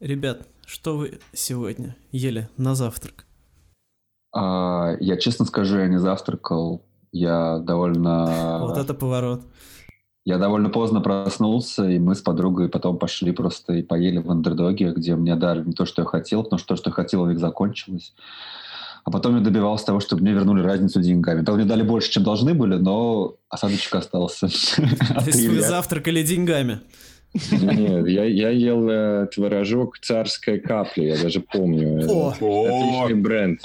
Ребят, 0.00 0.46
что 0.66 0.98
вы 0.98 1.20
сегодня 1.32 1.96
ели 2.12 2.50
на 2.58 2.74
завтрак? 2.74 3.24
А, 4.30 4.94
я 5.00 5.16
честно 5.16 5.46
скажу, 5.46 5.78
я 5.78 5.86
не 5.86 5.98
завтракал. 5.98 6.84
Я 7.12 7.58
довольно... 7.60 8.58
Вот 8.60 8.76
это 8.76 8.92
поворот. 8.92 9.42
Я 10.26 10.36
довольно 10.36 10.68
поздно 10.68 11.00
проснулся, 11.00 11.88
и 11.88 11.98
мы 11.98 12.14
с 12.14 12.20
подругой 12.20 12.68
потом 12.68 12.98
пошли 12.98 13.32
просто 13.32 13.72
и 13.72 13.82
поели 13.82 14.18
в 14.18 14.30
андердоге, 14.30 14.92
где 14.92 15.16
мне 15.16 15.34
дали 15.34 15.64
не 15.64 15.72
то, 15.72 15.86
что 15.86 16.02
я 16.02 16.06
хотел, 16.06 16.42
потому 16.42 16.58
что 16.58 16.68
то, 16.68 16.76
что 16.76 16.90
я 16.90 16.94
хотел, 16.94 17.22
у 17.22 17.30
них 17.30 17.38
закончилось. 17.38 18.12
А 19.04 19.10
потом 19.10 19.36
я 19.36 19.40
добивался 19.40 19.86
того, 19.86 20.00
чтобы 20.00 20.22
мне 20.22 20.32
вернули 20.32 20.62
разницу 20.62 21.00
деньгами. 21.00 21.42
Правда, 21.42 21.62
мне 21.62 21.64
дали 21.64 21.82
больше, 21.82 22.10
чем 22.10 22.22
должны 22.22 22.52
были, 22.52 22.74
но 22.74 23.36
осадочек 23.48 23.94
остался. 23.94 24.48
То 24.76 25.22
есть 25.24 25.48
вы 25.48 25.60
завтракали 25.62 26.22
деньгами? 26.22 26.80
Нет, 27.50 28.08
я, 28.08 28.24
я 28.24 28.50
ел 28.50 28.88
э, 28.88 29.26
творожок 29.34 29.98
«Царская 30.00 30.58
капля», 30.58 31.14
я 31.16 31.22
даже 31.22 31.40
помню. 31.40 32.06
О! 32.08 32.30
Отличный 32.30 33.20
бренд. 33.20 33.60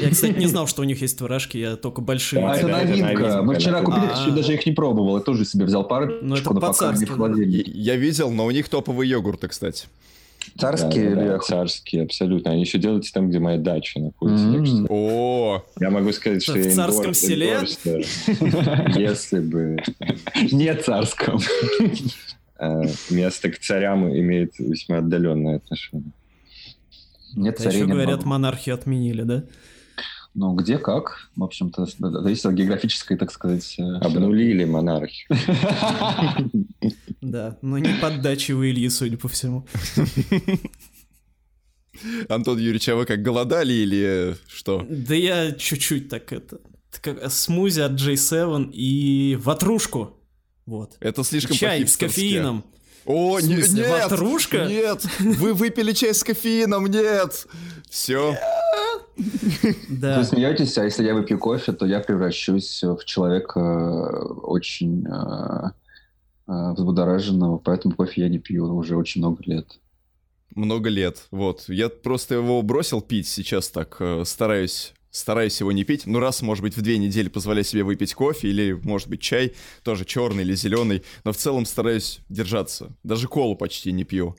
Я, 0.00 0.10
кстати, 0.10 0.38
не 0.38 0.46
знал, 0.46 0.66
что 0.68 0.82
у 0.82 0.84
них 0.84 1.00
есть 1.02 1.18
творожки, 1.18 1.58
я 1.58 1.76
только 1.76 2.00
большие. 2.00 2.42
А 2.46 2.54
это 2.56 2.68
это 2.68 2.86
новинка. 2.86 3.42
Мы 3.42 3.56
вчера 3.56 3.82
купили, 3.82 4.06
А. 4.14 4.24
я 4.28 4.34
даже 4.34 4.54
их 4.54 4.64
не 4.64 4.72
пробовал. 4.72 5.16
Я 5.18 5.22
тоже 5.22 5.44
себе 5.44 5.64
взял 5.64 5.86
парочку, 5.86 6.18
Ну, 6.22 6.36
это 6.36 6.44
но 6.44 6.54
пока 6.60 6.68
по-царски, 6.68 7.04
не 7.04 7.10
в. 7.10 7.76
Я 7.76 7.96
видел, 7.96 8.30
но 8.30 8.46
у 8.46 8.50
них 8.52 8.68
топовые 8.68 9.10
йогурты, 9.10 9.48
кстати. 9.48 9.86
Царские 10.58 11.10
Да, 11.10 11.16
да, 11.16 11.22
или... 11.22 11.28
да, 11.30 11.38
царские, 11.40 12.02
абсолютно. 12.04 12.52
Они 12.52 12.60
еще 12.60 12.78
делают 12.78 13.04
там, 13.12 13.28
где 13.28 13.40
моя 13.40 13.58
дача 13.58 13.98
находится. 13.98 14.52
так 14.52 14.64
что. 14.66 14.86
О, 14.88 15.64
Я 15.80 15.90
могу 15.90 16.12
сказать, 16.12 16.42
что 16.44 16.52
В 16.52 16.56
я 16.64 16.70
царском 16.70 17.10
endorse- 17.10 17.14
селе? 17.14 17.58
Если 18.96 19.40
бы 19.40 19.76
Не 20.52 20.72
царском. 20.76 21.40
Э, 22.58 22.82
место 23.10 23.50
к 23.50 23.58
царям 23.58 24.08
имеет 24.08 24.58
весьма 24.58 24.98
отдаленное 24.98 25.56
отношение. 25.56 26.12
Нет 27.34 27.58
А 27.60 27.62
царей 27.64 27.76
еще 27.78 27.86
не 27.86 27.92
говорят, 27.92 28.16
много. 28.20 28.28
монархию 28.28 28.74
отменили, 28.74 29.22
да? 29.22 29.44
Ну, 30.34 30.54
где, 30.54 30.76
как? 30.78 31.30
В 31.34 31.44
общем-то, 31.44 31.86
зависит 31.86 32.44
от 32.46 32.52
географической, 32.54 33.16
так 33.16 33.32
сказать... 33.32 33.76
э, 33.78 33.82
Обнулили 34.00 34.64
монархию. 34.64 35.28
Да, 37.22 37.56
но 37.62 37.78
не 37.78 37.94
под 38.00 38.20
дачей 38.22 38.54
у 38.54 38.62
Ильи, 38.64 38.88
судя 38.90 39.16
по 39.16 39.28
всему. 39.28 39.66
Антон 42.28 42.58
Юрьевич, 42.58 42.88
а 42.90 42.96
вы 42.96 43.06
как 43.06 43.22
голодали 43.22 43.72
или 43.72 44.36
что? 44.48 44.84
Да 44.88 45.14
я 45.14 45.52
чуть-чуть 45.52 46.08
так 46.10 46.30
это... 46.32 46.58
смузи 47.30 47.80
от 47.80 47.92
J7 47.92 48.70
и 48.72 49.36
ватрушку. 49.42 50.12
Вот. 50.66 50.96
Это 51.00 51.22
слишком 51.24 51.56
Чай 51.56 51.86
с 51.86 51.96
кофеином. 51.96 52.64
О, 53.04 53.38
не- 53.38 53.54
нет! 53.72 54.10
ватрушка? 54.10 54.66
Нет! 54.66 55.04
Вы 55.20 55.54
выпили 55.54 55.92
чай 55.92 56.12
с 56.12 56.24
кофеином, 56.24 56.86
нет! 56.88 57.46
Все. 57.88 58.36
Вы 59.16 59.76
Да. 59.88 60.24
смеетесь, 60.24 60.76
а 60.76 60.84
если 60.84 61.04
я 61.04 61.14
выпью 61.14 61.38
кофе, 61.38 61.72
то 61.72 61.86
я 61.86 62.00
превращусь 62.00 62.82
в 62.82 63.04
человека 63.04 63.60
э, 63.60 64.24
очень 64.42 65.06
э, 65.06 65.70
э, 66.48 66.72
взбудораженного, 66.72 67.58
поэтому 67.58 67.94
кофе 67.94 68.22
я 68.22 68.28
не 68.28 68.38
пью 68.40 68.66
уже 68.76 68.96
очень 68.96 69.20
много 69.20 69.40
лет. 69.46 69.78
Много 70.56 70.88
лет, 70.90 71.28
вот. 71.30 71.64
Я 71.68 71.88
просто 71.88 72.34
его 72.34 72.60
бросил 72.62 73.00
пить 73.00 73.28
сейчас 73.28 73.68
так, 73.68 73.96
э, 74.00 74.24
стараюсь 74.26 74.94
стараюсь 75.16 75.58
его 75.60 75.72
не 75.72 75.84
пить. 75.84 76.06
Ну, 76.06 76.18
раз, 76.18 76.42
может 76.42 76.62
быть, 76.62 76.76
в 76.76 76.82
две 76.82 76.98
недели 76.98 77.28
позволяю 77.28 77.64
себе 77.64 77.82
выпить 77.82 78.14
кофе 78.14 78.48
или, 78.48 78.72
может 78.72 79.08
быть, 79.08 79.20
чай, 79.20 79.54
тоже 79.82 80.04
черный 80.04 80.42
или 80.42 80.54
зеленый, 80.54 81.02
но 81.24 81.32
в 81.32 81.36
целом 81.36 81.64
стараюсь 81.64 82.20
держаться. 82.28 82.94
Даже 83.02 83.26
колу 83.26 83.56
почти 83.56 83.92
не 83.92 84.04
пью, 84.04 84.36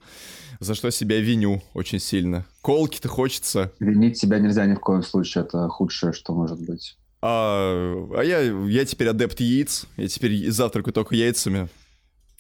за 0.60 0.76
что 0.76 0.92
себя 0.92 1.20
виню 1.20 1.64
очень 1.74 2.00
сильно. 2.00 2.46
Колки-то 2.62 3.08
хочется, 3.08 3.72
Винить 3.80 4.18
себя 4.18 4.40
нельзя 4.40 4.66
ни 4.66 4.76
в 4.76 4.80
коем 4.80 5.04
случае, 5.04 5.44
это 5.46 5.68
худшее, 5.68 6.14
что 6.14 6.34
может 6.34 6.60
быть. 6.62 6.96
а, 7.22 8.08
а 8.16 8.22
я, 8.22 8.42
я 8.42 8.86
теперь 8.86 9.08
адепт 9.10 9.40
яиц, 9.40 9.86
я 9.98 10.08
теперь 10.08 10.52
завтракаю 10.52 10.94
только 10.94 11.16
яйцами, 11.16 11.70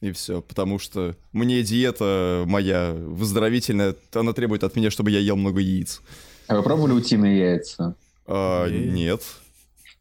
и 0.01 0.11
все, 0.11 0.41
потому 0.43 0.77
что 0.77 1.15
мне 1.31 1.63
диета 1.63 2.43
моя 2.45 2.93
выздоровительная, 2.93 3.95
она 4.13 4.33
требует 4.33 4.63
от 4.63 4.75
меня, 4.75 4.91
чтобы 4.91 5.09
я 5.09 5.19
ел 5.19 5.35
много 5.35 5.59
яиц. 5.59 6.01
А 6.47 6.55
вы 6.55 6.63
пробовали 6.63 6.93
утиные 6.93 7.39
яйца? 7.39 7.95
А, 8.27 8.67
Эй. 8.67 8.89
нет. 8.89 9.21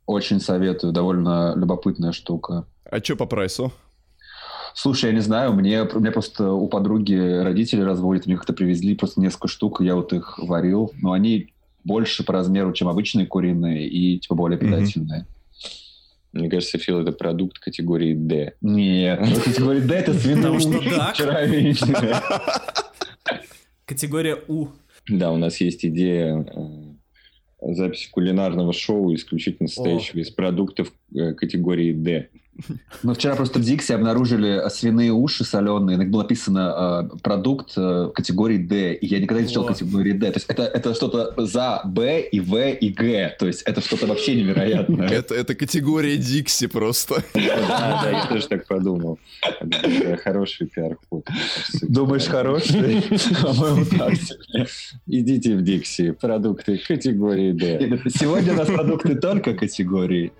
Очень 0.06 0.40
советую, 0.40 0.92
довольно 0.92 1.54
любопытная 1.56 2.12
штука. 2.12 2.66
А 2.84 3.00
чё 3.00 3.16
по 3.16 3.26
прайсу? 3.26 3.72
Слушай, 4.74 5.06
я 5.06 5.12
не 5.12 5.20
знаю, 5.20 5.54
мне, 5.54 5.82
у 5.82 6.00
меня 6.00 6.12
просто 6.12 6.52
у 6.52 6.68
подруги 6.68 7.14
родители 7.14 7.80
разводят, 7.80 8.26
мне 8.26 8.36
как-то 8.36 8.52
привезли 8.52 8.94
просто 8.94 9.20
несколько 9.20 9.48
штук, 9.48 9.80
я 9.80 9.94
вот 9.94 10.12
их 10.12 10.38
варил, 10.38 10.92
но 11.00 11.12
они 11.12 11.54
больше 11.82 12.24
по 12.24 12.34
размеру, 12.34 12.72
чем 12.72 12.88
обычные 12.88 13.26
куриные, 13.26 13.88
и 13.88 14.18
типа 14.18 14.34
более 14.34 14.58
питательные. 14.58 15.26
Мне 16.32 16.50
кажется, 16.50 16.76
Фил 16.76 17.00
это 17.00 17.12
продукт 17.12 17.58
категории 17.58 18.12
D. 18.12 18.52
Нет, 18.60 19.20
говоришь, 19.58 19.84
да, 19.84 19.94
это 19.96 20.12
что 20.12 20.28
видели. 21.46 22.16
Категория 23.86 24.42
У. 24.46 24.68
Да, 25.08 25.32
у 25.32 25.38
нас 25.38 25.58
есть 25.60 25.86
идея 25.86 26.44
записи 27.74 28.10
кулинарного 28.10 28.72
шоу 28.72 29.14
исключительно 29.14 29.68
состоящего 29.68 30.20
из 30.20 30.30
продуктов 30.30 30.92
категории 31.36 31.92
D. 31.92 32.28
Мы 33.02 33.14
вчера 33.14 33.36
просто 33.36 33.58
в 33.58 33.62
Дикси 33.62 33.92
обнаружили 33.92 34.66
э, 34.66 34.70
свиные 34.70 35.12
уши 35.12 35.44
соленые. 35.44 35.98
На 35.98 36.02
них 36.02 36.10
было 36.10 36.22
написано 36.22 37.10
э, 37.14 37.18
продукт 37.22 37.72
э, 37.76 38.10
категории 38.14 38.58
D. 38.58 38.94
И 38.94 39.06
я 39.06 39.20
никогда 39.20 39.42
не 39.42 39.46
встречал 39.46 39.64
О. 39.64 39.68
категории 39.68 40.12
D. 40.12 40.30
То 40.30 40.36
есть 40.36 40.46
это, 40.48 40.62
это 40.62 40.94
что-то 40.94 41.34
за 41.46 41.82
Б 41.84 42.20
и 42.20 42.40
В 42.40 42.56
и 42.70 42.88
Г. 42.88 43.36
То 43.38 43.46
есть 43.46 43.62
это 43.62 43.80
что-то 43.80 44.06
вообще 44.06 44.36
невероятное. 44.36 45.06
Это, 45.16 45.34
это 45.34 45.54
категория 45.54 46.16
Дикси 46.16 46.66
просто. 46.66 47.22
Да, 47.34 48.00
да, 48.02 48.10
я 48.10 48.26
тоже 48.26 48.46
так 48.48 48.66
подумал. 48.66 49.18
Хороший 50.24 50.66
пиар-ход. 50.66 51.26
Думаешь, 51.82 52.26
хороший? 52.26 53.02
По-моему, 53.42 53.84
так. 53.86 54.14
Идите 55.06 55.56
в 55.56 55.62
Дикси. 55.62 56.12
Продукты 56.12 56.78
категории 56.78 57.52
D. 57.52 58.00
Сегодня 58.10 58.52
у 58.52 58.56
нас 58.56 58.68
продукты 58.68 59.14
только 59.16 59.54
категории. 59.54 60.32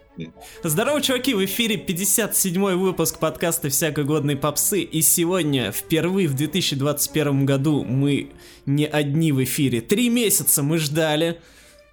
Здорово, 0.63 1.03
чуваки, 1.03 1.35
в 1.35 1.45
эфире 1.45 1.77
57-й 1.77 2.77
выпуск 2.77 3.19
подкаста 3.19 3.69
«Всякой 3.69 4.05
годной 4.05 4.37
попсы», 4.37 4.81
и 4.81 5.03
сегодня, 5.03 5.73
впервые 5.73 6.29
в 6.29 6.35
2021 6.35 7.45
году, 7.45 7.85
мы 7.85 8.31
не 8.65 8.87
одни 8.87 9.33
в 9.33 9.43
эфире. 9.45 9.81
Три 9.81 10.09
месяца 10.09 10.63
мы 10.63 10.79
ждали 10.79 11.41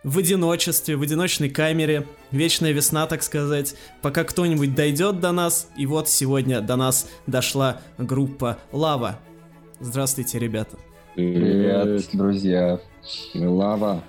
в 0.04 0.18
одиночестве, 0.18 0.96
в 0.96 1.02
одиночной 1.02 1.50
камере, 1.50 2.08
вечная 2.32 2.72
весна, 2.72 3.08
так 3.08 3.24
сказать, 3.24 3.76
пока 4.02 4.24
кто-нибудь 4.24 4.74
дойдет 4.74 5.20
до 5.20 5.32
нас, 5.32 5.70
и 5.78 5.86
вот 5.86 6.08
сегодня 6.10 6.62
до 6.62 6.76
нас 6.76 7.10
дошла 7.28 7.82
группа 7.98 8.58
«Лава». 8.72 9.20
Здравствуйте, 9.80 10.40
ребята. 10.40 10.78
Привет, 11.16 12.10
друзья. 12.14 12.80
Лава. 13.34 14.02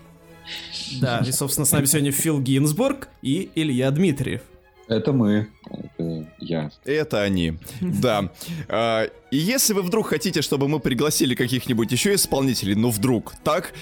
Да, 1.00 1.22
и, 1.26 1.32
собственно, 1.32 1.64
с 1.64 1.72
нами 1.72 1.86
сегодня 1.86 2.12
Фил 2.12 2.40
Гинзбург 2.40 3.08
и 3.22 3.50
Илья 3.54 3.90
Дмитриев. 3.90 4.42
Это 4.86 5.12
мы. 5.12 5.48
Это 5.70 6.26
я. 6.40 6.70
Это 6.84 7.22
они. 7.22 7.54
Да. 7.80 8.30
А, 8.68 9.04
И 9.30 9.36
если 9.38 9.72
вы 9.72 9.82
вдруг 9.82 10.08
хотите, 10.08 10.42
чтобы 10.42 10.68
мы 10.68 10.78
пригласили 10.78 11.34
каких-нибудь 11.34 11.90
еще 11.90 12.14
исполнителей, 12.14 12.74
ну 12.74 12.90
вдруг 12.90 13.32
так, 13.42 13.72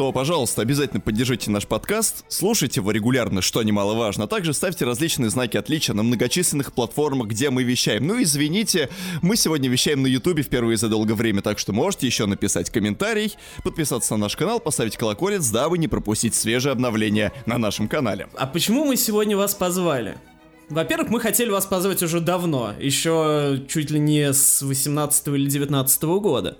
то, 0.00 0.12
пожалуйста, 0.12 0.62
обязательно 0.62 0.98
поддержите 0.98 1.50
наш 1.50 1.66
подкаст, 1.66 2.24
слушайте 2.28 2.80
его 2.80 2.90
регулярно, 2.90 3.42
что 3.42 3.62
немаловажно, 3.62 4.24
а 4.24 4.26
также 4.26 4.54
ставьте 4.54 4.86
различные 4.86 5.28
знаки 5.28 5.58
отличия 5.58 5.94
на 5.94 6.02
многочисленных 6.02 6.72
платформах, 6.72 7.28
где 7.28 7.50
мы 7.50 7.64
вещаем. 7.64 8.06
Ну, 8.06 8.22
извините, 8.22 8.88
мы 9.20 9.36
сегодня 9.36 9.68
вещаем 9.68 10.00
на 10.00 10.06
Ютубе 10.06 10.42
впервые 10.42 10.78
за 10.78 10.88
долгое 10.88 11.12
время, 11.12 11.42
так 11.42 11.58
что 11.58 11.74
можете 11.74 12.06
еще 12.06 12.24
написать 12.24 12.70
комментарий, 12.70 13.34
подписаться 13.62 14.14
на 14.14 14.22
наш 14.22 14.36
канал, 14.36 14.58
поставить 14.58 14.96
колоколец, 14.96 15.46
дабы 15.50 15.76
не 15.76 15.86
пропустить 15.86 16.34
свежие 16.34 16.72
обновления 16.72 17.30
на 17.44 17.58
нашем 17.58 17.86
канале. 17.86 18.26
А 18.38 18.46
почему 18.46 18.86
мы 18.86 18.96
сегодня 18.96 19.36
вас 19.36 19.54
позвали? 19.54 20.16
Во-первых, 20.70 21.10
мы 21.10 21.20
хотели 21.20 21.50
вас 21.50 21.66
позвать 21.66 22.02
уже 22.02 22.20
давно, 22.20 22.72
еще 22.80 23.60
чуть 23.68 23.90
ли 23.90 24.00
не 24.00 24.32
с 24.32 24.62
18 24.62 25.28
или 25.28 25.50
19 25.50 26.02
года. 26.04 26.56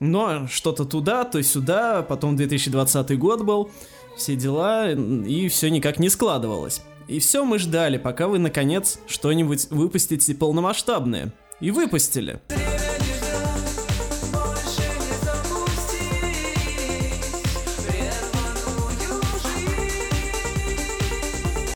Но 0.00 0.46
что-то 0.48 0.84
туда, 0.84 1.24
то 1.24 1.42
сюда, 1.42 2.02
потом 2.02 2.36
2020 2.36 3.18
год 3.18 3.42
был, 3.42 3.70
все 4.16 4.36
дела, 4.36 4.90
и 4.90 5.48
все 5.48 5.70
никак 5.70 5.98
не 5.98 6.08
складывалось. 6.08 6.82
И 7.08 7.18
все 7.18 7.44
мы 7.44 7.58
ждали, 7.58 7.98
пока 7.98 8.28
вы 8.28 8.38
наконец 8.38 8.98
что-нибудь 9.06 9.68
выпустите 9.70 10.34
полномасштабное. 10.34 11.32
И 11.60 11.70
выпустили. 11.70 12.40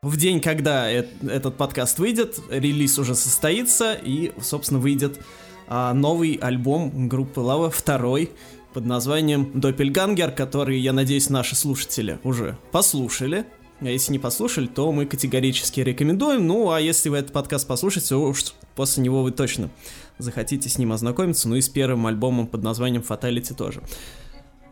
В 0.03 0.17
день, 0.17 0.41
когда 0.41 0.91
этот 0.91 1.57
подкаст 1.57 1.99
выйдет, 1.99 2.41
релиз 2.51 2.99
уже 2.99 3.15
состоится, 3.15 3.93
и, 3.95 4.33
собственно, 4.41 4.81
выйдет 4.81 5.21
новый 5.69 6.35
альбом 6.35 7.09
группы 7.09 7.41
Лава, 7.41 7.71
второй. 7.71 8.31
под 8.73 8.87
названием 8.87 9.51
«Доппельгангер», 9.55 10.31
который, 10.31 10.79
я 10.79 10.93
надеюсь, 10.93 11.31
наши 11.31 11.57
слушатели 11.57 12.19
уже 12.23 12.57
послушали. 12.71 13.45
А 13.81 13.87
если 13.87 14.13
не 14.13 14.19
послушали, 14.19 14.67
то 14.67 14.93
мы 14.93 15.07
категорически 15.07 15.81
рекомендуем. 15.81 16.47
Ну, 16.47 16.71
а 16.71 16.81
если 16.81 17.09
вы 17.09 17.19
этот 17.19 17.33
подкаст 17.33 17.67
послушаете, 17.67 18.11
то 18.11 18.23
уж 18.23 18.45
после 18.75 19.03
него 19.03 19.23
вы 19.23 19.31
точно 19.31 19.71
захотите 20.19 20.69
с 20.69 20.79
ним 20.79 20.93
ознакомиться. 20.93 21.49
Ну 21.49 21.57
и 21.57 21.61
с 21.61 21.69
первым 21.69 22.07
альбомом 22.07 22.47
под 22.47 22.63
названием 22.63 23.05
«Fatality» 23.09 23.55
тоже. 23.55 23.83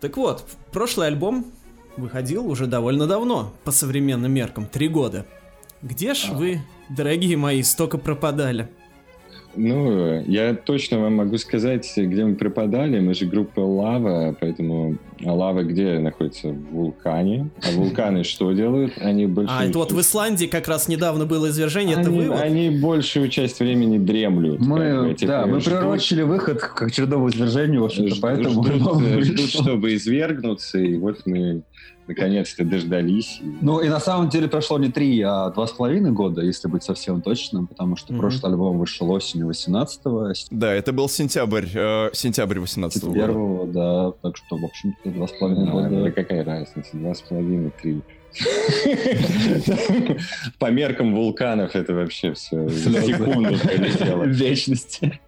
Так 0.01 0.17
вот, 0.17 0.45
прошлый 0.73 1.07
альбом 1.09 1.47
выходил 1.97 2.47
уже 2.47 2.67
довольно 2.67 3.07
давно, 3.07 3.55
по 3.65 3.71
современным 3.71 4.31
меркам, 4.33 4.67
три 4.67 4.89
года. 4.89 5.25
Где 5.83 6.15
ж 6.15 6.29
а. 6.31 6.35
вы, 6.35 6.61
дорогие 6.91 7.37
мои, 7.37 7.63
столько 7.63 7.97
пропадали? 7.97 8.69
Ну, 9.57 10.23
я 10.27 10.55
точно 10.55 11.01
вам 11.01 11.17
могу 11.17 11.39
сказать, 11.39 11.91
где 11.97 12.25
мы 12.25 12.35
пропадали. 12.37 13.01
Мы 13.01 13.15
же 13.15 13.27
группа 13.27 13.61
Лава, 13.61 14.37
поэтому 14.39 14.99
а 15.25 15.33
лава 15.33 15.63
где 15.63 15.99
находится? 15.99 16.49
В 16.49 16.73
вулкане. 16.73 17.49
А 17.63 17.71
вулканы 17.73 18.23
что 18.23 18.53
делают? 18.53 18.93
Они 18.99 19.27
больше... 19.27 19.53
А, 19.57 19.65
это 19.65 19.79
вот 19.79 19.93
в 19.93 20.01
Исландии 20.01 20.47
как 20.47 20.69
раз 20.69 20.89
недавно 20.89 21.25
было 21.25 21.49
извержение, 21.49 21.97
они, 21.97 22.03
это 22.03 22.11
вы? 22.11 22.35
Они 22.35 22.71
большую 22.71 23.29
часть 23.31 23.61
времени 23.61 23.97
дремлют. 23.97 24.61
Мы, 24.61 25.17
да, 25.23 25.47
мы 25.47 25.61
пророчили 25.61 26.23
выход 26.23 26.61
к 26.61 26.83
очередному 26.83 27.31
извержению, 27.31 27.83
в 27.83 27.85
общем-то, 27.87 28.17
поэтому... 28.21 28.63
Ждут, 29.23 29.41
чтобы 29.49 29.95
извергнуться, 29.95 30.79
и 30.79 30.97
вот 30.97 31.23
мы 31.25 31.63
наконец-то 32.07 32.65
дождались. 32.65 33.41
Ну 33.61 33.81
и 33.81 33.89
на 33.89 34.01
самом 34.01 34.29
деле 34.29 34.49
прошло 34.49 34.79
не 34.79 34.91
три, 34.91 35.21
а 35.23 35.51
два 35.51 35.67
с 35.67 35.73
половиной 35.73 36.13
года, 36.13 36.43
если 36.43 36.69
быть 36.69 36.83
совсем 36.83 37.23
точным, 37.23 37.67
потому 37.67 37.97
что 37.97 38.13
mm-hmm. 38.13 38.19
прошлый 38.19 38.53
альбом 38.53 38.79
вышел 38.79 39.11
осенью 39.11 39.49
18-го. 39.49 40.33
Да, 40.51 40.73
это 40.73 40.93
был 40.93 41.09
сентябрь, 41.09 41.67
э, 41.75 42.11
сентябрь 42.13 42.59
18-го 42.59 43.09
года. 43.09 43.19
Первого, 43.19 43.67
да, 43.67 44.13
так 44.23 44.37
что, 44.37 44.57
в 44.57 44.65
общем-то, 44.65 45.11
два 45.11 45.27
с 45.27 45.33
половиной 45.33 45.71
года. 45.71 46.03
Да 46.05 46.11
какая 46.11 46.45
разница, 46.45 46.91
два 46.93 47.15
с 47.15 47.21
половиной, 47.21 47.73
три. 47.83 48.03
По 50.59 50.71
меркам 50.71 51.15
вулканов 51.15 51.75
это 51.75 51.95
вообще 51.95 52.35
все 52.35 52.69
секунду 52.69 53.59
пролетело. 53.59 54.25
Вечности. 54.25 55.21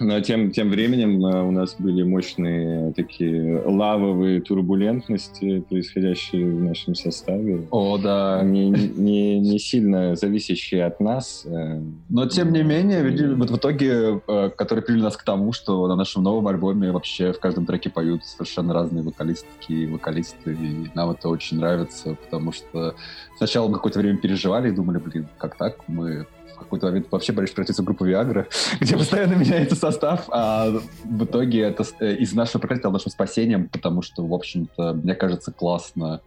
Но 0.00 0.20
тем, 0.20 0.50
тем 0.50 0.70
временем 0.70 1.24
э, 1.24 1.42
у 1.42 1.52
нас 1.52 1.76
были 1.78 2.02
мощные 2.02 2.92
такие 2.94 3.62
лавовые 3.64 4.40
турбулентности, 4.40 5.60
происходящие 5.60 6.46
в 6.46 6.64
нашем 6.64 6.96
составе. 6.96 7.66
О, 7.70 7.96
да. 7.98 8.42
Не, 8.42 8.70
не, 8.70 9.38
не 9.38 9.58
сильно 9.60 10.16
зависящие 10.16 10.84
от 10.84 10.98
нас. 10.98 11.44
Э, 11.46 11.80
Но 12.08 12.26
тем 12.26 12.52
не 12.52 12.62
менее, 12.62 13.36
вот 13.36 13.50
в 13.50 13.56
итоге, 13.56 14.20
э, 14.26 14.50
которые 14.56 14.84
привели 14.84 15.02
нас 15.02 15.16
к 15.16 15.22
тому, 15.22 15.52
что 15.52 15.86
на 15.86 15.94
нашем 15.94 16.24
новом 16.24 16.48
альбоме 16.48 16.90
вообще 16.90 17.32
в 17.32 17.38
каждом 17.38 17.64
треке 17.64 17.88
поют 17.88 18.24
совершенно 18.24 18.74
разные 18.74 19.04
вокалистки 19.04 19.72
и 19.72 19.86
вокалисты, 19.86 20.54
и 20.54 20.90
нам 20.94 21.10
это 21.10 21.28
очень 21.28 21.58
нравится, 21.58 22.16
потому 22.24 22.50
что 22.50 22.96
сначала 23.36 23.68
мы 23.68 23.74
какое-то 23.74 24.00
время 24.00 24.18
переживали 24.18 24.70
и 24.70 24.72
думали, 24.72 24.98
блин, 24.98 25.28
как 25.38 25.56
так? 25.56 25.76
Мы 25.86 26.26
какой-то 26.58 26.86
момент 26.86 27.06
вообще 27.10 27.32
боюсь 27.32 27.50
превратиться 27.50 27.82
в 27.82 27.84
группу 27.84 28.04
Виагры, 28.04 28.48
где 28.80 28.96
постоянно 28.96 29.34
меняется 29.34 29.76
состав, 29.76 30.24
а 30.28 30.70
в 31.04 31.24
итоге 31.24 31.60
это 31.60 31.84
э, 32.00 32.14
из 32.16 32.32
нашего 32.34 32.60
проклятия 32.60 32.90
нашим 32.90 33.10
спасением, 33.10 33.68
потому 33.68 34.02
что, 34.02 34.26
в 34.26 34.32
общем-то, 34.32 34.94
мне 34.94 35.14
кажется, 35.14 35.52
классно 35.52 36.20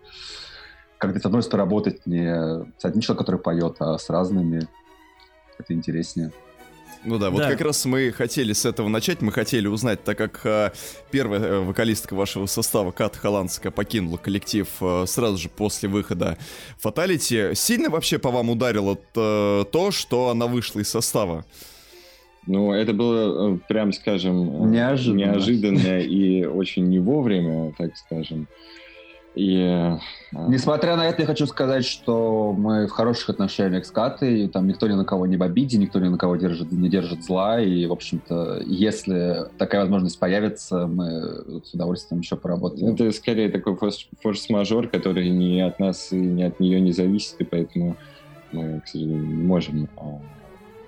когда 0.98 1.20
с 1.20 1.26
одной 1.26 1.44
стороны 1.44 1.70
работать 1.70 2.06
не 2.06 2.26
с 2.80 2.86
одним 2.86 3.02
человеком, 3.02 3.18
который 3.18 3.40
поет, 3.40 3.76
а 3.80 3.98
с 3.98 4.10
разными. 4.10 4.68
Это 5.60 5.74
интереснее. 5.74 6.32
Ну 7.04 7.18
да, 7.18 7.30
вот 7.30 7.40
да. 7.40 7.52
как 7.52 7.62
раз 7.62 7.86
мы 7.86 8.12
хотели 8.12 8.54
с 8.54 8.66
этого 8.66 8.90
начать, 8.90 9.22
мы 9.22 9.32
хотели 9.32 9.68
узнать, 9.68 10.04
так 10.04 10.18
как 10.18 10.42
э, 10.46 10.72
первая 11.12 11.40
э, 11.40 11.60
вокалистка 11.60 12.16
вашего 12.16 12.46
состава, 12.46 12.92
Кат 12.92 13.16
Холландская, 13.16 13.72
покинула 13.72 14.18
коллектив 14.18 14.68
э, 14.82 15.06
сразу 15.08 15.38
же 15.38 15.50
после 15.50 15.90
выхода 15.90 16.38
Фаталити, 16.80 17.54
сильно 17.56 17.90
вообще 17.90 18.18
по 18.18 18.32
вам 18.32 18.50
ударило 18.50 18.98
э, 19.16 19.66
то, 19.72 19.92
что 19.92 20.30
она 20.30 20.48
вышла 20.48 20.80
из 20.80 20.90
состава? 20.90 21.46
Ну, 22.48 22.72
это 22.72 22.94
было, 22.94 23.56
э, 23.56 23.60
прям 23.68 23.92
скажем, 23.92 24.72
неожиданно, 24.72 25.18
неожиданно 25.18 26.00
и 26.00 26.46
очень 26.46 26.88
не 26.88 27.00
вовремя, 27.00 27.74
так 27.78 27.96
скажем. 27.98 28.48
И, 29.38 29.62
а, 29.62 30.00
Несмотря 30.48 30.96
на 30.96 31.08
это, 31.08 31.22
я 31.22 31.28
хочу 31.28 31.46
сказать, 31.46 31.86
что 31.86 32.54
мы 32.58 32.88
в 32.88 32.90
хороших 32.90 33.30
отношениях 33.30 33.86
с 33.86 33.92
Катой, 33.92 34.44
и 34.44 34.48
там 34.48 34.68
никто 34.68 34.88
ни 34.88 34.94
на 34.94 35.06
кого 35.06 35.28
не 35.28 35.38
в 35.38 35.44
обиде, 35.44 35.78
никто 35.78 36.00
ни 36.00 36.08
на 36.08 36.18
кого 36.18 36.38
держит, 36.38 36.72
не 36.72 36.90
держит 36.90 37.24
зла, 37.24 37.62
и, 37.62 37.86
в 37.86 37.92
общем-то, 37.92 38.64
если 38.66 39.46
такая 39.60 39.82
возможность 39.82 40.20
появится, 40.20 40.88
мы 40.88 41.62
с 41.64 41.74
удовольствием 41.74 42.22
еще 42.22 42.36
поработаем. 42.36 42.96
Это 42.96 43.12
скорее 43.12 43.50
такой 43.50 43.78
форс-мажор, 44.24 44.88
который 44.88 45.30
ни 45.30 45.60
от 45.60 45.80
нас 45.80 46.12
и 46.12 46.16
ни 46.16 46.42
от 46.42 46.60
нее 46.60 46.82
не 46.82 46.92
зависит, 46.92 47.36
и 47.40 47.44
поэтому 47.44 47.96
мы, 48.52 48.82
к 48.82 48.88
сожалению, 48.88 49.28
не 49.28 49.44
можем 49.44 49.88
а, 49.98 50.20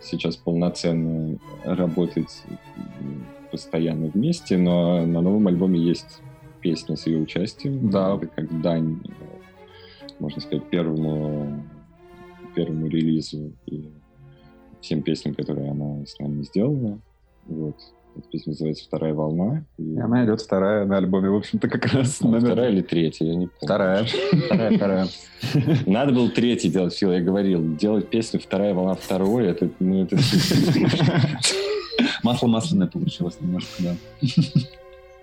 сейчас 0.01 0.37
полноценно 0.37 1.37
работать 1.63 2.43
постоянно 3.51 4.07
вместе, 4.07 4.57
но 4.57 5.05
на 5.05 5.21
новом 5.21 5.47
альбоме 5.47 5.79
есть 5.79 6.21
песня 6.61 6.95
с 6.95 7.07
ее 7.07 7.19
участием. 7.19 7.89
Да. 7.89 8.15
Это 8.15 8.27
как 8.27 8.61
дань, 8.61 9.01
можно 10.19 10.41
сказать, 10.41 10.69
первому, 10.69 11.63
первому 12.55 12.87
релизу 12.87 13.53
и 13.65 13.89
всем 14.81 15.01
песням, 15.01 15.35
которые 15.35 15.71
она 15.71 16.05
с 16.05 16.17
нами 16.19 16.43
сделала. 16.43 16.99
Вот. 17.45 17.75
Эта 18.15 18.27
песня 18.29 18.51
называется 18.51 18.85
«Вторая 18.85 19.13
волна». 19.13 19.65
И... 19.77 19.93
и 19.93 19.99
она 19.99 20.25
идет 20.25 20.41
вторая 20.41 20.85
на 20.85 20.97
альбоме, 20.97 21.29
в 21.29 21.35
общем-то, 21.35 21.69
как 21.69 21.85
раз. 21.93 22.21
А, 22.21 22.27
номер... 22.27 22.47
Вторая 22.47 22.71
или 22.71 22.81
третья, 22.81 23.25
я 23.25 23.35
не 23.35 23.47
помню. 23.47 23.59
Вторая. 23.61 24.05
Вторая, 24.45 24.75
вторая. 24.75 25.07
Надо 25.85 26.13
было 26.13 26.29
третий 26.29 26.69
делать, 26.69 26.97
Фил, 26.97 27.11
я 27.11 27.21
говорил. 27.21 27.75
Делать 27.75 28.09
песню 28.09 28.39
«Вторая 28.39 28.73
волна», 28.73 28.95
второй, 28.95 29.47
это... 29.47 29.69
Ну, 29.79 30.03
это... 30.03 30.17
Масло 32.23 32.47
масляное 32.47 32.87
получилось 32.87 33.37
немножко, 33.39 33.71
да. 33.79 33.95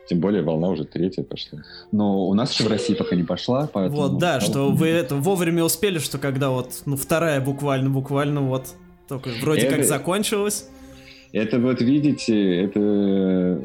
Тем 0.08 0.20
более 0.20 0.42
волна 0.42 0.68
уже 0.68 0.84
третья 0.84 1.22
пошла. 1.22 1.60
Но 1.90 2.28
у 2.28 2.34
нас 2.34 2.52
еще 2.52 2.64
в 2.64 2.68
России 2.68 2.94
пока 2.94 3.16
не 3.16 3.24
пошла, 3.24 3.68
поэтому... 3.72 4.02
Вот, 4.02 4.18
да, 4.18 4.40
что 4.40 4.70
вы 4.70 4.88
это 4.88 5.16
вовремя 5.16 5.64
успели, 5.64 5.98
что 5.98 6.18
когда 6.18 6.50
вот, 6.50 6.82
ну, 6.86 6.96
вторая 6.96 7.40
буквально, 7.40 7.90
буквально 7.90 8.42
вот, 8.42 8.68
только 9.08 9.30
вроде 9.40 9.62
это, 9.62 9.76
как 9.76 9.84
закончилась. 9.84 10.68
Это 11.32 11.58
вот, 11.58 11.80
видите, 11.80 12.62
это... 12.62 13.60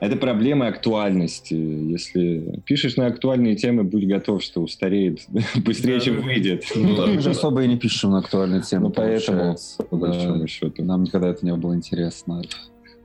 Это 0.00 0.16
проблема 0.16 0.68
актуальности. 0.68 1.54
Если 1.54 2.60
пишешь 2.64 2.96
на 2.96 3.06
актуальные 3.06 3.56
темы, 3.56 3.82
будь 3.82 4.06
готов, 4.06 4.44
что 4.44 4.60
устареет 4.60 5.22
быстрее, 5.56 5.94
да, 5.94 6.00
чем 6.00 6.22
выйдет. 6.22 6.64
Ну, 6.74 7.06
мы 7.06 7.20
же 7.20 7.30
особо 7.30 7.64
и 7.64 7.66
не 7.66 7.76
пишем 7.76 8.12
на 8.12 8.18
актуальные 8.18 8.62
темы, 8.62 8.84
ну, 8.84 8.90
поэтому, 8.90 9.56
по 9.90 9.96
большому 9.96 10.46
счету. 10.46 10.84
Нам 10.84 11.02
никогда 11.02 11.30
это 11.30 11.44
не 11.44 11.52
было 11.56 11.74
интересно. 11.74 12.42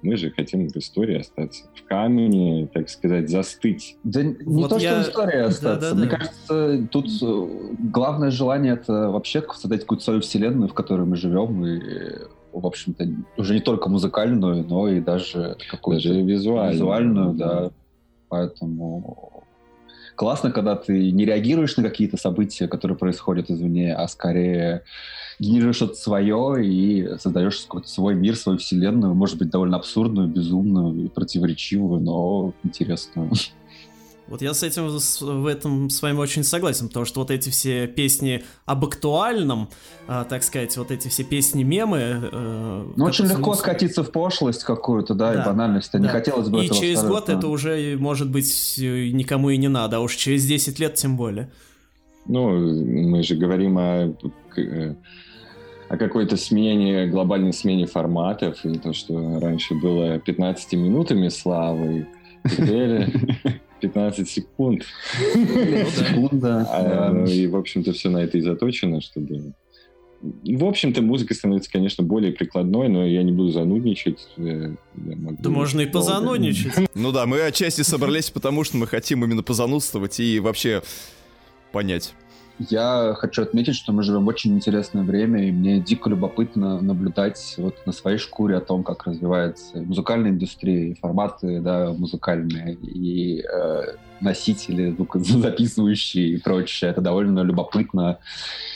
Мы 0.04 0.18
же 0.18 0.32
хотим 0.32 0.68
в 0.70 0.76
истории 0.78 1.20
остаться. 1.20 1.64
В 1.74 1.88
камне, 1.88 2.68
так 2.74 2.90
сказать, 2.90 3.30
застыть. 3.30 3.98
Да 4.04 4.22
не 4.22 4.36
вот 4.40 4.70
то, 4.70 4.78
я... 4.78 4.92
что 4.92 5.00
в 5.00 5.12
истории 5.12 5.40
остаться. 5.40 5.80
Да, 5.80 5.90
да, 5.90 5.96
Мне 5.96 6.10
да. 6.10 6.18
кажется, 6.18 6.88
тут 6.92 7.08
э, 7.22 7.48
главное 7.80 8.32
желание 8.32 8.74
это 8.74 9.10
вообще 9.10 9.42
создать 9.56 9.82
какую-то 9.82 10.04
свою 10.04 10.22
вселенную, 10.22 10.68
в 10.68 10.74
которой 10.74 11.06
мы 11.06 11.16
живем, 11.16 11.66
и 11.66 11.80
в 12.52 12.68
общем-то, 12.68 13.08
уже 13.38 13.56
не 13.56 13.62
только 13.62 13.90
музыкальную, 13.90 14.64
но 14.64 14.88
и 14.88 15.00
даже 15.00 15.58
какую-то 15.72 16.08
даже 16.08 16.22
визуальную, 16.22 16.74
визуальную 16.74 17.34
да. 17.34 17.72
Поэтому 18.30 19.33
классно, 20.16 20.52
когда 20.52 20.76
ты 20.76 21.12
не 21.12 21.26
реагируешь 21.26 21.78
на 21.78 21.84
какие-то 21.84 22.18
события, 22.18 22.68
которые 22.68 22.98
происходят 22.98 23.50
извне, 23.50 23.94
а 23.94 24.08
скорее 24.08 24.84
генерируешь 25.40 25.78
что-то 25.78 25.96
свое 25.96 26.66
и 26.66 27.18
создаешь 27.18 27.62
какой-то 27.62 27.88
свой 27.88 28.16
мир, 28.16 28.36
свою 28.36 28.58
вселенную, 28.60 29.14
может 29.14 29.38
быть, 29.38 29.50
довольно 29.50 29.78
абсурдную, 29.78 30.28
безумную 30.28 31.06
и 31.06 31.10
противоречивую, 31.10 32.02
но 32.02 32.54
интересную. 32.64 33.32
Вот 34.28 34.42
я 34.42 34.54
с 34.54 34.64
этим 34.64 34.88
в 34.88 35.46
этом 35.46 35.90
с 35.90 36.02
вами 36.02 36.18
очень 36.18 36.44
согласен, 36.44 36.88
потому 36.88 37.06
что 37.06 37.20
вот 37.20 37.30
эти 37.30 37.50
все 37.50 37.88
песни 37.88 38.44
об 38.66 38.86
актуальном, 38.86 39.70
э, 40.08 40.24
так 40.30 40.44
сказать, 40.44 40.76
вот 40.78 40.92
эти 40.92 41.10
все 41.10 41.24
песни 41.24 41.64
мемы. 41.64 42.30
Э, 42.32 42.86
ну 42.96 43.06
очень 43.06 43.26
легко 43.26 43.54
смысле... 43.54 43.62
скатиться 43.62 44.04
в 44.04 44.12
пошлость 44.12 44.64
какую-то, 44.64 45.14
да, 45.14 45.34
да 45.34 45.42
и 45.42 45.46
банальность. 45.46 45.92
Да. 45.92 46.00
Не 46.00 46.08
хотелось 46.08 46.50
бы 46.50 46.62
и 46.62 46.66
этого. 46.66 46.78
И 46.78 46.82
через 46.82 47.04
год 47.04 47.30
это 47.30 47.48
уже 47.48 47.98
может 48.00 48.32
быть 48.32 48.76
никому 48.78 49.50
и 49.50 49.58
не 49.58 49.68
надо, 49.68 49.98
а 49.98 50.00
уж 50.00 50.16
через 50.16 50.46
10 50.46 50.80
лет 50.80 50.96
тем 50.96 51.18
более. 51.18 51.52
Ну, 52.26 52.50
мы 52.50 53.22
же 53.24 53.36
говорим 53.36 53.78
о 53.78 54.16
э, 54.58 54.96
о 55.90 55.98
какой-то 55.98 56.38
смене, 56.38 57.06
глобальной 57.08 57.54
смене 57.54 57.86
форматов, 57.86 58.66
и 58.66 58.78
то, 58.80 58.94
что 58.94 59.40
раньше 59.40 59.76
было 59.76 60.18
15 60.18 60.74
минутами 60.74 61.28
славы, 61.28 62.08
теперь 62.50 63.14
15 63.84 64.30
секунд. 64.30 64.86
Секунда. 65.34 66.66
А, 66.70 67.12
ну, 67.12 67.26
и, 67.26 67.48
в 67.48 67.56
общем-то, 67.58 67.92
все 67.92 68.10
на 68.10 68.24
это 68.24 68.38
и 68.38 68.42
заточено, 68.42 69.02
чтобы 69.02 69.54
в 70.22 70.64
общем-то, 70.64 71.02
музыка 71.02 71.34
становится, 71.34 71.70
конечно, 71.70 72.02
более 72.02 72.32
прикладной, 72.32 72.88
но 72.88 73.06
я 73.06 73.24
не 73.24 73.34
буду 73.34 73.50
занудничать. 73.50 74.26
Э, 74.38 74.74
да 74.96 75.50
можно 75.50 75.82
и 75.82 75.86
позанудничать. 75.86 76.72
Ну 76.96 77.12
да, 77.12 77.26
мы 77.26 77.42
отчасти 77.42 77.82
собрались, 77.82 78.30
потому 78.30 78.64
что 78.64 78.78
мы 78.78 78.88
хотим 78.88 79.26
именно 79.26 79.44
позанудствовать 79.44 80.22
и 80.22 80.40
вообще 80.40 80.82
понять. 81.74 82.14
Я 82.60 83.16
хочу 83.18 83.42
отметить, 83.42 83.76
что 83.76 83.94
мы 83.94 84.04
живем 84.04 84.26
в 84.26 84.28
очень 84.28 84.54
интересное 84.54 85.04
время, 85.04 85.48
и 85.48 85.52
мне 85.52 85.80
дико 85.80 86.10
любопытно 86.10 86.80
наблюдать 86.82 87.56
вот 87.58 87.76
на 87.86 87.92
своей 87.92 88.20
шкуре 88.20 88.58
о 88.58 88.62
том, 88.62 88.84
как 88.84 89.06
развивается 89.06 89.78
музыкальная 89.78 90.30
индустрия, 90.30 90.92
и 90.92 91.00
форматы 91.00 91.60
да, 91.62 91.92
музыкальные, 91.92 92.76
и 92.76 93.42
э, 93.42 93.82
носители 94.22 94.92
звукозаписывающие 94.92 96.30
и 96.30 96.38
прочее. 96.38 96.92
Это 96.92 97.02
довольно 97.02 97.40
любопытно. 97.40 98.20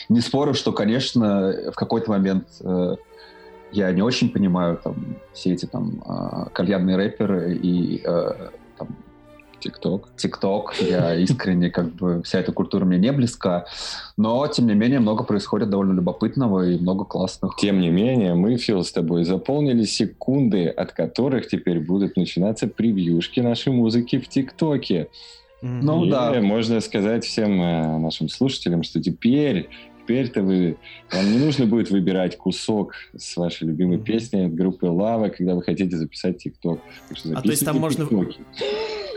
Не 0.08 0.20
спорю, 0.20 0.54
что, 0.54 0.72
конечно, 0.72 1.54
в 1.72 1.74
какой-то 1.76 2.10
момент 2.10 2.48
э, 2.60 2.96
я 3.70 3.92
не 3.92 4.02
очень 4.02 4.30
понимаю 4.30 4.78
там 4.82 5.16
все 5.32 5.52
эти 5.52 5.66
там 5.66 6.02
э, 6.04 6.50
кальянные 6.52 6.96
рэперы 6.96 7.54
и 7.54 8.02
э, 8.04 8.50
там, 8.76 8.88
ТикТок. 9.60 10.08
ТикТок. 10.16 10.74
Я 10.80 11.14
искренне, 11.20 11.70
как 11.70 11.94
бы, 11.94 12.22
вся 12.22 12.40
эта 12.40 12.52
культура 12.52 12.84
мне 12.84 12.98
не 12.98 13.12
близка. 13.12 13.66
Но, 14.16 14.46
тем 14.46 14.66
не 14.66 14.74
менее, 14.74 15.00
много 15.00 15.24
происходит 15.24 15.70
довольно 15.70 15.92
любопытного 15.92 16.68
и 16.68 16.78
много 16.78 17.04
классных. 17.04 17.56
Тем 17.56 17.80
не 17.80 17.90
менее, 17.90 18.34
мы, 18.34 18.56
Фил, 18.56 18.84
с 18.84 18.92
тобой 18.92 19.24
заполнили 19.24 19.84
секунды, 19.84 20.68
от 20.68 20.92
которых 20.92 21.48
теперь 21.48 21.80
будут 21.80 22.16
начинаться 22.16 22.66
превьюшки 22.66 23.40
нашей 23.40 23.72
музыки 23.72 24.18
в 24.18 24.28
ТикТоке. 24.28 25.08
Ну 25.60 26.04
и 26.04 26.10
да. 26.10 26.40
Можно 26.40 26.80
сказать 26.80 27.24
всем 27.24 27.60
э, 27.60 27.98
нашим 27.98 28.28
слушателям, 28.28 28.84
что 28.84 29.02
теперь 29.02 29.68
теперь-то 30.08 30.42
вы, 30.42 30.78
вам 31.12 31.30
не 31.30 31.38
нужно 31.38 31.66
будет 31.66 31.90
выбирать 31.90 32.38
кусок 32.38 32.94
с 33.14 33.36
вашей 33.36 33.68
любимой 33.68 33.98
песни 33.98 34.46
от 34.46 34.54
группы 34.54 34.86
Лава, 34.86 35.28
когда 35.28 35.54
вы 35.54 35.62
хотите 35.62 35.96
записать 35.96 36.38
ТикТок. 36.38 36.80
А 37.34 37.42
то 37.42 37.50
есть 37.50 37.64
там 37.64 37.78
можно... 37.78 38.08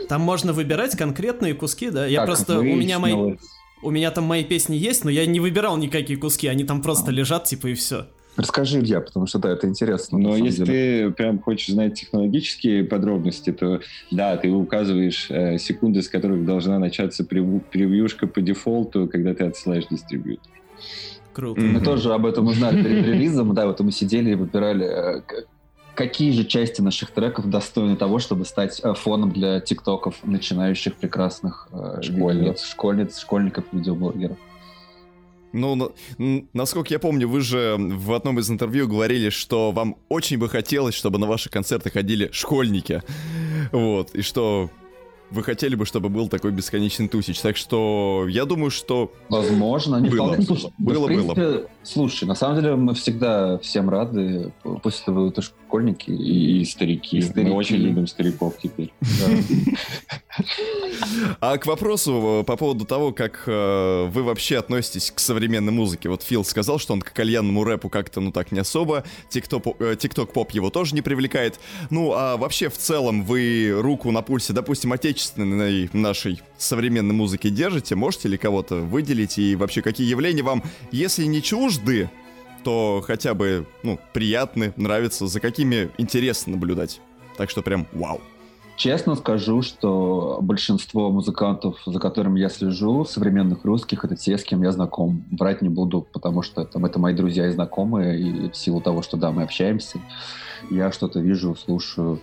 Там 0.08 0.20
можно 0.20 0.52
выбирать 0.52 0.94
конкретные 0.96 1.54
куски, 1.54 1.88
да? 1.88 2.06
Я 2.06 2.24
просто... 2.26 2.58
У 2.58 2.62
меня 2.62 2.98
мои... 2.98 3.36
У 3.84 3.90
меня 3.90 4.12
там 4.12 4.24
мои 4.24 4.44
песни 4.44 4.76
есть, 4.76 5.04
но 5.04 5.10
я 5.10 5.26
не 5.26 5.40
выбирал 5.40 5.76
никакие 5.76 6.16
куски, 6.16 6.46
они 6.46 6.62
там 6.62 6.82
просто 6.82 7.10
а. 7.10 7.12
лежат, 7.12 7.44
типа, 7.44 7.68
и 7.68 7.74
все. 7.74 8.06
Расскажи, 8.36 8.78
Илья, 8.78 9.00
потому 9.00 9.26
что 9.26 9.40
да, 9.40 9.50
это 9.50 9.66
интересно. 9.66 10.18
Но 10.18 10.36
если 10.36 10.64
деле. 10.64 11.08
ты 11.08 11.10
прям 11.14 11.40
хочешь 11.40 11.74
знать 11.74 11.94
технологические 11.94 12.84
подробности, 12.84 13.50
то 13.52 13.80
да, 14.12 14.36
ты 14.36 14.50
указываешь 14.50 15.26
э, 15.30 15.58
секунды, 15.58 16.00
с 16.00 16.08
которых 16.08 16.44
должна 16.44 16.78
начаться 16.78 17.24
превьюшка 17.24 18.28
по 18.28 18.40
дефолту, 18.40 19.08
когда 19.08 19.34
ты 19.34 19.44
отсылаешь 19.44 19.86
дистрибьютор. 19.90 20.52
Круто. 21.32 21.60
Мы 21.60 21.78
mm-hmm. 21.78 21.84
тоже 21.84 22.12
об 22.12 22.26
этом 22.26 22.46
узнали 22.46 22.82
перед 22.82 23.06
релизом, 23.06 23.54
да, 23.54 23.66
вот 23.66 23.80
мы 23.80 23.92
сидели 23.92 24.32
и 24.32 24.34
выбирали, 24.34 24.86
э, 24.86 25.22
какие 25.94 26.32
же 26.32 26.44
части 26.44 26.80
наших 26.80 27.10
треков 27.10 27.48
достойны 27.48 27.96
того, 27.96 28.18
чтобы 28.18 28.44
стать 28.44 28.80
э, 28.82 28.94
фоном 28.94 29.32
для 29.32 29.60
тиктоков 29.60 30.16
начинающих 30.24 30.96
прекрасных 30.96 31.68
э, 31.72 32.02
школьниц, 32.02 32.64
школьниц, 32.64 33.18
школьников, 33.18 33.64
видеоблогеров. 33.72 34.36
Ну, 35.52 35.92
насколько 36.54 36.94
я 36.94 36.98
помню, 36.98 37.28
вы 37.28 37.42
же 37.42 37.76
в 37.78 38.12
одном 38.14 38.38
из 38.38 38.50
интервью 38.50 38.88
говорили, 38.88 39.28
что 39.28 39.70
вам 39.70 39.96
очень 40.08 40.38
бы 40.38 40.48
хотелось, 40.48 40.94
чтобы 40.94 41.18
на 41.18 41.26
ваши 41.26 41.50
концерты 41.50 41.90
ходили 41.90 42.30
школьники. 42.32 43.02
Вот, 43.70 44.14
и 44.14 44.22
что 44.22 44.70
вы 45.32 45.42
хотели 45.42 45.74
бы, 45.74 45.86
чтобы 45.86 46.08
был 46.08 46.28
такой 46.28 46.52
бесконечный 46.52 47.08
тусич. 47.08 47.40
Так 47.40 47.56
что 47.56 48.26
я 48.28 48.44
думаю, 48.44 48.70
что... 48.70 49.12
Возможно, 49.28 49.96
не 49.96 50.10
было. 50.10 50.26
Вполне... 50.26 50.44
Слушай, 50.44 50.72
было, 50.78 51.06
принципе, 51.06 51.34
было. 51.34 51.66
Слушай, 51.82 52.24
на 52.28 52.34
самом 52.34 52.60
деле 52.60 52.76
мы 52.76 52.94
всегда 52.94 53.58
всем 53.58 53.88
рады, 53.88 54.52
пусть 54.82 55.02
это 55.02 55.12
будут 55.12 55.38
и 55.38 55.42
школьники, 55.42 56.10
и, 56.10 56.60
и 56.60 56.64
старики. 56.64 57.18
И 57.18 57.22
старики. 57.22 57.50
Мы 57.50 57.56
очень 57.56 57.76
любим 57.76 58.06
стариков 58.06 58.54
теперь. 58.62 58.92
А 61.40 61.58
к 61.58 61.66
вопросу 61.66 62.40
э, 62.40 62.44
по 62.44 62.56
поводу 62.56 62.84
того, 62.84 63.12
как 63.12 63.44
э, 63.46 64.06
вы 64.06 64.22
вообще 64.22 64.58
относитесь 64.58 65.10
к 65.10 65.18
современной 65.18 65.72
музыке. 65.72 66.08
Вот 66.08 66.22
Фил 66.22 66.44
сказал, 66.44 66.78
что 66.78 66.92
он 66.94 67.02
к 67.02 67.12
кальянному 67.12 67.64
рэпу 67.64 67.88
как-то, 67.88 68.20
ну 68.20 68.32
так, 68.32 68.52
не 68.52 68.60
особо. 68.60 69.04
Тикток-поп 69.28 70.48
э, 70.50 70.56
его 70.56 70.70
тоже 70.70 70.94
не 70.94 71.02
привлекает. 71.02 71.58
Ну, 71.90 72.12
а 72.12 72.36
вообще 72.36 72.68
в 72.68 72.78
целом 72.78 73.24
вы 73.24 73.74
руку 73.76 74.10
на 74.10 74.22
пульсе, 74.22 74.52
допустим, 74.52 74.92
отечественной 75.22 75.88
нашей 75.92 76.42
современной 76.58 77.14
музыки 77.14 77.48
держите? 77.48 77.94
Можете 77.94 78.28
ли 78.28 78.36
кого-то 78.36 78.76
выделить? 78.76 79.38
И 79.38 79.56
вообще, 79.56 79.82
какие 79.82 80.08
явления 80.08 80.42
вам, 80.42 80.62
если 80.90 81.24
не 81.24 81.42
чужды, 81.42 82.10
то 82.64 83.02
хотя 83.06 83.34
бы, 83.34 83.66
ну, 83.82 83.98
приятны, 84.12 84.72
нравятся, 84.76 85.26
за 85.26 85.40
какими 85.40 85.90
интересно 85.98 86.52
наблюдать? 86.52 87.00
Так 87.36 87.50
что 87.50 87.62
прям 87.62 87.86
вау. 87.92 88.20
Честно 88.76 89.14
скажу, 89.14 89.62
что 89.62 90.38
большинство 90.40 91.10
музыкантов, 91.10 91.76
за 91.86 92.00
которыми 92.00 92.40
я 92.40 92.48
слежу, 92.48 93.04
современных 93.04 93.64
русских, 93.64 94.04
это 94.04 94.16
те, 94.16 94.36
с 94.38 94.42
кем 94.42 94.62
я 94.62 94.72
знаком. 94.72 95.24
Брать 95.30 95.62
не 95.62 95.68
буду, 95.68 96.06
потому 96.12 96.42
что 96.42 96.64
там, 96.64 96.84
это 96.84 96.98
мои 96.98 97.14
друзья 97.14 97.46
и 97.46 97.52
знакомые, 97.52 98.18
и 98.18 98.50
в 98.50 98.56
силу 98.56 98.80
того, 98.80 99.02
что 99.02 99.16
да, 99.16 99.30
мы 99.30 99.42
общаемся, 99.42 100.00
я 100.70 100.90
что-то 100.90 101.20
вижу, 101.20 101.54
слушаю. 101.54 102.20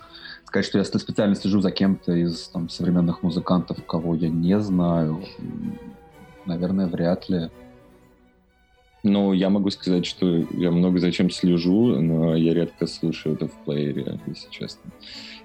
Сказать, 0.50 0.66
что 0.66 0.80
я 0.80 0.84
специально 0.84 1.36
слежу 1.36 1.62
за 1.62 1.70
кем-то 1.70 2.12
из 2.12 2.48
там, 2.48 2.70
современных 2.70 3.22
музыкантов, 3.22 3.86
кого 3.86 4.16
я 4.16 4.30
не 4.30 4.60
знаю, 4.60 5.24
наверное, 6.48 6.88
вряд 6.88 7.30
ли. 7.30 7.52
Ну, 9.04 9.32
я 9.34 9.52
могу 9.52 9.70
сказать, 9.70 10.08
что 10.08 10.38
я 10.58 10.72
много 10.72 10.98
за 10.98 11.12
чем 11.12 11.30
слежу, 11.30 12.02
но 12.02 12.36
я 12.36 12.56
редко 12.56 12.88
слушаю 12.88 13.36
это 13.36 13.48
в 13.48 13.54
плеере, 13.64 14.20
если 14.26 14.50
честно. 14.50 14.90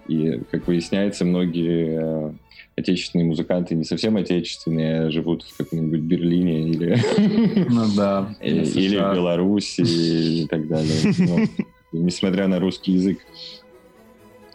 И, 0.08 0.40
как 0.50 0.66
выясняется, 0.66 1.26
многие 1.26 2.30
э, 2.30 2.32
отечественные 2.74 3.26
музыканты 3.26 3.74
не 3.74 3.84
совсем 3.84 4.16
отечественные, 4.16 5.10
живут 5.10 5.42
в 5.42 5.54
каком-нибудь 5.54 6.00
Берлине 6.00 6.70
или, 6.70 6.96
ну, 7.68 7.84
да, 7.94 8.34
или, 8.40 8.64
или 8.64 8.96
в 8.96 9.14
Беларуси 9.14 9.82
и 9.82 10.46
так 10.46 10.66
далее. 10.66 11.12
Но, 11.18 11.40
несмотря 11.92 12.48
на 12.48 12.58
русский 12.58 12.92
язык. 12.92 13.18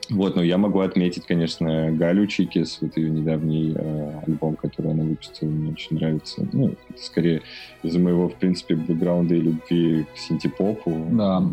Вот, 0.09 0.35
но 0.35 0.41
я 0.41 0.57
могу 0.57 0.79
отметить, 0.79 1.25
конечно, 1.27 1.91
Галю 1.91 2.25
Чикис, 2.25 2.79
вот 2.81 2.97
ее 2.97 3.11
недавний 3.11 3.73
э, 3.75 4.21
альбом, 4.25 4.55
который 4.55 4.91
она 4.91 5.03
выпустила, 5.03 5.49
мне 5.49 5.71
очень 5.71 5.97
нравится. 5.97 6.47
Ну, 6.51 6.69
это 6.89 7.03
скорее 7.03 7.43
из-за 7.83 7.99
моего, 7.99 8.27
в 8.27 8.35
принципе, 8.35 8.75
бэкграунда 8.75 9.35
и 9.35 9.41
любви 9.41 10.05
к 10.11 10.17
синтепопу. 10.17 11.05
Да. 11.11 11.43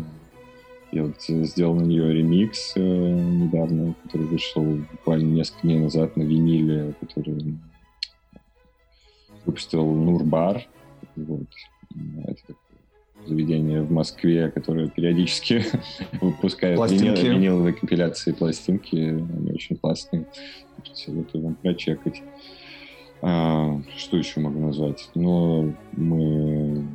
Я 0.91 1.03
вот 1.03 1.21
сделал 1.21 1.75
на 1.75 1.83
нее 1.83 2.11
ремикс 2.11 2.73
э, 2.75 2.79
недавно, 2.79 3.93
который 4.03 4.25
вышел 4.25 4.63
буквально 4.63 5.35
несколько 5.35 5.61
дней 5.67 5.79
назад 5.79 6.17
на 6.17 6.23
виниле, 6.23 6.95
который 6.99 7.57
выпустил 9.45 9.85
Нурбар. 9.85 10.65
Вот. 11.15 11.47
Это 12.25 12.53
заведение 13.25 13.81
в 13.81 13.91
Москве, 13.91 14.49
которое 14.49 14.87
периодически 14.87 15.65
выпускает 16.21 16.77
пластинки. 16.77 17.25
виниловые 17.25 17.73
компиляции 17.73 18.31
пластинки. 18.31 18.95
Они 18.95 19.51
очень 19.51 19.77
классные. 19.77 20.25
Советую 20.93 21.43
вам 21.43 21.55
прочекать. 21.55 22.21
А, 23.21 23.81
что 23.97 24.17
еще 24.17 24.39
могу 24.39 24.59
назвать? 24.59 25.09
Ну, 25.15 25.75
мы 25.93 26.85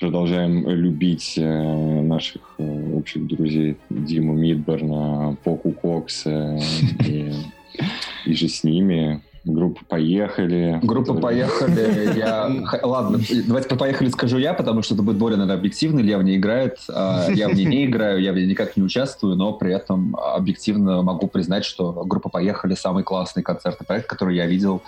продолжаем 0.00 0.66
любить 0.68 1.34
э, 1.36 2.00
наших 2.02 2.54
э, 2.58 2.94
общих 2.94 3.26
друзей 3.26 3.76
Диму 3.90 4.32
Мидберна, 4.32 5.36
Поку 5.44 5.72
Кокса 5.72 6.58
и, 7.06 7.32
и 8.24 8.34
же 8.34 8.48
с 8.48 8.64
ними. 8.64 9.22
Группа 9.44 9.82
«Поехали». 9.86 10.78
Группа 10.82 11.14
«Поехали». 11.14 12.18
Я... 12.18 12.50
Ладно, 12.82 13.18
давайте 13.46 13.74
«Поехали» 13.74 14.10
скажу 14.10 14.36
я, 14.36 14.52
потому 14.52 14.82
что 14.82 14.94
это 14.94 15.02
будет 15.02 15.16
более, 15.16 15.38
наверное, 15.38 15.58
объективно. 15.58 16.00
В 16.00 16.22
ней 16.22 16.36
играет, 16.36 16.78
а 16.88 17.26
я 17.30 17.48
в 17.48 17.54
ней 17.54 17.64
не 17.64 17.86
играю, 17.86 18.20
я 18.20 18.32
в 18.32 18.36
ней 18.36 18.46
никак 18.46 18.76
не 18.76 18.82
участвую, 18.82 19.36
но 19.36 19.52
при 19.54 19.72
этом 19.72 20.14
объективно 20.16 21.02
могу 21.02 21.26
признать, 21.26 21.64
что 21.64 21.92
группа 22.04 22.28
«Поехали» 22.28 22.74
самый 22.74 23.02
классный 23.02 23.42
концертный 23.42 23.86
проект, 23.86 24.06
который 24.06 24.36
я 24.36 24.46
видел 24.46 24.82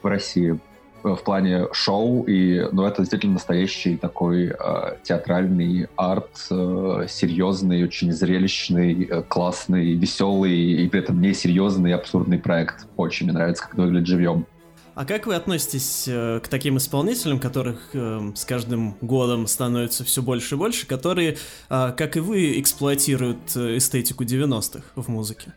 в 0.00 0.06
России 0.06 0.58
в 1.02 1.22
плане 1.24 1.66
шоу, 1.72 2.24
и 2.24 2.66
ну, 2.72 2.84
это 2.84 3.02
действительно 3.02 3.34
настоящий 3.34 3.96
такой 3.96 4.46
э, 4.48 4.96
театральный 5.02 5.88
арт, 5.96 6.46
э, 6.50 7.06
серьезный, 7.08 7.84
очень 7.84 8.12
зрелищный, 8.12 9.04
э, 9.04 9.22
классный, 9.22 9.94
веселый, 9.94 10.56
и 10.84 10.88
при 10.88 11.00
этом 11.00 11.20
несерьезный, 11.20 11.94
абсурдный 11.94 12.38
проект. 12.38 12.86
Очень 12.96 13.26
мне 13.26 13.34
нравится, 13.34 13.64
как 13.64 13.74
выглядит 13.74 14.06
живьем. 14.06 14.46
А 14.94 15.06
как 15.06 15.26
вы 15.26 15.34
относитесь 15.34 16.04
э, 16.06 16.40
к 16.42 16.48
таким 16.48 16.76
исполнителям, 16.76 17.38
которых 17.38 17.78
э, 17.94 18.32
с 18.34 18.44
каждым 18.44 18.96
годом 19.00 19.46
становится 19.46 20.04
все 20.04 20.20
больше 20.20 20.54
и 20.54 20.58
больше, 20.58 20.86
которые, 20.86 21.38
э, 21.70 21.92
как 21.96 22.16
и 22.16 22.20
вы, 22.20 22.60
эксплуатируют 22.60 23.56
э, 23.56 23.78
эстетику 23.78 24.24
90-х 24.24 24.82
в 24.94 25.08
музыке? 25.08 25.54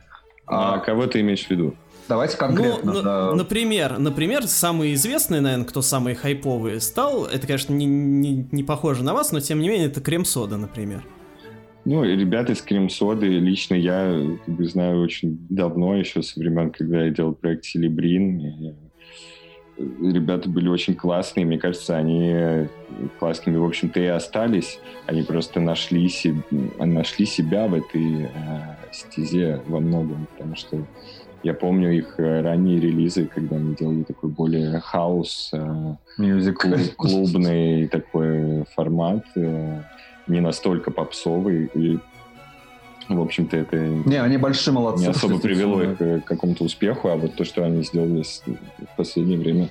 А, 0.47 0.75
а 0.75 0.79
кого 0.79 1.07
ты 1.07 1.19
имеешь 1.19 1.45
в 1.47 1.49
виду? 1.49 1.75
Давайте 2.07 2.37
конкретно. 2.37 2.93
Ну, 2.93 3.01
да. 3.01 3.33
Например, 3.33 3.97
например, 3.97 4.47
самый 4.47 4.93
известный, 4.93 5.41
наверное, 5.41 5.65
кто 5.65 5.81
самый 5.81 6.13
хайповый 6.15 6.79
стал, 6.79 7.25
это, 7.25 7.47
конечно, 7.47 7.73
не, 7.73 7.85
не, 7.85 8.47
не 8.51 8.63
похоже 8.63 9.03
на 9.03 9.13
вас, 9.13 9.31
но 9.31 9.39
тем 9.39 9.59
не 9.59 9.69
менее 9.69 9.87
это 9.87 10.01
крем-сода, 10.01 10.57
например. 10.57 11.03
Ну, 11.85 12.03
ребята 12.03 12.53
из 12.53 12.61
крем-соды 12.61 13.27
лично 13.27 13.75
я 13.75 14.19
как 14.45 14.55
бы, 14.55 14.65
знаю 14.65 15.01
очень 15.01 15.37
давно, 15.49 15.95
еще 15.95 16.23
со 16.23 16.39
времен, 16.39 16.71
когда 16.71 17.05
я 17.05 17.11
делал 17.11 17.33
проект 17.33 17.65
Селебрин. 17.65 18.75
Ребята 19.77 20.49
были 20.49 20.67
очень 20.67 20.95
классные, 20.95 21.45
мне 21.45 21.59
кажется, 21.59 21.95
они 21.97 22.67
классными, 23.19 23.57
в 23.57 23.65
общем-то, 23.65 23.99
и 23.99 24.05
остались. 24.05 24.79
Они 25.05 25.21
просто 25.21 25.59
нашли, 25.59 26.07
себе, 26.09 26.41
нашли 26.79 27.25
себя 27.25 27.67
в 27.67 27.73
этой 27.75 28.23
э, 28.23 28.29
стезе 28.91 29.61
во 29.67 29.79
многом, 29.79 30.27
потому 30.31 30.55
что 30.55 30.87
я 31.45 31.53
помню 31.53 31.95
их 31.95 32.15
э, 32.17 32.41
ранние 32.41 32.79
релизы, 32.79 33.27
когда 33.27 33.57
они 33.57 33.75
делали 33.75 34.01
такой 34.01 34.31
более 34.31 34.79
хаос, 34.79 35.51
э, 35.53 35.95
клуб, 36.53 36.79
клубный 36.97 37.87
такой 37.87 38.65
формат, 38.75 39.23
э, 39.35 39.83
не 40.25 40.39
настолько 40.39 40.89
попсовый. 40.89 41.69
И, 41.75 41.99
в 43.09 43.21
общем-то, 43.21 43.57
это 43.57 43.77
не, 43.77 44.19
они 44.19 44.37
большие 44.37 44.73
молодцы. 44.73 45.03
не 45.03 45.11
особо 45.11 45.39
привело 45.39 45.83
их 45.83 45.97
к 45.99 46.21
какому-то 46.25 46.63
успеху, 46.63 47.09
а 47.09 47.15
вот 47.15 47.35
то, 47.35 47.45
что 47.45 47.63
они 47.63 47.83
сделали 47.83 48.23
в 48.23 48.97
последнее 48.97 49.37
время, 49.37 49.69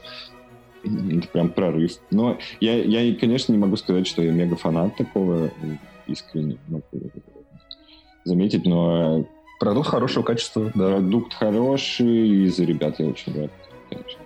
это 0.85 1.26
прям 1.26 1.50
прорыв. 1.50 1.99
Но 2.12 2.38
я, 2.61 2.76
я, 2.85 3.16
конечно, 3.16 3.50
не 3.50 3.59
могу 3.59 3.76
сказать, 3.76 4.07
что 4.07 4.23
я 4.23 4.31
мега 4.31 4.54
фанат 4.54 4.95
такого, 4.97 5.50
искренне 6.07 6.57
могу 6.69 6.85
заметить, 8.25 8.64
но 8.64 9.26
Продукт 9.64 9.88
хорошего 9.88 10.23
качества. 10.23 10.71
Да. 10.75 10.90
Продукт 10.90 11.33
хороший, 11.33 12.28
и 12.28 12.49
за 12.49 12.64
ребят 12.64 12.97
я 12.99 13.06
очень 13.06 13.35
рад, 13.40 13.50
конечно. 13.88 14.21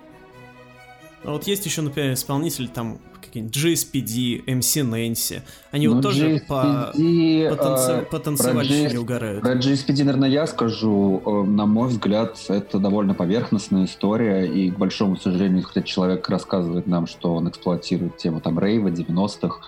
А 1.23 1.31
вот 1.31 1.47
есть 1.47 1.65
еще, 1.65 1.81
например, 1.81 2.13
исполнители 2.13 2.67
там 2.67 2.99
какие-нибудь 3.21 3.55
GSPD, 3.55 4.43
MC 4.45 4.83
Nancy. 4.83 5.41
Они 5.71 5.87
ну, 5.87 5.95
вот 5.95 6.03
тоже 6.03 6.35
GSPD, 6.35 7.49
по, 7.49 7.55
по, 7.55 7.63
танце, 7.63 7.91
э, 7.91 8.01
по 8.01 8.19
танцевальщине 8.19 8.87
GS, 8.87 8.97
угорают. 8.97 9.41
Про 9.41 9.55
GSPD, 9.55 10.03
наверное, 10.03 10.29
я 10.29 10.45
скажу. 10.45 11.21
Э, 11.25 11.49
на 11.49 11.65
мой 11.65 11.87
взгляд, 11.87 12.37
это 12.49 12.79
довольно 12.79 13.13
поверхностная 13.13 13.85
история, 13.85 14.45
и, 14.45 14.71
к 14.71 14.77
большому 14.77 15.15
сожалению, 15.15 15.63
хотя 15.63 15.83
человек 15.83 16.27
рассказывает 16.27 16.85
нам, 16.85 17.07
что 17.07 17.35
он 17.35 17.47
эксплуатирует 17.47 18.17
тему 18.17 18.41
там 18.41 18.59
рейва 18.59 18.89
90-х, 18.89 19.57
а 19.57 19.61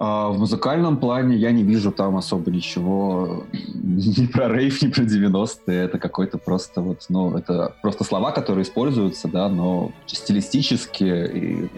в 0.00 0.38
музыкальном 0.38 0.96
плане 0.96 1.36
я 1.36 1.52
не 1.52 1.62
вижу 1.62 1.92
там 1.92 2.16
особо 2.16 2.50
ничего 2.50 3.44
ни 3.52 4.26
про 4.26 4.48
рейв, 4.48 4.80
ни 4.82 4.88
про 4.88 5.02
90-е. 5.02 5.84
Это 5.84 5.98
какой-то 5.98 6.38
просто 6.38 6.80
вот, 6.80 7.04
ну, 7.10 7.36
это 7.36 7.74
просто 7.82 8.04
слова, 8.04 8.32
которые 8.32 8.62
используются, 8.62 9.28
да, 9.28 9.50
но 9.50 9.92
стилистически 10.06 11.04
и 11.04 11.70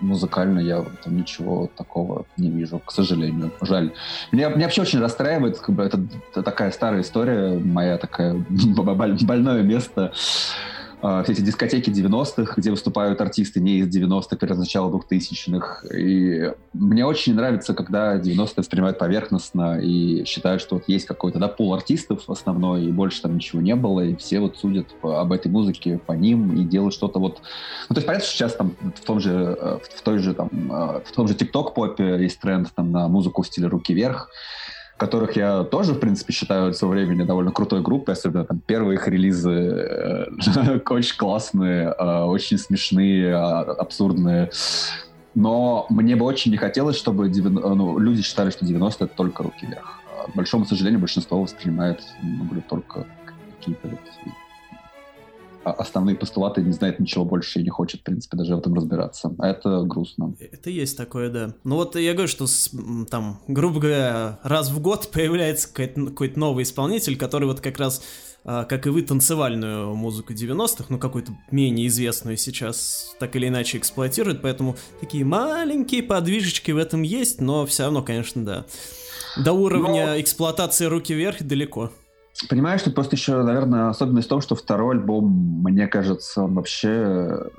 музыкально 0.00 0.60
я 0.60 0.84
там 1.02 1.16
ничего 1.16 1.68
такого 1.76 2.24
не 2.38 2.48
вижу, 2.48 2.78
к 2.78 2.90
сожалению. 2.90 3.50
Жаль. 3.60 3.92
Меня, 4.32 4.48
меня 4.48 4.64
вообще 4.64 4.82
очень 4.82 5.00
расстраивает, 5.00 5.58
как 5.58 5.74
бы, 5.74 5.82
это, 5.82 6.00
это 6.30 6.42
такая 6.42 6.70
старая 6.70 7.02
история, 7.02 7.58
моя 7.58 7.98
такая 7.98 8.34
больное 8.48 9.62
место 9.62 10.12
а, 10.12 10.83
все 11.24 11.32
эти 11.32 11.42
дискотеки 11.42 11.90
90-х, 11.90 12.54
где 12.56 12.70
выступают 12.70 13.20
артисты 13.20 13.60
не 13.60 13.78
из 13.78 13.94
90-х, 13.94 14.38
а 14.40 14.46
из 14.46 14.58
начала 14.58 14.90
2000-х. 14.90 15.86
И 15.94 16.50
мне 16.72 17.04
очень 17.04 17.34
нравится, 17.34 17.74
когда 17.74 18.16
90-е 18.16 18.54
воспринимают 18.56 18.98
поверхностно 18.98 19.80
и 19.80 20.24
считают, 20.24 20.62
что 20.62 20.76
вот 20.76 20.84
есть 20.86 21.04
какой-то 21.04 21.38
да, 21.38 21.48
пул 21.48 21.74
артистов 21.74 22.30
основной, 22.30 22.86
и 22.86 22.90
больше 22.90 23.20
там 23.20 23.34
ничего 23.34 23.60
не 23.60 23.76
было, 23.76 24.00
и 24.00 24.16
все 24.16 24.40
вот 24.40 24.56
судят 24.56 24.86
об 25.02 25.32
этой 25.32 25.48
музыке 25.48 25.98
по 25.98 26.12
ним 26.12 26.56
и 26.56 26.64
делают 26.64 26.94
что-то 26.94 27.18
вот... 27.18 27.42
Ну, 27.90 27.94
то 27.94 27.98
есть 27.98 28.06
понятно, 28.06 28.26
что 28.26 28.36
сейчас 28.36 28.54
там 28.54 28.74
в 28.94 29.00
том 29.04 29.20
же, 29.20 29.56
э, 29.60 29.78
в 29.82 30.02
той 30.02 30.18
же 30.18 30.32
там, 30.32 30.48
э, 30.52 31.00
в 31.04 31.12
том 31.12 31.28
же 31.28 31.34
TikTok-попе 31.34 32.22
есть 32.22 32.40
тренд 32.40 32.72
там 32.74 32.92
на 32.92 33.08
музыку 33.08 33.42
в 33.42 33.46
стиле 33.46 33.66
руки 33.66 33.92
вверх, 33.92 34.30
которых 34.96 35.36
я 35.36 35.64
тоже, 35.64 35.94
в 35.94 36.00
принципе, 36.00 36.32
считаю 36.32 36.72
в 36.72 36.76
свое 36.76 37.04
время 37.04 37.24
довольно 37.24 37.50
крутой 37.50 37.82
группой, 37.82 38.12
особенно 38.12 38.44
там 38.44 38.60
первые 38.60 38.96
их 38.96 39.08
релизы 39.08 39.50
э, 39.50 40.26
очень 40.88 41.16
классные, 41.16 41.94
э, 41.98 42.22
очень 42.22 42.58
смешные, 42.58 43.30
э, 43.30 43.34
абсурдные. 43.34 44.50
Но 45.34 45.86
мне 45.90 46.14
бы 46.14 46.24
очень 46.24 46.52
не 46.52 46.56
хотелось, 46.56 46.96
чтобы 46.96 47.28
90, 47.28 47.74
ну, 47.74 47.98
люди 47.98 48.22
считали, 48.22 48.50
что 48.50 48.64
90 48.64 49.04
это 49.04 49.14
только 49.14 49.42
руки 49.42 49.66
вверх. 49.66 50.00
К 50.32 50.36
большому 50.36 50.64
сожалению, 50.64 51.00
большинство 51.00 51.42
воспринимает 51.42 52.00
ну, 52.22 52.62
только 52.68 53.06
какие-то 53.58 53.88
основные 55.64 56.16
постулаты, 56.16 56.62
не 56.62 56.72
знает 56.72 57.00
ничего 57.00 57.24
больше 57.24 57.60
и 57.60 57.62
не 57.62 57.70
хочет, 57.70 58.00
в 58.00 58.04
принципе, 58.04 58.36
даже 58.36 58.56
в 58.56 58.58
этом 58.58 58.74
разбираться. 58.74 59.34
А 59.38 59.48
это 59.48 59.82
грустно. 59.82 60.34
Это 60.38 60.70
есть 60.70 60.96
такое, 60.96 61.30
да. 61.30 61.54
Ну 61.64 61.76
вот 61.76 61.96
я 61.96 62.12
говорю, 62.12 62.28
что 62.28 62.46
там, 63.10 63.40
грубо 63.48 63.80
говоря, 63.80 64.38
раз 64.42 64.70
в 64.70 64.80
год 64.80 65.10
появляется 65.12 65.68
какой-то, 65.68 66.06
какой-то 66.06 66.38
новый 66.38 66.64
исполнитель, 66.64 67.16
который 67.16 67.46
вот 67.46 67.60
как 67.60 67.78
раз 67.78 68.02
а, 68.46 68.64
как 68.64 68.86
и 68.86 68.90
вы, 68.90 69.00
танцевальную 69.00 69.94
музыку 69.94 70.34
90-х, 70.34 70.86
ну, 70.90 70.98
какую-то 70.98 71.32
менее 71.50 71.86
известную 71.86 72.36
сейчас, 72.36 73.16
так 73.18 73.34
или 73.36 73.48
иначе 73.48 73.78
эксплуатирует, 73.78 74.42
поэтому 74.42 74.76
такие 75.00 75.24
маленькие 75.24 76.02
подвижечки 76.02 76.70
в 76.70 76.76
этом 76.76 77.02
есть, 77.02 77.40
но 77.40 77.64
все 77.64 77.84
равно, 77.84 78.02
конечно, 78.02 78.44
да. 78.44 78.66
До 79.42 79.52
уровня 79.52 80.08
но... 80.08 80.20
эксплуатации 80.20 80.84
руки 80.84 81.14
вверх 81.14 81.42
далеко. 81.42 81.90
Понимаешь, 82.48 82.82
тут 82.82 82.94
просто 82.94 83.16
еще, 83.16 83.42
наверное, 83.42 83.88
особенность 83.88 84.26
в 84.26 84.30
том, 84.30 84.40
что 84.40 84.54
второй 84.54 84.96
альбом, 84.96 85.62
мне 85.62 85.86
кажется, 85.86 86.42
вообще 86.42 87.50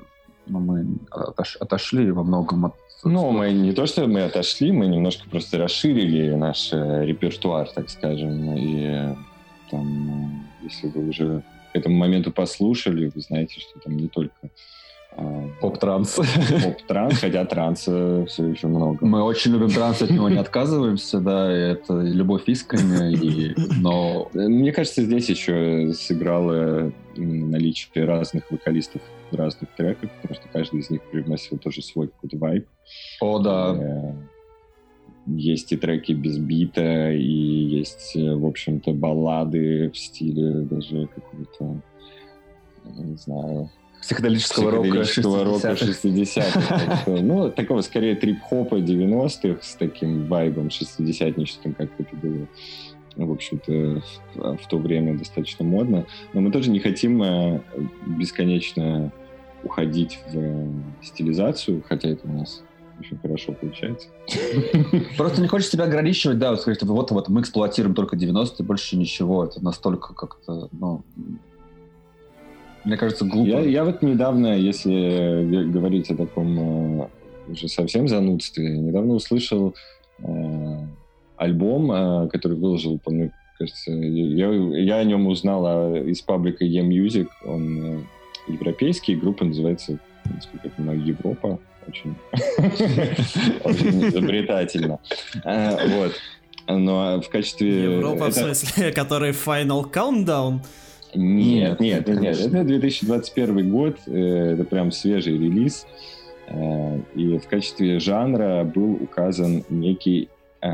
ну, 0.46 0.60
мы 0.60 0.86
отош, 1.10 1.56
отошли 1.56 2.10
во 2.10 2.22
многом 2.22 2.66
от... 2.66 2.74
Ну, 3.04 3.30
мы 3.30 3.52
не 3.52 3.72
то, 3.72 3.86
что 3.86 4.06
мы 4.06 4.22
отошли, 4.22 4.72
мы 4.72 4.86
немножко 4.86 5.28
просто 5.28 5.58
расширили 5.58 6.34
наш 6.34 6.72
э, 6.72 7.04
репертуар, 7.04 7.68
так 7.68 7.90
скажем, 7.90 8.56
и 8.56 9.14
там, 9.70 10.46
если 10.62 10.88
вы 10.88 11.08
уже 11.08 11.42
к 11.72 11.76
этому 11.76 11.96
моменту 11.96 12.32
послушали, 12.32 13.10
вы 13.14 13.20
знаете, 13.20 13.60
что 13.60 13.78
там 13.80 13.96
не 13.96 14.08
только 14.08 14.50
Поп-транс. 15.60 16.18
Поп-транс, 16.62 17.18
хотя 17.18 17.44
транса 17.46 18.26
все 18.26 18.46
еще 18.48 18.66
много. 18.66 18.98
Мы 19.00 19.22
очень 19.22 19.52
любим 19.52 19.70
транс, 19.70 20.02
от 20.02 20.10
него 20.10 20.28
не 20.28 20.36
отказываемся, 20.36 21.20
да, 21.20 21.50
это 21.50 21.94
любовь 22.00 22.42
искренняя, 22.46 23.10
и, 23.10 23.54
но... 23.80 24.28
Мне 24.34 24.72
кажется, 24.72 25.02
здесь 25.02 25.28
еще 25.30 25.92
сыграло 25.94 26.92
наличие 27.16 28.04
разных 28.04 28.50
вокалистов 28.50 29.00
в 29.30 29.36
разных 29.36 29.70
треках, 29.76 30.10
потому 30.20 30.34
что 30.34 30.48
каждый 30.52 30.80
из 30.80 30.90
них 30.90 31.02
привносил 31.10 31.56
тоже 31.58 31.82
свой 31.82 32.08
какой-то 32.08 32.36
вайб. 32.36 32.66
О, 33.20 33.38
да. 33.38 33.74
Э, 33.74 34.12
есть 35.26 35.72
и 35.72 35.76
треки 35.76 36.12
без 36.12 36.38
бита, 36.38 37.10
и 37.12 37.22
есть, 37.22 38.14
в 38.14 38.46
общем-то, 38.46 38.92
баллады 38.92 39.90
в 39.90 39.96
стиле 39.96 40.60
даже 40.60 41.08
какого-то, 41.08 41.80
не 42.84 43.16
знаю, 43.16 43.70
психоделического, 44.06 44.70
психоделического 44.70 45.44
рока 45.44 45.72
60-х. 45.72 47.02
ну, 47.06 47.50
такого 47.50 47.80
скорее 47.80 48.14
трип-хопа 48.14 48.76
90-х 48.76 49.62
с 49.62 49.74
таким 49.74 50.26
вайбом 50.28 50.68
60-ническим, 50.68 51.74
как 51.74 51.90
это 51.98 52.16
было 52.16 52.46
в 53.16 53.32
общем-то, 53.32 54.02
в, 54.34 54.56
в 54.58 54.68
то 54.68 54.76
время 54.76 55.16
достаточно 55.16 55.64
модно. 55.64 56.04
Но 56.34 56.42
мы 56.42 56.52
тоже 56.52 56.70
не 56.70 56.80
хотим 56.80 57.22
э, 57.22 57.62
бесконечно 58.06 59.10
уходить 59.64 60.18
в 60.30 60.68
стилизацию, 61.02 61.82
хотя 61.88 62.10
это 62.10 62.28
у 62.28 62.32
нас 62.32 62.62
очень 63.00 63.18
хорошо 63.18 63.52
получается. 63.52 64.08
Просто 65.16 65.40
не 65.40 65.48
хочешь 65.48 65.68
себя 65.68 65.84
ограничивать, 65.84 66.38
да, 66.38 66.50
вот 66.50 66.60
сказать, 66.60 66.82
вот, 66.82 67.10
вот 67.10 67.28
мы 67.28 67.40
эксплуатируем 67.40 67.94
только 67.94 68.16
90-е, 68.16 68.64
больше 68.64 68.96
ничего. 68.96 69.44
Это 69.44 69.64
настолько 69.64 70.14
как-то, 70.14 70.68
ну, 70.72 71.02
мне 72.86 72.96
кажется, 72.96 73.24
глупо. 73.24 73.48
Я, 73.48 73.60
я 73.60 73.84
вот 73.84 74.00
недавно, 74.02 74.56
если 74.56 75.64
говорить 75.70 76.08
о 76.10 76.16
таком 76.16 77.02
э, 77.02 77.08
уже 77.48 77.68
совсем 77.68 78.06
занудстве, 78.06 78.78
недавно 78.78 79.14
услышал 79.14 79.74
э, 80.20 80.86
альбом, 81.36 81.90
э, 81.90 82.28
который 82.28 82.56
выложил, 82.56 83.00
мне 83.06 83.32
кажется, 83.58 83.90
я, 83.90 84.52
я 84.52 84.96
о 84.98 85.04
нем 85.04 85.26
узнал 85.26 85.66
а, 85.66 85.98
из 85.98 86.20
паблика 86.22 86.64
E-Music, 86.64 87.26
он 87.44 87.82
э, 87.82 88.52
европейский, 88.52 89.16
группа 89.16 89.44
называется, 89.44 89.98
насколько 90.24 90.68
я 90.68 90.70
понимаю, 90.70 91.04
Европа, 91.04 91.58
очень, 91.88 92.14
очень 93.64 94.08
изобретательно. 94.08 95.00
Э, 95.44 95.88
вот. 95.88 96.12
Но 96.68 97.20
в 97.20 97.28
качестве... 97.30 97.94
Европа, 97.94 98.26
в 98.26 98.32
смысле, 98.32 98.92
который 98.94 99.32
Final 99.32 99.90
Countdown? 99.90 100.60
Нет, 101.16 101.80
нет, 101.80 102.06
нет, 102.08 102.20
нет. 102.20 102.38
Это 102.38 102.64
2021 102.64 103.70
год, 103.70 103.98
э, 104.06 104.52
это 104.54 104.64
прям 104.64 104.92
свежий 104.92 105.34
релиз. 105.34 105.86
Э, 106.48 106.98
и 107.14 107.38
в 107.38 107.48
качестве 107.48 107.98
жанра 107.98 108.64
был 108.64 108.94
указан 108.94 109.64
некий 109.68 110.28
э, 110.60 110.68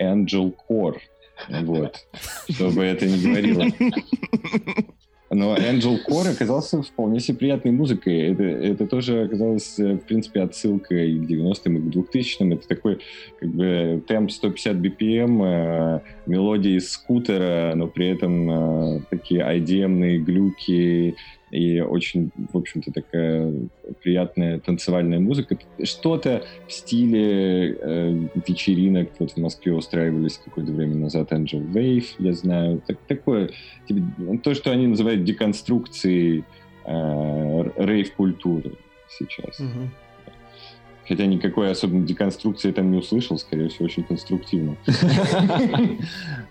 Angel 0.00 0.54
Core. 0.68 0.98
Вот. 1.62 2.06
Чтобы 2.48 2.84
это 2.84 3.06
не 3.06 3.22
говорило. 3.22 3.64
Но 5.32 5.54
Angel 5.54 5.98
Core 6.04 6.32
оказался 6.32 6.82
вполне 6.82 7.20
себе 7.20 7.38
приятной 7.38 7.70
музыкой. 7.70 8.32
Это, 8.32 8.42
это 8.42 8.86
тоже 8.88 9.22
оказалось, 9.22 9.78
э, 9.78 9.94
в 9.94 10.00
принципе, 10.00 10.40
отсылкой 10.40 11.18
к 11.18 11.22
90-м 11.22 11.76
и 11.76 11.80
к 11.80 11.94
2000-м. 11.94 12.52
Это 12.52 12.66
такой 12.66 12.98
как 13.38 13.48
бы 13.48 14.02
темп 14.08 14.32
150 14.32 14.76
BPM, 14.76 15.44
э, 15.44 16.00
мелодии 16.26 16.78
из 16.78 16.90
скутера, 16.90 17.74
но 17.76 17.86
при 17.86 18.08
этом 18.08 18.50
э, 18.50 19.00
такие 19.08 19.42
IDM-ные 19.42 20.18
глюки 20.18 21.14
и 21.50 21.80
очень, 21.80 22.30
в 22.52 22.56
общем-то, 22.56 22.92
такая 22.92 23.52
приятная 24.02 24.60
танцевальная 24.60 25.18
музыка. 25.18 25.58
Что-то 25.82 26.44
в 26.68 26.72
стиле 26.72 27.76
э, 27.80 28.28
вечеринок 28.46 29.10
вот 29.18 29.32
в 29.32 29.36
Москве 29.36 29.72
устраивались 29.72 30.40
какое-то 30.44 30.72
время 30.72 30.96
назад 30.96 31.32
Angel 31.32 31.66
Wave, 31.72 32.06
я 32.18 32.32
знаю. 32.32 32.82
Так, 32.86 32.98
такое, 33.08 33.50
типа, 33.88 34.00
то, 34.42 34.54
что 34.54 34.70
они 34.70 34.86
называют 34.86 35.24
деконструкцией 35.24 36.44
э, 36.84 37.64
рейв-культуры 37.76 38.72
сейчас. 39.08 39.58
Угу. 39.58 39.90
Хотя 41.08 41.26
никакой 41.26 41.72
особенной 41.72 42.06
деконструкции 42.06 42.70
там 42.70 42.92
не 42.92 42.98
услышал, 42.98 43.36
скорее 43.36 43.68
всего, 43.68 43.86
очень 43.86 44.04
конструктивно. 44.04 44.76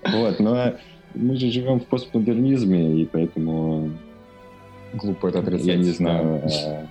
Вот, 0.04 0.40
но 0.40 0.76
мы 1.16 1.36
же 1.38 1.50
живем 1.52 1.80
в 1.80 1.86
постмодернизме, 1.86 3.02
и 3.02 3.06
поэтому 3.06 3.92
Глупо 4.94 5.28
это 5.28 5.40
отрицать. 5.40 5.66
Я 5.66 5.76
не 5.76 5.92
знаю. 5.92 6.42
А, 6.44 6.88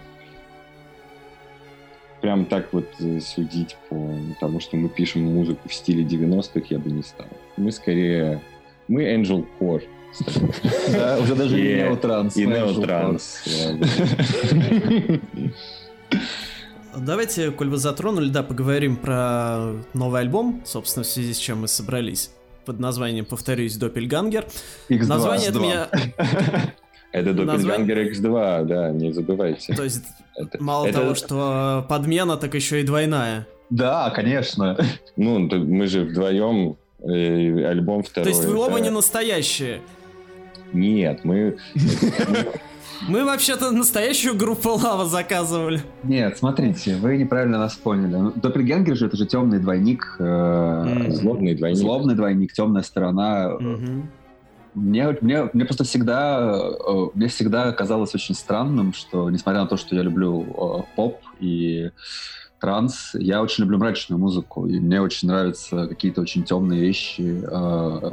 прям 2.20 2.46
так 2.46 2.72
вот 2.72 2.86
э, 3.00 3.20
судить 3.20 3.76
по 3.88 4.18
тому, 4.40 4.60
что 4.60 4.76
мы 4.76 4.88
пишем 4.88 5.22
музыку 5.22 5.68
в 5.68 5.74
стиле 5.74 6.04
90-х, 6.04 6.66
я 6.70 6.78
бы 6.78 6.90
не 6.90 7.02
стал. 7.02 7.26
Мы 7.56 7.72
скорее... 7.72 8.40
Мы 8.88 9.04
Angel 9.14 9.46
Core. 9.58 9.82
Да, 10.92 11.18
уже 11.18 11.34
даже 11.34 11.54
не 11.54 11.74
неотранс. 11.74 12.36
И 12.36 12.46
неотранс. 12.46 13.44
Давайте, 16.96 17.50
коль 17.50 17.68
вы 17.68 17.76
затронули, 17.76 18.30
да, 18.30 18.42
поговорим 18.42 18.96
про 18.96 19.74
новый 19.92 20.22
альбом, 20.22 20.62
собственно, 20.64 21.04
в 21.04 21.06
связи 21.06 21.34
с 21.34 21.38
чем 21.38 21.60
мы 21.60 21.68
собрались. 21.68 22.30
Под 22.64 22.80
названием, 22.80 23.24
повторюсь, 23.24 23.76
Доппельгангер. 23.76 24.46
Название 24.88 25.50
это 25.50 25.58
меня... 25.60 25.88
Это 27.12 27.32
Доппельгангер 27.32 27.98
X2, 28.10 28.64
да, 28.64 28.90
не 28.90 29.12
забывайте. 29.12 29.74
То 29.74 29.84
есть 29.84 30.04
это, 30.36 30.62
мало 30.62 30.86
это... 30.86 31.00
того, 31.00 31.14
что 31.14 31.86
подмена, 31.88 32.36
так 32.36 32.54
еще 32.54 32.80
и 32.80 32.84
двойная. 32.84 33.46
Да, 33.70 34.10
конечно. 34.10 34.78
Ну, 35.16 35.38
мы 35.38 35.86
же 35.86 36.04
вдвоем, 36.04 36.76
э, 37.00 37.64
альбом 37.64 38.02
второй. 38.02 38.24
То 38.24 38.30
есть 38.30 38.44
вы 38.44 38.56
оба 38.58 38.80
не 38.80 38.90
настоящие? 38.90 39.80
Нет, 40.72 41.24
мы... 41.24 41.56
Мы 43.06 43.24
вообще-то 43.24 43.70
настоящую 43.70 44.36
группу 44.36 44.70
Лава 44.70 45.04
заказывали. 45.06 45.80
Нет, 46.02 46.36
смотрите, 46.36 46.96
вы 46.96 47.16
неправильно 47.16 47.58
нас 47.58 47.76
поняли. 47.76 48.32
Доппельгангер 48.34 48.96
же 48.96 49.06
это 49.06 49.16
же 49.16 49.24
темный 49.24 49.60
двойник. 49.60 50.16
Э, 50.18 51.06
злобный 51.10 51.54
двойник. 51.54 51.78
Злобный 51.78 52.16
двойник, 52.16 52.52
темная 52.52 52.82
сторона. 52.82 53.52
Мне, 54.78 55.16
мне, 55.20 55.50
мне 55.52 55.64
просто 55.64 55.84
всегда, 55.84 56.50
э, 56.50 57.06
мне 57.14 57.28
всегда 57.28 57.72
казалось 57.72 58.14
очень 58.14 58.34
странным, 58.34 58.92
что, 58.92 59.30
несмотря 59.30 59.62
на 59.62 59.66
то, 59.66 59.76
что 59.76 59.94
я 59.94 60.02
люблю 60.02 60.42
э, 60.42 60.94
поп 60.96 61.20
и 61.40 61.90
транс, 62.60 63.10
я 63.14 63.42
очень 63.42 63.64
люблю 63.64 63.78
мрачную 63.78 64.18
музыку, 64.18 64.66
и 64.66 64.78
мне 64.80 65.00
очень 65.00 65.28
нравятся 65.28 65.86
какие-то 65.86 66.20
очень 66.20 66.44
темные 66.44 66.80
вещи. 66.80 67.42
Э, 67.50 68.12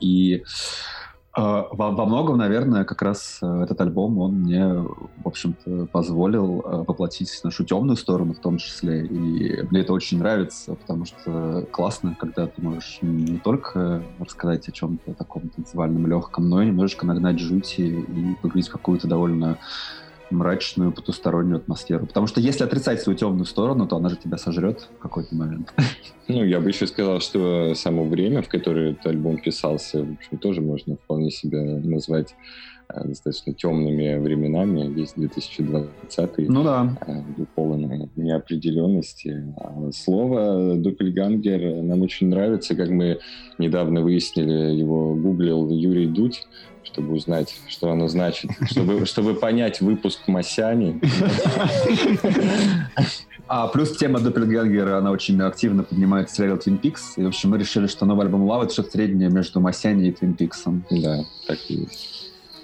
и 0.00 0.44
во, 1.40 1.90
во 1.92 2.04
многом, 2.04 2.38
наверное, 2.38 2.84
как 2.84 3.00
раз 3.02 3.38
э, 3.42 3.62
этот 3.62 3.80
альбом, 3.80 4.18
он 4.18 4.40
мне, 4.40 4.66
в 4.66 5.26
общем-то, 5.26 5.86
позволил 5.86 6.60
э, 6.60 6.84
воплотить 6.86 7.40
нашу 7.44 7.64
темную 7.64 7.96
сторону 7.96 8.34
в 8.34 8.40
том 8.40 8.58
числе. 8.58 9.06
И 9.06 9.62
мне 9.70 9.80
это 9.82 9.92
очень 9.92 10.18
нравится, 10.18 10.74
потому 10.74 11.04
что 11.04 11.66
классно, 11.70 12.16
когда 12.18 12.46
ты 12.46 12.60
можешь 12.60 12.98
не 13.02 13.38
только 13.38 14.02
рассказать 14.18 14.68
о 14.68 14.72
чем-то 14.72 15.14
таком 15.14 15.48
танцевальном 15.50 16.06
легком, 16.06 16.48
но 16.48 16.62
и 16.62 16.66
немножечко 16.66 17.06
нагнать 17.06 17.38
жути 17.38 17.82
и 17.82 18.34
погрузить 18.42 18.68
в 18.68 18.72
какую-то 18.72 19.06
довольно 19.06 19.58
мрачную 20.30 20.92
потустороннюю 20.92 21.56
атмосферу. 21.56 22.06
Потому 22.06 22.26
что 22.26 22.40
если 22.40 22.64
отрицать 22.64 23.00
свою 23.00 23.18
темную 23.18 23.46
сторону, 23.46 23.86
то 23.86 23.96
она 23.96 24.08
же 24.08 24.16
тебя 24.16 24.38
сожрет 24.38 24.88
в 24.98 25.02
какой-то 25.02 25.34
момент. 25.34 25.72
Ну, 26.30 26.44
я 26.44 26.60
бы 26.60 26.68
еще 26.68 26.86
сказал, 26.86 27.20
что 27.20 27.74
само 27.74 28.04
время, 28.04 28.42
в 28.42 28.48
которое 28.48 28.90
этот 28.90 29.06
альбом 29.06 29.38
писался, 29.38 30.04
в 30.04 30.12
общем, 30.12 30.36
тоже 30.36 30.60
можно 30.60 30.96
вполне 30.96 31.30
себя 31.30 31.62
назвать 31.62 32.34
достаточно 33.04 33.52
темными 33.52 34.18
временами, 34.18 34.92
весь 34.92 35.12
2020 35.14 36.48
ну 36.48 36.64
да. 36.64 36.96
Э, 37.06 37.22
полон 37.54 38.10
неопределенности. 38.16 39.54
А 39.56 39.90
слово 39.92 40.76
«Доппельгангер» 40.76 41.82
нам 41.82 42.02
очень 42.02 42.28
нравится, 42.28 42.74
как 42.74 42.88
мы 42.88 43.18
недавно 43.58 44.00
выяснили, 44.00 44.74
его 44.74 45.14
гуглил 45.14 45.70
Юрий 45.70 46.06
Дудь, 46.06 46.46
чтобы 46.82 47.14
узнать, 47.14 47.54
что 47.68 47.90
оно 47.90 48.08
значит, 48.08 48.50
чтобы, 48.70 49.04
чтобы 49.06 49.34
понять 49.34 49.80
выпуск 49.80 50.26
Масяни. 50.26 51.00
А 53.50 53.66
плюс 53.68 53.96
тема 53.96 54.20
Доппельгангера, 54.20 54.98
она 54.98 55.10
очень 55.10 55.40
активно 55.40 55.82
поднимает 55.82 56.30
сериал 56.30 56.58
Twin 56.58 56.78
Peaks. 56.80 57.14
И, 57.16 57.24
в 57.24 57.28
общем, 57.28 57.50
мы 57.50 57.58
решили, 57.58 57.86
что 57.86 58.04
новый 58.04 58.26
альбом 58.26 58.44
Лава— 58.44 58.64
это 58.64 58.74
что-то 58.74 58.90
среднее 58.90 59.30
между 59.30 59.58
Масяни 59.60 60.08
и 60.08 60.12
Twin 60.12 60.36
Peaks. 60.36 60.82
Да, 61.02 61.24
так 61.46 61.58
и 61.68 61.74
есть. 61.74 62.17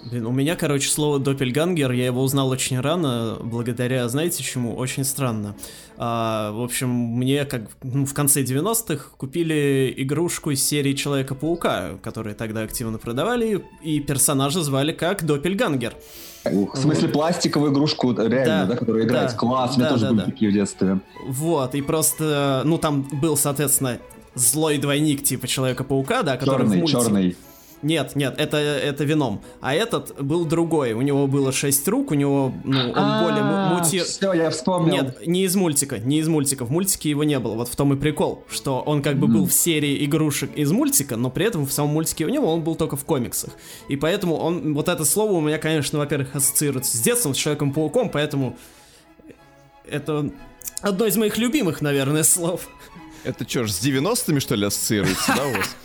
Блин, 0.09 0.27
у 0.27 0.31
меня, 0.31 0.55
короче, 0.55 0.87
слово 0.89 1.19
«доппельгангер», 1.19 1.91
я 1.91 2.05
его 2.05 2.21
узнал 2.21 2.49
очень 2.49 2.79
рано, 2.79 3.37
благодаря, 3.41 4.07
знаете 4.07 4.43
чему? 4.43 4.75
Очень 4.75 5.03
странно. 5.03 5.55
А, 5.97 6.51
в 6.51 6.61
общем, 6.61 6.89
мне 6.89 7.43
как 7.45 7.63
ну, 7.81 8.05
в 8.05 8.13
конце 8.13 8.43
90-х 8.43 9.09
купили 9.17 9.91
игрушку 9.97 10.51
из 10.51 10.63
серии 10.63 10.93
Человека-паука, 10.93 11.97
которые 12.03 12.35
тогда 12.35 12.61
активно 12.61 12.99
продавали, 12.99 13.65
и 13.81 13.99
персонажа 13.99 14.61
звали 14.61 14.91
как 14.91 15.25
«доппельгангер». 15.25 15.95
Ух, 16.51 16.75
в 16.75 16.77
смысле, 16.77 17.07
вот. 17.07 17.13
пластиковую 17.13 17.73
игрушку, 17.73 18.11
реально, 18.11 18.45
да, 18.45 18.65
да 18.65 18.75
которую 18.75 19.05
играет 19.05 19.31
да, 19.31 19.37
класс, 19.37 19.75
у 19.75 19.79
меня 19.79 19.89
да, 19.89 19.95
тоже 19.95 20.03
да, 20.03 20.09
были 20.11 20.19
да. 20.19 20.25
такие 20.25 20.51
в 20.51 20.53
детстве. 20.53 20.99
Вот, 21.27 21.73
и 21.73 21.81
просто, 21.81 22.61
ну, 22.63 22.77
там 22.77 23.07
был, 23.11 23.35
соответственно, 23.35 23.97
злой 24.35 24.77
двойник 24.77 25.23
типа 25.23 25.47
Человека-паука, 25.47 26.21
да, 26.21 26.37
который 26.37 26.59
черный, 26.59 26.77
в 26.77 26.79
мультике... 26.81 27.01
Черный, 27.01 27.37
нет, 27.85 28.15
нет, 28.15 28.33
это, 28.39 28.57
это 28.57 29.03
вином. 29.03 29.43
А 29.61 29.75
этот 29.75 30.19
был 30.19 30.43
другой. 30.45 30.93
У 30.93 31.01
него 31.01 31.27
было 31.27 31.51
шесть 31.51 31.87
рук, 31.87 32.09
у 32.09 32.15
него, 32.15 32.51
ну, 32.63 32.79
он 32.79 32.93
а, 32.95 33.23
более 33.23 33.43
мути... 33.77 33.99
Все, 33.99 34.33
я 34.33 34.49
вспомнил. 34.49 34.91
Нет, 34.91 35.27
не 35.27 35.43
из 35.43 35.55
мультика, 35.55 35.99
не 35.99 36.17
из 36.17 36.27
мультика. 36.27 36.65
В 36.65 36.71
мультике 36.71 37.11
его 37.11 37.23
не 37.23 37.37
было. 37.37 37.53
Вот 37.53 37.69
в 37.69 37.75
том 37.75 37.93
и 37.93 37.95
прикол, 37.95 38.43
что 38.49 38.81
он 38.81 39.03
как 39.03 39.17
бы 39.17 39.27
был 39.27 39.45
в 39.45 39.53
серии 39.53 40.03
игрушек 40.03 40.49
из 40.55 40.71
мультика, 40.71 41.15
но 41.15 41.29
при 41.29 41.45
этом 41.45 41.67
в 41.67 41.71
самом 41.71 41.91
мультике 41.91 42.25
у 42.25 42.29
него 42.29 42.51
он 42.51 42.63
был 42.63 42.73
только 42.75 42.95
в 42.95 43.05
комиксах. 43.05 43.51
И 43.87 43.95
поэтому 43.95 44.35
он, 44.35 44.73
вот 44.73 44.89
это 44.89 45.05
слово 45.05 45.33
у 45.33 45.41
меня, 45.41 45.59
конечно, 45.59 45.99
во-первых, 45.99 46.35
ассоциируется 46.35 46.97
с 46.97 47.01
детством, 47.01 47.35
с 47.35 47.37
Человеком-пауком, 47.37 48.09
поэтому 48.09 48.57
это 49.87 50.31
одно 50.81 51.05
из 51.05 51.17
моих 51.17 51.37
любимых, 51.37 51.81
наверное, 51.81 52.23
слов. 52.23 52.67
Это 53.25 53.49
что 53.49 53.65
ж, 53.65 53.71
с 53.71 53.83
90-ми, 53.83 54.39
что 54.39 54.55
ли, 54.55 54.65
ассоциируется, 54.65 55.33
да, 55.35 55.47
у 55.47 55.51
вас? 55.51 55.75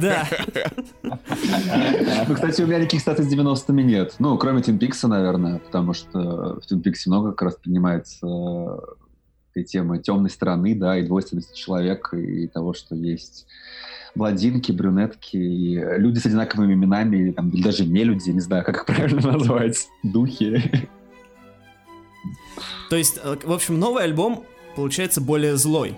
Да. 0.00 0.28
Ну, 2.26 2.34
кстати, 2.34 2.62
у 2.62 2.66
меня 2.66 2.78
никаких 2.78 3.00
статей 3.02 3.24
с 3.24 3.32
90-ми 3.32 3.84
нет. 3.84 4.14
Ну, 4.18 4.38
кроме 4.38 4.62
Peaks, 4.62 5.06
наверное, 5.06 5.58
потому 5.58 5.92
что 5.92 6.60
в 6.60 6.72
Peaks 6.72 7.02
много 7.06 7.32
как 7.32 7.42
раз 7.42 7.54
поднимается 7.56 8.26
этой 9.50 9.64
темы 9.64 9.98
темной 9.98 10.30
стороны, 10.30 10.74
да, 10.74 10.98
и 10.98 11.04
двойственности 11.04 11.56
человека, 11.56 12.16
и 12.16 12.46
того, 12.46 12.72
что 12.72 12.94
есть 12.94 13.46
блондинки, 14.14 14.72
брюнетки, 14.72 15.36
и 15.36 15.76
люди 15.98 16.18
с 16.18 16.26
одинаковыми 16.26 16.72
именами, 16.72 17.16
или, 17.16 17.32
там, 17.32 17.50
или 17.50 17.62
даже 17.62 17.84
не 17.84 18.04
люди, 18.04 18.30
не 18.30 18.40
знаю, 18.40 18.64
как 18.64 18.76
их 18.76 18.86
правильно 18.86 19.20
назвать, 19.32 19.88
духи. 20.02 20.88
То 22.88 22.96
есть, 22.96 23.18
э, 23.22 23.36
в 23.44 23.52
общем, 23.52 23.78
новый 23.78 24.04
альбом 24.04 24.44
получается 24.74 25.20
более 25.20 25.56
злой, 25.56 25.96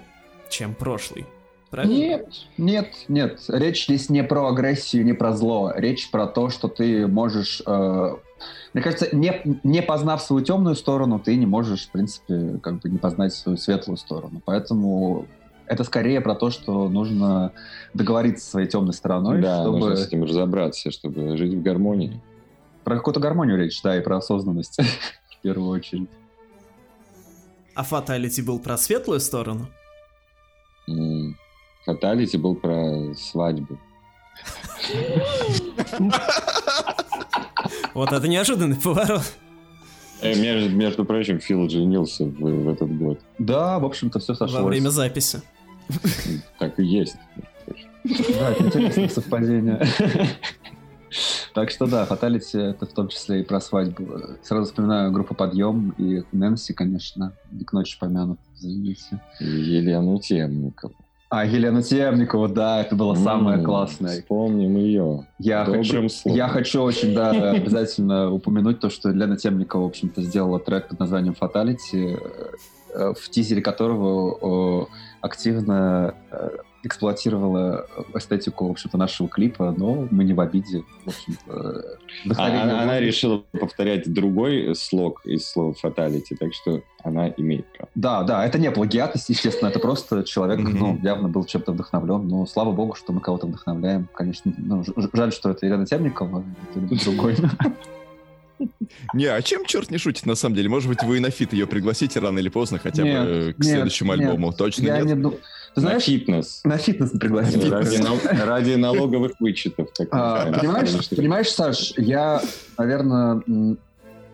чем 0.51 0.75
прошлый. 0.75 1.27
Правильно? 1.71 1.93
Нет, 1.93 2.29
нет, 2.59 2.95
нет. 3.09 3.41
Речь 3.49 3.85
здесь 3.85 4.11
не 4.11 4.25
про 4.25 4.49
агрессию, 4.49 5.05
не 5.05 5.13
про 5.13 5.33
зло. 5.33 5.73
Речь 5.75 6.11
про 6.11 6.27
то, 6.27 6.51
что 6.51 6.67
ты 6.67 7.07
можешь... 7.07 7.63
Э, 7.65 8.17
мне 8.75 8.83
кажется, 8.83 9.15
не, 9.15 9.41
не 9.63 9.81
познав 9.81 10.21
свою 10.21 10.45
темную 10.45 10.75
сторону, 10.75 11.21
ты 11.21 11.37
не 11.37 11.47
можешь, 11.47 11.87
в 11.87 11.93
принципе, 11.93 12.59
как 12.61 12.81
бы 12.81 12.89
не 12.89 12.99
познать 12.99 13.33
свою 13.33 13.57
светлую 13.57 13.99
сторону. 13.99 14.43
Поэтому 14.45 15.27
это 15.67 15.85
скорее 15.85 16.21
про 16.21 16.35
то, 16.35 16.51
что 16.51 16.89
нужно 16.89 17.53
договориться 17.95 18.45
со 18.45 18.51
своей 18.53 18.69
темной 18.69 18.93
стороной, 18.93 19.41
да, 19.41 19.63
чтобы... 19.63 19.79
нужно 19.79 19.97
с 19.97 20.07
этим 20.09 20.25
разобраться, 20.25 20.91
чтобы 20.91 21.37
жить 21.37 21.55
в 21.55 21.63
гармонии. 21.63 22.21
Про 22.83 22.97
какую-то 22.97 23.21
гармонию 23.21 23.57
речь, 23.57 23.81
да, 23.83 23.97
и 23.97 24.01
про 24.01 24.17
осознанность 24.17 24.77
в 25.31 25.41
первую 25.43 25.71
очередь. 25.71 26.11
А 27.77 27.85
фаталити 27.85 28.41
был 28.43 28.59
про 28.59 28.77
светлую 28.77 29.21
сторону? 29.21 29.69
Фаталити 31.85 32.37
был 32.37 32.55
про 32.55 33.15
свадьбу. 33.15 33.79
Вот 37.95 38.13
это 38.13 38.29
неожиданный 38.29 38.77
поворот. 38.77 39.23
Э, 40.23 40.35
между, 40.35 40.71
между 40.71 41.05
прочим, 41.05 41.41
Фил 41.41 41.69
женился 41.69 42.25
в, 42.25 42.41
в 42.41 42.69
этот 42.69 42.97
год. 42.97 43.21
Да, 43.39 43.79
в 43.79 43.85
общем-то, 43.85 44.19
все 44.19 44.35
сошлось. 44.35 44.61
Во 44.61 44.69
время 44.69 44.91
записи. 44.91 45.41
Так 46.59 46.79
и 46.79 46.85
есть. 46.85 47.17
Да, 48.05 48.51
это 48.53 48.65
интересное 48.65 49.09
совпадение. 49.09 49.87
Так 51.55 51.71
что 51.71 51.87
да, 51.87 52.05
Фаталити 52.05 52.59
это 52.59 52.87
в 52.87 52.93
том 52.93 53.09
числе 53.09 53.41
и 53.41 53.45
про 53.45 53.61
свадьбу. 53.61 54.07
Сразу 54.43 54.67
вспоминаю 54.67 55.11
группу 55.13 55.35
Подъем 55.35 55.95
и 55.99 56.23
Нэнси, 56.33 56.73
конечно, 56.73 57.33
к 57.67 57.73
ночи 57.73 57.99
помянут, 57.99 58.39
извините. 58.57 59.21
И 59.41 59.45
Елену 59.45 60.19
Темникову. 60.21 60.95
А, 61.29 61.45
Елену 61.45 61.83
Темникову, 61.83 62.49
да, 62.49 62.81
это 62.81 62.97
было 62.97 63.15
самое 63.15 63.63
классное. 63.63 64.21
Вспомним 64.21 64.77
ее. 64.77 65.27
Я 65.39 65.65
хочу, 65.65 66.09
я 66.25 66.49
хочу 66.49 66.83
очень, 66.83 67.15
да, 67.15 67.31
обязательно 67.51 68.31
упомянуть 68.31 68.81
то, 68.81 68.91
что 68.91 69.11
Лена 69.11 69.37
Темникова, 69.37 69.83
в 69.83 69.87
общем-то, 69.87 70.23
сделала 70.23 70.59
трек 70.59 70.89
под 70.89 70.99
названием 70.99 71.37
«Fatality», 71.41 72.21
э, 72.95 73.15
в 73.17 73.31
тизере 73.31 73.63
которого 73.63 74.89
активно 75.21 76.15
э, 76.33 76.49
эксплуатировала 76.83 77.87
эстетику, 78.15 78.69
в 78.69 78.71
общем-то, 78.71 78.97
нашего 78.97 79.29
клипа, 79.29 79.75
но 79.77 80.09
мы 80.11 80.25
не 80.25 80.33
в 80.33 80.41
обиде, 80.41 80.83
в 81.05 81.09
общем-то. 81.09 81.41
А- 81.49 81.99
вдохновение 82.25 82.63
Она, 82.63 82.83
она 82.83 83.01
решила 83.01 83.39
повторять 83.53 84.13
другой 84.13 84.75
слог 84.75 85.25
из 85.25 85.47
слова 85.47 85.75
fatality, 85.83 86.37
так 86.39 86.55
что 86.55 86.83
она 87.03 87.29
имеет 87.37 87.67
право. 87.73 87.91
Да, 87.95 88.23
да, 88.23 88.47
это 88.47 88.59
не 88.59 88.71
плагиатность, 88.71 89.29
естественно, 89.29 89.69
это 89.69 89.79
просто 89.79 90.25
человек, 90.25 90.61
ну, 90.61 90.99
явно 91.03 91.29
был 91.29 91.45
чем-то 91.45 91.73
вдохновлен, 91.73 92.27
но 92.29 92.47
слава 92.47 92.73
богу, 92.73 92.95
что 92.95 93.13
мы 93.13 93.21
кого-то 93.21 93.47
вдохновляем. 93.47 94.09
Конечно, 94.15 94.53
ну, 94.57 94.85
жаль, 95.13 95.33
что 95.33 95.51
это 95.51 95.67
Елена 95.67 95.87
Темникова, 95.87 96.45
это 96.75 97.05
другой. 97.05 97.37
Не, 99.15 99.27
а 99.27 99.41
чем 99.43 99.65
черт 99.65 99.91
не 99.91 99.99
шутит 99.99 100.27
на 100.27 100.35
самом 100.35 100.55
деле? 100.55 100.69
Может 100.69 100.89
быть, 100.89 101.03
вы 101.03 101.17
и 101.17 101.21
на 101.21 101.31
фит 101.31 101.53
ее 101.53 101.67
пригласите 101.67 102.21
рано 102.21 102.39
или 102.39 102.49
поздно, 102.49 102.79
хотя 102.79 103.03
Нет, 103.03 103.25
бы 103.25 103.55
к 103.55 103.59
нет, 103.59 103.73
следующему 103.73 104.15
нет. 104.15 104.29
альбому. 104.29 104.53
Точно 104.53 104.87
Я 104.87 105.01
нет? 105.01 105.17
не 105.17 105.33
Ты 105.75 105.81
На 105.81 105.89
знаешь, 105.89 106.03
фитнес. 106.05 106.61
на 106.65 106.79
фитнес 106.79 107.11
пригласил. 107.11 107.71
Ради, 107.71 107.97
нал- 107.99 108.19
ради 108.45 108.75
налоговых 108.75 109.33
вычетов. 109.39 109.89
А, 110.11 110.51
понимаешь, 110.53 111.09
понимаешь, 111.11 111.49
Саш, 111.51 111.93
я, 111.97 112.43
наверное, 112.77 113.43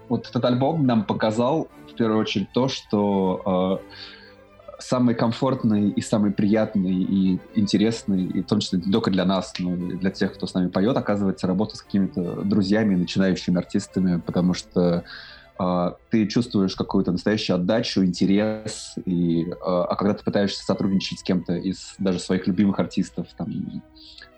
вот 0.09 0.29
этот 0.29 0.45
альбом 0.45 0.87
нам 0.87 1.05
показал 1.05 1.69
в 1.91 1.95
первую 1.95 2.21
очередь 2.21 2.49
то, 2.55 2.69
что 2.69 3.81
э, 3.85 4.79
самый 4.79 5.15
комфортный 5.15 5.91
и 5.91 6.01
самый 6.01 6.31
приятный 6.31 7.03
и 7.03 7.39
интересный, 7.55 8.25
и 8.25 8.43
в 8.43 8.47
том 8.47 8.61
числе 8.61 8.81
не 8.85 8.93
только 8.93 9.11
для 9.11 9.25
нас, 9.25 9.53
но 9.59 9.75
и 9.75 9.97
для 9.97 10.11
тех, 10.11 10.33
кто 10.35 10.47
с 10.47 10.55
нами 10.55 10.69
поет, 10.69 10.97
оказывается 10.97 11.47
работа 11.47 11.77
с 11.77 11.83
какими-то 11.83 12.43
друзьями, 12.43 12.95
начинающими 12.95 13.59
артистами, 13.59 14.21
потому 14.25 14.55
что 14.55 15.05
ты 16.11 16.27
чувствуешь 16.27 16.75
какую-то 16.75 17.13
настоящую 17.13 17.57
отдачу, 17.57 18.05
интерес, 18.05 18.95
и, 19.05 19.45
э, 19.45 19.55
а 19.61 19.95
когда 19.97 20.15
ты 20.15 20.25
пытаешься 20.25 20.65
сотрудничать 20.65 21.21
с 21.21 21.23
кем-то 21.23 21.55
из 21.55 21.95
даже 21.99 22.19
своих 22.19 22.47
любимых 22.47 22.79
артистов, 22.79 23.29
там, 23.37 23.83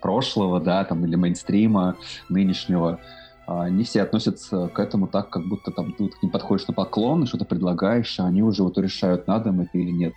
прошлого, 0.01 0.59
да, 0.59 0.83
там, 0.85 1.05
или 1.05 1.15
мейнстрима 1.15 1.97
нынешнего, 2.29 2.99
а, 3.47 3.67
не 3.67 3.83
все 3.83 4.03
относятся 4.03 4.67
к 4.67 4.79
этому 4.79 5.07
так, 5.07 5.29
как 5.31 5.47
будто 5.47 5.71
там 5.71 5.93
ты 5.93 6.07
к 6.07 6.21
ним 6.21 6.31
подходишь 6.31 6.67
на 6.67 6.73
поклон 6.73 7.23
и 7.23 7.25
что-то 7.25 7.45
предлагаешь, 7.45 8.19
а 8.19 8.27
они 8.27 8.43
уже 8.43 8.63
вот 8.63 8.77
решают, 8.77 9.27
надо 9.27 9.49
им 9.49 9.61
это 9.61 9.77
или 9.77 9.89
нет. 9.89 10.13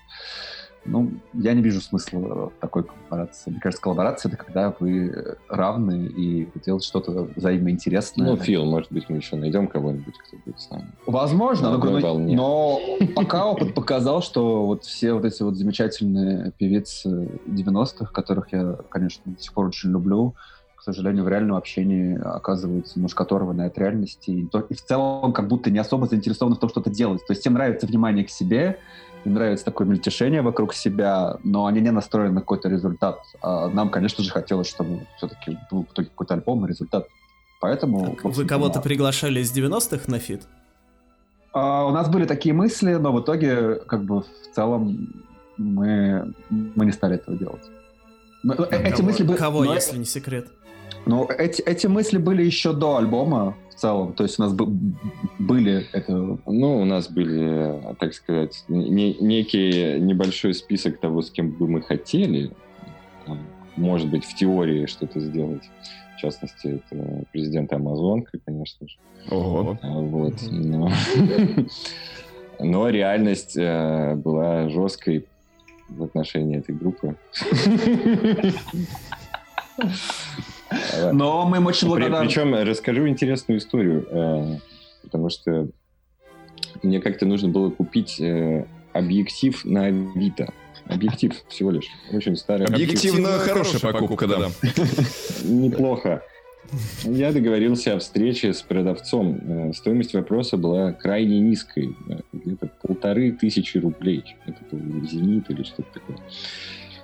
Ну, 0.84 1.12
я 1.32 1.54
не 1.54 1.62
вижу 1.62 1.80
смысла 1.80 2.18
в 2.18 2.52
такой 2.60 2.82
коллаборации. 2.84 3.50
Мне 3.50 3.60
кажется, 3.60 3.82
коллаборация— 3.82 4.28
это 4.32 4.42
когда 4.44 4.74
вы 4.80 5.36
равны 5.48 6.06
и 6.06 6.48
делаете 6.64 6.88
что-то 6.88 7.28
взаимоинтересное. 7.36 8.30
Ну, 8.30 8.36
Фил, 8.36 8.64
может 8.64 8.90
быть, 8.90 9.08
мы 9.08 9.18
еще 9.18 9.36
найдем 9.36 9.68
кого-нибудь, 9.68 10.14
кто 10.18 10.36
будет 10.44 10.58
с 10.60 10.70
нами. 10.70 10.88
Возможно, 11.06 11.68
но, 11.70 11.76
но- 11.84 12.00
но 12.34 12.80
пока 13.14 13.46
опыт 13.46 13.74
показал, 13.74 14.22
что 14.22 14.66
вот 14.66 14.84
все 14.84 15.12
вот 15.12 15.24
эти 15.24 15.42
вот 15.42 15.56
замечательные 15.56 16.52
певицы 16.58 17.40
90-х, 17.46 18.12
которых 18.12 18.52
я, 18.52 18.76
конечно, 18.90 19.32
до 19.32 19.40
сих 19.40 19.52
пор 19.54 19.66
очень 19.66 19.90
люблю, 19.90 20.34
к 20.74 20.82
сожалению, 20.82 21.22
в 21.22 21.28
реальном 21.28 21.54
общении 21.56 22.18
оказываются 22.20 22.98
немножко 22.98 23.22
оторванные 23.22 23.68
от 23.68 23.78
реальности 23.78 24.30
и, 24.30 24.46
то- 24.48 24.66
и 24.68 24.74
в 24.74 24.82
целом 24.82 25.32
как 25.32 25.46
будто 25.46 25.70
не 25.70 25.78
особо 25.78 26.08
заинтересованы 26.08 26.56
в 26.56 26.58
том, 26.58 26.68
что-то 26.70 26.90
делать. 26.90 27.24
То 27.24 27.32
есть 27.34 27.46
им 27.46 27.52
нравится 27.54 27.86
внимание 27.86 28.24
к 28.24 28.30
себе, 28.30 28.78
им 29.24 29.34
нравится 29.34 29.64
такое 29.64 29.86
мельтешение 29.86 30.42
вокруг 30.42 30.74
себя, 30.74 31.36
но 31.44 31.66
они 31.66 31.80
не 31.80 31.90
настроены 31.90 32.34
на 32.34 32.40
какой-то 32.40 32.68
результат. 32.68 33.18
А 33.40 33.68
нам, 33.68 33.90
конечно 33.90 34.22
же, 34.24 34.30
хотелось, 34.30 34.68
чтобы 34.68 35.06
все-таки 35.16 35.58
был 35.70 35.84
в 35.84 35.92
итоге 35.92 36.08
какой-то 36.08 36.34
альбом 36.34 36.64
и 36.64 36.68
результат. 36.68 37.06
Поэтому... 37.60 38.16
в 38.22 38.30
Вы 38.30 38.44
кого-то 38.44 38.76
да. 38.76 38.80
приглашали 38.80 39.40
из 39.40 39.56
90-х 39.56 40.10
на 40.10 40.18
фит? 40.18 40.42
А, 41.52 41.86
у 41.86 41.90
нас 41.90 42.08
были 42.08 42.24
такие 42.24 42.54
мысли, 42.54 42.94
но 42.94 43.12
в 43.12 43.20
итоге, 43.20 43.76
как 43.76 44.04
бы, 44.04 44.22
в 44.22 44.54
целом, 44.54 45.24
мы, 45.56 46.32
мы 46.50 46.84
не 46.86 46.92
стали 46.92 47.16
этого 47.16 47.36
делать. 47.36 47.62
Но, 48.42 48.54
э, 48.54 48.66
эти 48.70 48.96
Кого- 48.96 49.02
мысли 49.04 49.22
были... 49.22 49.36
Кого, 49.36 49.64
но- 49.64 49.74
если 49.74 49.98
не 49.98 50.04
секрет? 50.04 50.48
Но 51.06 51.26
эти, 51.38 51.62
эти 51.62 51.86
мысли 51.86 52.18
были 52.18 52.42
еще 52.44 52.72
до 52.72 52.96
альбома 52.96 53.56
в 53.70 53.74
целом. 53.74 54.12
То 54.12 54.22
есть 54.24 54.38
у 54.38 54.42
нас 54.42 54.52
бы- 54.52 54.68
были 55.38 55.86
это... 55.92 56.38
Ну, 56.46 56.80
у 56.80 56.84
нас 56.84 57.08
были, 57.08 57.94
так 57.98 58.14
сказать, 58.14 58.64
не- 58.68 59.16
некий 59.20 59.98
небольшой 60.00 60.54
список 60.54 61.00
того, 61.00 61.22
с 61.22 61.30
кем 61.30 61.50
бы 61.50 61.66
мы 61.68 61.82
хотели, 61.82 62.50
может 63.76 64.08
быть, 64.10 64.24
в 64.24 64.34
теории 64.34 64.86
что-то 64.86 65.18
сделать. 65.20 65.62
В 66.16 66.20
частности, 66.20 66.80
это 66.90 67.24
президент 67.32 67.72
Амазонка, 67.72 68.38
конечно 68.44 68.86
же. 68.86 68.96
Ого. 69.30 69.78
А, 69.82 69.88
Вот. 69.88 70.34
Но, 70.50 70.90
но 72.60 72.88
реальность 72.88 73.56
э, 73.56 74.14
была 74.14 74.68
жесткой 74.68 75.26
в 75.88 76.04
отношении 76.04 76.58
этой 76.58 76.74
группы. 76.74 77.16
Но 81.12 81.46
мы 81.46 81.58
им 81.58 81.66
очень 81.66 81.88
благодарны. 81.88 82.26
Причем 82.26 82.54
расскажу 82.54 83.08
интересную 83.08 83.58
историю, 83.58 84.06
э, 84.10 84.58
потому 85.02 85.30
что 85.30 85.68
мне 86.82 87.00
как-то 87.00 87.26
нужно 87.26 87.48
было 87.48 87.70
купить 87.70 88.20
э, 88.20 88.64
объектив 88.92 89.64
на 89.64 89.86
Авито. 89.86 90.52
Объектив 90.86 91.32
всего 91.48 91.70
лишь. 91.70 91.86
Очень 92.12 92.36
старый. 92.36 92.66
Объективно 92.66 93.38
хорошая 93.38 93.92
покупка, 93.92 94.26
да. 94.26 94.50
Неплохо. 95.44 96.22
Я 97.04 97.32
договорился 97.32 97.94
о 97.94 97.98
встрече 97.98 98.54
с 98.54 98.62
продавцом. 98.62 99.40
Э, 99.42 99.72
Стоимость 99.74 100.14
вопроса 100.14 100.56
была 100.56 100.92
крайне 100.92 101.38
низкой. 101.38 101.94
Где-то 102.32 102.68
полторы 102.82 103.32
тысячи 103.32 103.78
рублей. 103.78 104.36
Это 104.46 104.58
был 104.70 105.06
«Зенит» 105.06 105.50
или 105.50 105.62
что-то 105.62 105.88
такое. 105.92 106.18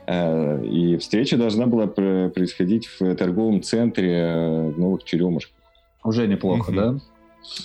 Э, 0.08 0.64
И 0.64 0.96
встреча 0.96 1.36
должна 1.36 1.66
была 1.66 1.86
пр- 1.86 2.30
происходить 2.30 2.86
в 2.86 3.14
торговом 3.14 3.62
центре 3.62 4.12
э, 4.14 4.68
в 4.70 4.78
Новых 4.78 5.04
Черемушках. 5.04 5.54
Уже 6.02 6.26
неплохо, 6.26 6.72
да? 6.72 6.98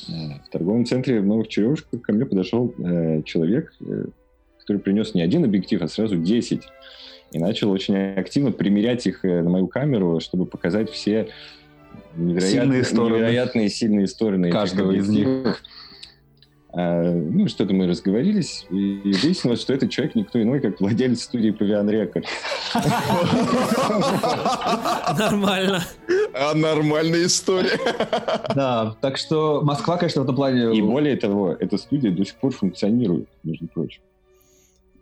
Э, 0.10 0.40
В 0.46 0.50
торговом 0.52 0.86
центре 0.86 1.22
в 1.22 1.26
Новых 1.26 1.48
Черемушках 1.48 2.02
ко 2.02 2.12
мне 2.12 2.26
подошел 2.26 2.74
человек, 3.26 3.74
который 4.60 4.78
принес 4.80 5.14
не 5.14 5.22
один 5.22 5.46
объектив, 5.46 5.82
а 5.82 5.88
сразу 5.88 6.18
10. 6.18 6.62
И 7.32 7.40
начал 7.40 7.72
очень 7.72 7.96
активно 7.96 8.52
примерять 8.52 9.08
их 9.08 9.24
на 9.24 9.50
мою 9.50 9.68
камеру, 9.68 10.20
чтобы 10.20 10.46
показать 10.46 10.90
все 10.92 11.30
невероятные, 12.16 12.52
Сильные 12.62 12.84
стороны. 12.84 13.16
невероятные 13.16 13.70
сильные 13.70 14.08
стороны 14.08 14.52
Каждого 14.52 14.92
из 14.92 15.08
них. 15.10 15.64
А, 16.76 17.04
ну, 17.14 17.48
что-то 17.48 17.72
мы 17.74 17.86
разговорились, 17.86 18.66
и 18.72 19.14
выяснилось, 19.22 19.62
что 19.62 19.74
этот 19.74 19.92
человек 19.92 20.16
никто 20.16 20.42
иной, 20.42 20.60
как 20.60 20.82
владелец 20.82 21.22
студии 21.22 21.52
Павиан 21.52 21.88
Рекорд. 21.88 22.26
Нормально. 25.18 25.84
А 26.34 26.56
нормальная 26.56 27.26
история. 27.26 27.80
Да, 28.56 28.96
так 29.02 29.18
что 29.18 29.62
Москва, 29.62 29.98
конечно, 29.98 30.22
в 30.22 30.24
этом 30.24 30.36
плане... 30.36 30.76
И 30.76 30.82
более 30.82 31.16
того, 31.16 31.52
эта 31.52 31.78
студия 31.78 32.10
до 32.12 32.26
сих 32.26 32.36
пор 32.36 32.52
функционирует, 32.52 33.28
между 33.44 33.68
прочим. 33.68 34.02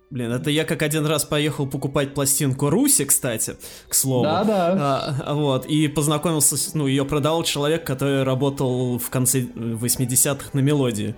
Блин, 0.10 0.30
это 0.34 0.50
я 0.50 0.66
как 0.66 0.82
один 0.82 1.06
раз 1.06 1.24
поехал 1.24 1.68
покупать 1.68 2.14
пластинку 2.14 2.70
Руси, 2.70 3.06
кстати, 3.06 3.56
к 3.88 3.94
слову. 3.94 4.26
Да-да. 4.26 5.16
А, 5.24 5.34
вот, 5.34 5.66
и 5.68 5.88
познакомился, 5.88 6.58
с, 6.58 6.74
ну, 6.74 6.86
ее 6.86 7.06
продал 7.06 7.44
человек, 7.44 7.86
который 7.86 8.24
работал 8.24 9.00
в 9.00 9.10
конце 9.10 9.40
80-х 9.40 10.50
на 10.52 10.60
мелодии. 10.60 11.16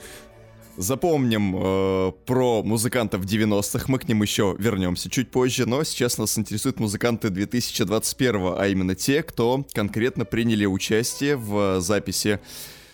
Запомним 0.77 1.55
э, 1.55 2.11
про 2.25 2.63
музыкантов 2.63 3.25
90-х, 3.25 3.85
мы 3.89 3.99
к 3.99 4.07
ним 4.07 4.23
еще 4.23 4.55
вернемся 4.57 5.07
чуть 5.07 5.29
позже, 5.29 5.67
но 5.67 5.83
сейчас 5.83 6.17
нас 6.17 6.37
интересуют 6.39 6.79
музыканты 6.79 7.29
2021 7.29 8.55
а 8.57 8.67
именно 8.67 8.95
те, 8.95 9.21
кто 9.21 9.65
конкретно 9.73 10.25
приняли 10.25 10.65
участие 10.65 11.35
в 11.35 11.79
записи 11.79 12.39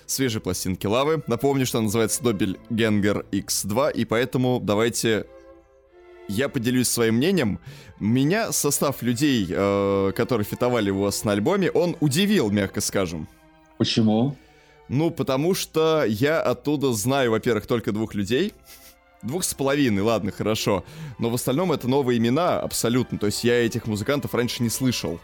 свежей 0.06 0.42
пластинки 0.42 0.88
Лавы. 0.88 1.24
Напомню, 1.28 1.66
что 1.66 1.78
она 1.78 1.86
называется 1.86 2.22
Добель 2.22 2.60
Генгер 2.70 3.26
X2, 3.32 3.94
и 3.94 4.04
поэтому 4.04 4.60
давайте 4.62 5.26
я 6.28 6.50
поделюсь 6.50 6.90
своим 6.90 7.16
мнением. 7.16 7.60
Меня 8.00 8.52
состав 8.52 9.02
людей, 9.02 9.48
э, 9.50 10.12
которые 10.16 10.44
фитовали 10.44 10.90
у 10.90 11.00
вас 11.00 11.24
на 11.24 11.32
альбоме, 11.32 11.72
он 11.72 11.96
удивил, 12.02 12.52
мягко 12.52 12.82
скажем. 12.82 13.30
Почему? 13.78 14.36
Ну, 14.90 15.12
потому 15.12 15.54
что 15.54 16.04
я 16.04 16.42
оттуда 16.42 16.92
знаю, 16.94 17.32
во-первых, 17.32 17.68
только 17.68 17.92
двух 17.92 18.16
людей. 18.16 18.54
Двух 19.22 19.44
с 19.44 19.54
половиной, 19.54 20.02
ладно, 20.02 20.32
хорошо. 20.32 20.84
Но 21.20 21.30
в 21.30 21.36
остальном 21.36 21.72
это 21.72 21.88
новые 21.88 22.18
имена 22.18 22.60
абсолютно. 22.60 23.18
То 23.18 23.28
есть 23.28 23.44
я 23.44 23.66
этих 23.66 23.86
музыкантов 23.86 24.34
раньше 24.34 24.64
не 24.64 24.70
слышал. 24.70 25.20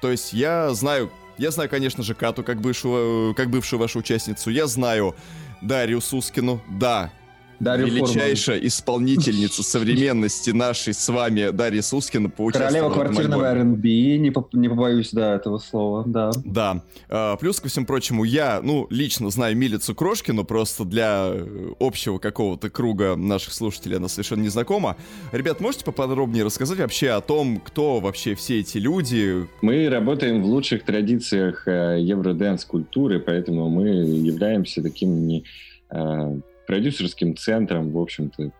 То 0.00 0.10
есть 0.10 0.32
я 0.32 0.72
знаю, 0.72 1.10
я 1.36 1.50
знаю, 1.50 1.68
конечно 1.68 2.02
же, 2.02 2.14
Кату, 2.14 2.42
как 2.42 2.60
бывшую, 2.60 3.34
как 3.34 3.50
бывшую 3.50 3.80
вашу 3.80 3.98
участницу. 3.98 4.50
Я 4.50 4.66
знаю 4.66 5.14
Дарью 5.62 6.00
Сускину. 6.00 6.62
Да, 6.68 7.12
Дарью 7.60 7.88
величайшая 7.88 8.56
Форман. 8.56 8.68
исполнительница 8.68 9.62
современности 9.70 10.50
нашей 10.50 10.94
с 10.94 11.08
вами 11.08 11.50
Дарья 11.50 11.82
Сускина 11.82 12.30
Королева 12.30 12.90
квартирного 12.90 13.44
R&B, 13.44 14.16
не, 14.16 14.30
по, 14.30 14.48
не 14.52 14.68
побоюсь, 14.68 15.10
да, 15.12 15.34
этого 15.34 15.58
слова, 15.58 16.04
да. 16.06 16.30
Да. 16.44 16.82
А, 17.08 17.36
плюс 17.36 17.60
ко 17.60 17.68
всему 17.68 17.84
прочему, 17.84 18.24
я, 18.24 18.60
ну, 18.62 18.86
лично 18.88 19.28
знаю 19.30 19.56
Милицу 19.56 19.94
Крошкину, 19.94 20.44
просто 20.44 20.84
для 20.84 21.32
э, 21.32 21.72
общего 21.78 22.18
какого-то 22.18 22.70
круга 22.70 23.14
наших 23.14 23.52
слушателей 23.52 23.98
она 23.98 24.08
совершенно 24.08 24.40
не 24.40 24.48
знакома. 24.48 24.96
Ребят, 25.32 25.60
можете 25.60 25.84
поподробнее 25.84 26.44
рассказать 26.44 26.78
вообще 26.78 27.10
о 27.10 27.20
том, 27.20 27.60
кто 27.60 28.00
вообще 28.00 28.34
все 28.34 28.60
эти 28.60 28.78
люди? 28.78 29.46
Мы 29.60 29.88
работаем 29.90 30.42
в 30.42 30.46
лучших 30.46 30.84
традициях 30.84 31.68
э, 31.68 31.98
евродэнс-культуры, 32.00 33.20
поэтому 33.20 33.68
мы 33.68 33.88
являемся 33.88 34.82
таким 34.82 35.26
не 35.26 35.44
э, 35.90 36.40
продюсерским 36.70 37.36
центром, 37.36 37.90
в 37.90 37.98
общем-то, 37.98 38.52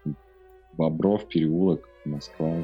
Бобров, 0.76 1.28
переулок, 1.28 1.88
Москва. 2.04 2.56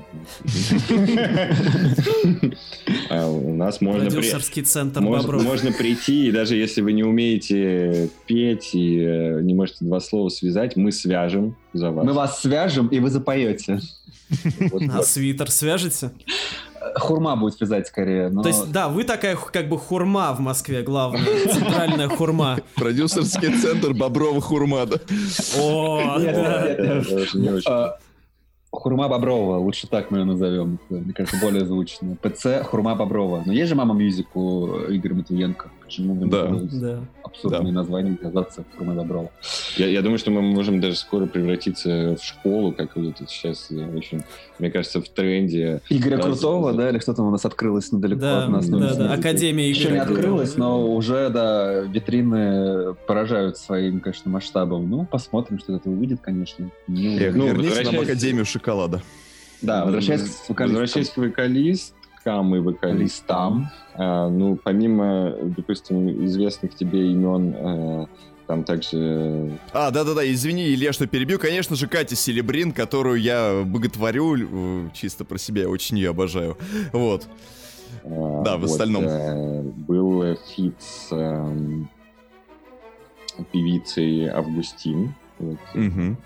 А 3.08 3.28
у 3.28 3.54
нас 3.54 3.80
можно... 3.80 4.10
Продюсерский 4.10 4.62
центр 4.62 5.00
Бобров. 5.00 5.44
Можно 5.44 5.70
прийти, 5.70 6.26
и 6.26 6.32
даже 6.32 6.56
если 6.56 6.80
вы 6.80 6.94
не 6.94 7.04
умеете 7.04 8.10
петь 8.26 8.74
и 8.74 8.98
э, 8.98 9.40
не 9.42 9.54
можете 9.54 9.84
два 9.84 10.00
слова 10.00 10.30
связать, 10.30 10.74
мы 10.74 10.90
свяжем 10.90 11.56
за 11.72 11.92
вас. 11.92 12.04
Мы 12.04 12.12
вас 12.12 12.40
свяжем, 12.40 12.88
и 12.88 12.98
вы 12.98 13.08
запоете. 13.08 13.78
А 14.90 15.02
свитер 15.02 15.48
свяжете? 15.52 16.10
Хурма 16.96 17.36
будет 17.36 17.60
вязать 17.60 17.86
скорее. 17.88 18.28
Но... 18.28 18.42
То 18.42 18.48
есть, 18.48 18.70
да, 18.72 18.88
вы 18.88 19.04
такая 19.04 19.36
как 19.36 19.68
бы 19.68 19.78
хурма 19.78 20.32
в 20.32 20.40
Москве, 20.40 20.82
главная, 20.82 21.24
центральная 21.52 22.08
хурма. 22.08 22.58
Продюсерский 22.74 23.58
центр 23.60 23.92
Боброва 23.92 24.40
хурма, 24.40 24.86
да? 24.86 24.96
О, 25.58 26.18
да. 26.18 27.98
Хурма 28.70 29.08
Боброва, 29.08 29.56
лучше 29.56 29.86
так 29.86 30.10
мы 30.10 30.18
ее 30.18 30.24
назовем. 30.24 30.78
Мне 30.90 31.12
кажется, 31.12 31.38
более 31.40 31.64
звучно. 31.64 32.16
ПЦ 32.20 32.62
Хурма 32.62 32.94
Боброва. 32.94 33.42
Но 33.46 33.52
есть 33.52 33.68
же 33.68 33.74
мама 33.74 33.94
мюзик 33.94 34.34
у 34.36 34.66
Игоря 34.88 35.14
Матвиенко. 35.14 35.70
Почему 35.86 36.14
вы 36.14 36.26
да. 36.26 36.48
да. 36.72 37.00
абсурдные 37.22 37.72
да. 37.72 37.80
названия 37.80 38.16
казаться 38.16 38.64
Хурма 38.76 38.94
Боброва? 38.94 39.30
Я, 39.76 39.86
я 39.86 40.02
думаю, 40.02 40.18
что 40.18 40.32
мы 40.32 40.42
можем 40.42 40.80
даже 40.80 40.96
скоро 40.96 41.26
превратиться 41.26 42.16
в 42.20 42.24
школу, 42.24 42.72
как 42.72 42.96
вот 42.96 43.14
это 43.20 43.30
сейчас 43.30 43.70
очень, 43.70 44.24
мне 44.58 44.70
кажется, 44.70 45.00
в 45.00 45.08
тренде. 45.08 45.80
Игоря 45.88 46.16
Раз... 46.16 46.26
Крутого, 46.26 46.72
да, 46.72 46.90
или 46.90 46.98
что 46.98 47.14
там 47.14 47.28
у 47.28 47.30
нас 47.30 47.44
открылось 47.44 47.92
недалеко 47.92 48.20
да, 48.20 48.44
от 48.44 48.50
нас? 48.50 48.68
Да, 48.68 48.78
да, 48.78 48.94
да. 48.94 49.12
Академия 49.12 49.70
Игоря 49.70 49.80
Еще 49.80 49.92
не 49.92 49.98
открылась, 49.98 50.56
но 50.56 50.92
уже, 50.92 51.30
да, 51.30 51.82
витрины 51.82 52.94
поражают 53.06 53.56
своим, 53.56 54.00
конечно, 54.00 54.28
масштабом. 54.28 54.90
Ну, 54.90 55.06
посмотрим, 55.06 55.60
что 55.60 55.76
это 55.76 55.88
увидит, 55.88 56.20
конечно. 56.20 56.68
Не 56.88 57.16
Эх, 57.16 57.36
ну, 57.36 57.46
верните 57.46 57.84
нам 57.84 58.00
Академию 58.00 58.44
шоколада. 58.44 59.02
Да, 59.62 59.84
возвращаясь 59.84 60.22
к 60.22 60.48
вокалистам. 60.48 60.80
Возвращаясь 60.80 61.10
к 61.10 61.16
вокалисткам 61.16 62.56
и 62.56 62.58
вокалистам, 62.58 63.70
ну, 63.98 64.58
помимо, 64.62 65.34
допустим, 65.42 66.26
известных 66.26 66.74
тебе 66.74 67.12
имен, 67.12 67.54
а, 67.56 68.06
там 68.46 68.64
также... 68.64 69.58
А, 69.72 69.90
да-да-да, 69.90 70.30
извини, 70.30 70.68
Илья, 70.68 70.92
что 70.92 71.06
перебью. 71.06 71.38
Конечно 71.38 71.76
же, 71.76 71.88
Катя 71.88 72.14
Селебрин, 72.14 72.72
которую 72.72 73.20
я 73.20 73.62
боготворю, 73.64 74.36
э, 74.36 74.88
чисто 74.94 75.24
про 75.24 75.38
себя, 75.38 75.62
я 75.62 75.68
очень 75.68 75.96
ее 75.98 76.10
обожаю. 76.10 76.56
Вот. 76.92 77.26
А, 78.04 78.42
да, 78.44 78.56
в 78.56 78.60
вот, 78.60 78.70
остальном. 78.70 79.04
А, 79.08 79.62
был 79.62 80.36
фит 80.54 80.76
с 80.78 81.08
а, 81.10 81.52
певицей 83.52 84.28
Августин. 84.28 85.14
Вот. 85.38 85.58
Угу. 85.74 86.16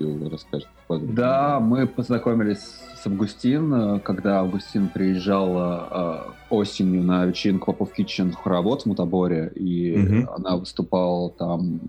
Фил 0.00 0.30
расскажет. 0.30 0.68
Да, 0.88 1.60
мы 1.60 1.86
познакомились 1.86 2.80
с 2.96 3.06
Августин, 3.06 4.00
когда 4.00 4.40
Августин 4.40 4.88
приезжал 4.88 5.56
э, 5.58 6.20
осенью 6.48 7.02
на 7.02 7.26
вечеринку 7.26 7.66
Попов 7.72 7.90
Kitchen 7.96 8.32
хоровод 8.32 8.82
в 8.82 8.86
Мутаборе, 8.86 9.52
и 9.54 9.98
угу. 9.98 10.32
она 10.36 10.56
выступала 10.56 11.30
там 11.30 11.80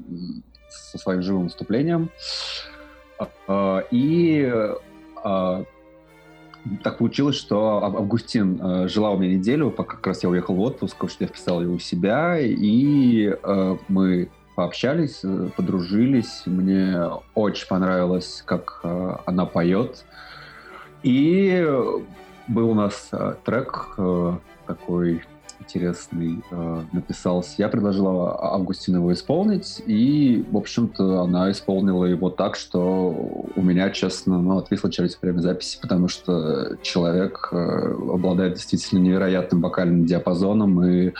со 0.69 0.97
своим 0.97 1.21
живым 1.21 1.45
выступлением. 1.45 2.09
Э, 3.47 3.81
и 3.91 4.51
э, 5.23 5.63
так 6.83 6.97
получилось, 6.97 7.37
что 7.37 7.83
Августин 7.83 8.59
э, 8.61 8.87
жила 8.87 9.11
у 9.11 9.17
меня 9.17 9.35
неделю, 9.35 9.71
пока 9.71 9.95
как 9.95 10.07
раз 10.07 10.23
я 10.23 10.29
уехал 10.29 10.55
в 10.55 10.59
отпуск, 10.59 10.95
потому 10.95 11.09
что 11.09 11.23
я 11.23 11.27
вписал 11.27 11.61
ее 11.61 11.69
у 11.69 11.79
себя, 11.79 12.37
и 12.39 13.35
э, 13.41 13.77
мы 13.87 14.29
пообщались, 14.55 15.21
э, 15.23 15.49
подружились. 15.55 16.43
Мне 16.45 17.09
очень 17.35 17.67
понравилось, 17.67 18.43
как 18.45 18.81
э, 18.83 19.15
она 19.25 19.45
поет. 19.45 20.05
И 21.03 21.65
был 22.47 22.69
у 22.71 22.73
нас 22.73 23.09
э, 23.11 23.35
трек 23.43 23.97
такой 24.67 25.23
интересный 25.61 26.43
э, 26.49 26.83
написался. 26.91 27.55
Я 27.57 27.69
предложила 27.69 28.53
Августину 28.53 28.97
его 28.97 29.13
исполнить, 29.13 29.81
и, 29.85 30.43
в 30.51 30.57
общем-то, 30.57 31.21
она 31.21 31.51
исполнила 31.51 32.05
его 32.05 32.29
так, 32.29 32.55
что 32.55 33.09
у 33.55 33.61
меня, 33.61 33.89
честно, 33.91 34.41
ну, 34.41 34.57
отвисла 34.57 34.91
челюсть 34.91 35.19
во 35.21 35.27
время 35.27 35.39
записи, 35.39 35.79
потому 35.81 36.07
что 36.07 36.77
человек 36.81 37.49
э, 37.51 37.55
обладает 37.55 38.55
действительно 38.55 38.99
невероятным 38.99 39.61
вокальным 39.61 40.05
диапазоном 40.05 40.83
и 40.83 41.13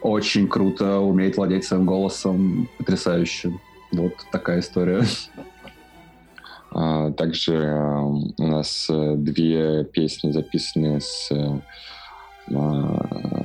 очень 0.00 0.48
круто 0.48 0.98
умеет 0.98 1.36
владеть 1.36 1.64
своим 1.64 1.86
голосом, 1.86 2.68
потрясающе. 2.78 3.52
Вот 3.92 4.14
такая 4.30 4.60
история. 4.60 5.04
А, 6.74 7.12
также 7.12 7.54
э, 7.54 8.00
у 8.00 8.46
нас 8.46 8.86
э, 8.88 9.14
две 9.16 9.84
песни 9.84 10.30
записаны 10.30 11.02
с 11.02 11.28
а, 11.30 11.60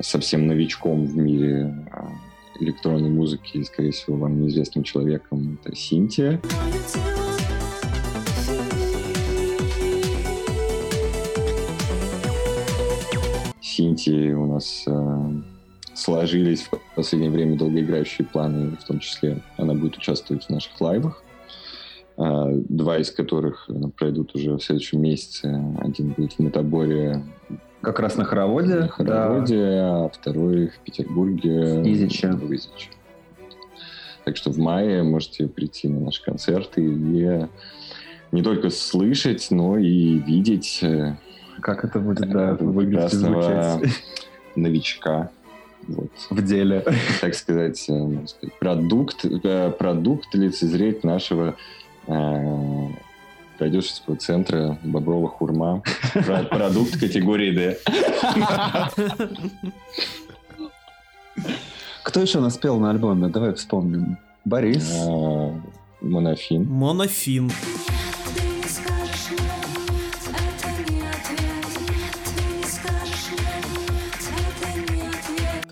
совсем 0.02 0.46
новичком 0.46 1.04
в 1.04 1.16
мире 1.16 1.74
а, 1.90 2.10
электронной 2.60 3.10
музыки, 3.10 3.62
скорее 3.62 3.92
всего, 3.92 4.16
вам 4.16 4.40
неизвестным 4.42 4.84
человеком, 4.84 5.58
это 5.62 5.74
Синтия. 5.74 6.40
Синтии 13.60 14.32
у 14.32 14.46
нас 14.46 14.84
э, 14.88 15.32
сложились 15.94 16.62
в 16.62 16.70
последнее 16.96 17.30
время 17.30 17.56
долгоиграющие 17.56 18.26
планы, 18.26 18.76
в 18.76 18.84
том 18.84 18.98
числе 18.98 19.40
она 19.56 19.74
будет 19.74 19.96
участвовать 19.96 20.46
в 20.46 20.50
наших 20.50 20.80
лайвах. 20.80 21.22
Э, 22.16 22.60
два 22.68 22.98
из 22.98 23.12
которых 23.12 23.70
пройдут 23.96 24.34
уже 24.34 24.56
в 24.56 24.60
следующем 24.60 25.00
месяце. 25.00 25.62
Один 25.78 26.10
будет 26.10 26.32
в 26.32 26.38
Метаборе 26.40 27.22
как 27.80 28.00
раз 28.00 28.16
на 28.16 28.24
хороводе. 28.24 28.74
На 28.74 28.88
хороводе, 28.88 29.56
да. 29.56 30.04
а 30.04 30.08
второй 30.08 30.68
в 30.68 30.78
Петербурге. 30.80 31.82
Изича. 31.92 32.32
В 32.32 32.54
Изиче. 32.54 32.90
Так 34.24 34.36
что 34.36 34.50
в 34.50 34.58
мае 34.58 35.02
можете 35.02 35.46
прийти 35.46 35.88
на 35.88 36.00
наши 36.00 36.22
концерты 36.22 36.82
и 36.84 37.46
не 38.32 38.42
только 38.42 38.70
слышать, 38.70 39.46
но 39.50 39.78
и 39.78 40.18
видеть. 40.18 40.80
Э, 40.82 41.16
как 41.60 41.84
это 41.84 41.98
будет, 41.98 42.28
да, 42.30 42.54
выглядеть 42.54 43.12
звучать. 43.12 43.80
новичка. 44.54 45.30
Вот. 45.86 46.10
В 46.30 46.42
деле. 46.44 46.84
Так 47.20 47.34
сказать, 47.34 47.82
э, 47.88 48.26
сказать 48.26 48.58
продукт, 48.58 49.24
э, 49.24 49.70
продукт 49.70 50.34
лицезреть 50.34 51.04
нашего 51.04 51.56
продюсерского 53.58 54.16
центра 54.16 54.78
Боброва 54.82 55.28
Хурма. 55.28 55.82
Продукт 56.50 56.98
категории 56.98 57.50
D. 57.50 57.78
Кто 62.04 62.20
еще 62.20 62.40
нас 62.40 62.56
пел 62.56 62.78
на 62.78 62.90
альбоме? 62.90 63.28
Давай 63.28 63.52
вспомним. 63.54 64.18
Борис. 64.44 64.90
А, 65.06 65.52
Монофин. 66.00 66.64
Монофин. 66.64 67.50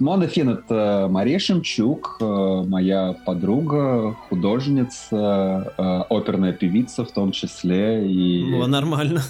Ну, 0.07 0.13
Монофин— 0.13 0.49
это 0.51 1.09
Мария 1.11 1.41
Шемчук, 1.41 2.19
э, 2.21 2.65
моя 2.69 3.17
подруга, 3.27 4.15
художница, 4.29 5.73
э, 5.77 5.83
оперная 6.09 6.53
певица 6.53 7.05
в 7.05 7.11
том 7.11 7.33
числе. 7.33 8.09
И... 8.09 8.45
Ну, 8.49 8.65
нормально. 8.69 9.23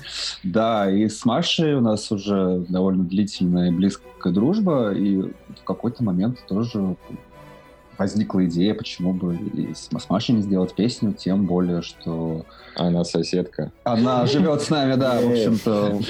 Да, 0.43 0.91
и 0.91 1.09
с 1.09 1.25
Машей 1.25 1.77
у 1.77 1.81
нас 1.81 2.13
уже 2.13 2.63
довольно 2.69 3.05
длительная 3.05 3.71
и 3.71 3.73
близкая 3.73 4.35
дружба, 4.35 4.93
и 4.93 5.23
в 5.23 5.65
какой-то 5.65 6.05
момент 6.05 6.45
тоже 6.47 6.97
возникла 7.99 8.45
идея, 8.47 8.75
почему 8.75 9.13
бы 9.13 9.37
и 9.37 9.75
с 9.75 9.91
Машей 10.09 10.35
не 10.35 10.43
сделать 10.43 10.75
песню, 10.75 11.13
тем 11.13 11.47
более, 11.47 11.83
что... 11.83 12.45
Она 12.77 13.05
соседка. 13.05 13.73
Она 13.85 14.27
живет 14.27 14.63
с 14.63 14.71
нами, 14.71 14.95
да, 14.95 15.21
в 15.21 15.31
общем-то, 15.31 16.01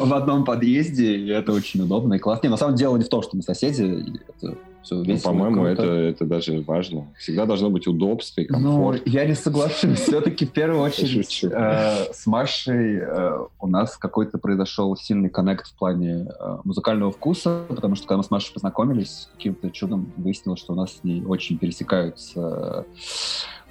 в 0.06 0.14
одном 0.14 0.44
подъезде, 0.44 1.16
и 1.16 1.28
это 1.28 1.52
очень 1.52 1.82
удобно 1.82 2.14
и 2.14 2.18
классно. 2.18 2.46
Не, 2.46 2.50
на 2.50 2.56
самом 2.56 2.76
деле 2.76 2.92
не 2.92 3.04
в 3.04 3.08
том, 3.08 3.22
что 3.22 3.36
мы 3.36 3.42
соседи, 3.42 4.20
это 4.28 4.56
все 4.86 5.02
ну, 5.02 5.18
по-моему, 5.18 5.64
это, 5.64 5.82
это 5.82 6.24
даже 6.24 6.60
важно. 6.60 7.12
Всегда 7.18 7.44
должно 7.44 7.70
быть 7.70 7.88
удобство 7.88 8.40
и 8.40 8.46
ну, 8.48 8.54
комфорт. 8.54 9.02
Ну, 9.04 9.12
я 9.12 9.26
не 9.26 9.34
соглашусь. 9.34 9.98
Все-таки 10.06 10.46
в 10.46 10.52
первую 10.52 10.80
очередь 10.80 11.42
э, 11.42 12.12
с 12.12 12.26
Машей 12.26 12.98
э, 12.98 13.38
у 13.60 13.66
нас 13.66 13.96
какой-то 13.96 14.38
произошел 14.38 14.96
сильный 14.96 15.28
коннект 15.28 15.66
в 15.66 15.74
плане 15.74 16.28
э, 16.28 16.58
музыкального 16.62 17.10
вкуса, 17.10 17.64
потому 17.68 17.96
что 17.96 18.06
когда 18.06 18.18
мы 18.18 18.24
с 18.24 18.30
Машей 18.30 18.54
познакомились, 18.54 19.28
каким-то 19.34 19.70
чудом 19.70 20.12
выяснилось, 20.16 20.60
что 20.60 20.72
у 20.72 20.76
нас 20.76 20.92
с 20.92 21.04
ней 21.04 21.24
очень 21.24 21.58
пересекаются 21.58 22.86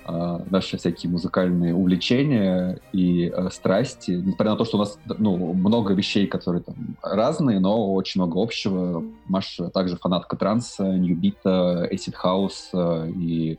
наши 0.07 0.77
всякие 0.77 1.11
музыкальные 1.11 1.73
увлечения 1.73 2.79
и 2.91 3.31
э, 3.35 3.49
страсти. 3.51 4.11
Несмотря 4.11 4.51
на 4.51 4.57
то, 4.57 4.65
что 4.65 4.77
у 4.77 4.79
нас 4.79 4.99
ну, 5.17 5.53
много 5.53 5.93
вещей, 5.93 6.27
которые 6.27 6.61
там 6.61 6.75
разные, 7.01 7.59
но 7.59 7.93
очень 7.93 8.21
много 8.21 8.41
общего. 8.41 9.03
Маша 9.27 9.69
также 9.69 9.97
фанатка 9.97 10.35
транса, 10.35 10.83
ньюбита, 10.83 11.87
acid 11.91 12.15
house 12.23 12.69
э, 12.73 13.09
и 13.09 13.57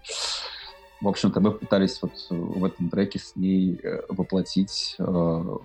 в 1.00 1.08
общем-то, 1.08 1.40
мы 1.40 1.52
пытались 1.52 2.00
вот 2.00 2.12
в 2.30 2.64
этом 2.64 2.88
треке 2.88 3.18
с 3.18 3.36
ней 3.36 3.78
э, 3.82 4.00
воплотить 4.08 4.96
э, 4.98 5.58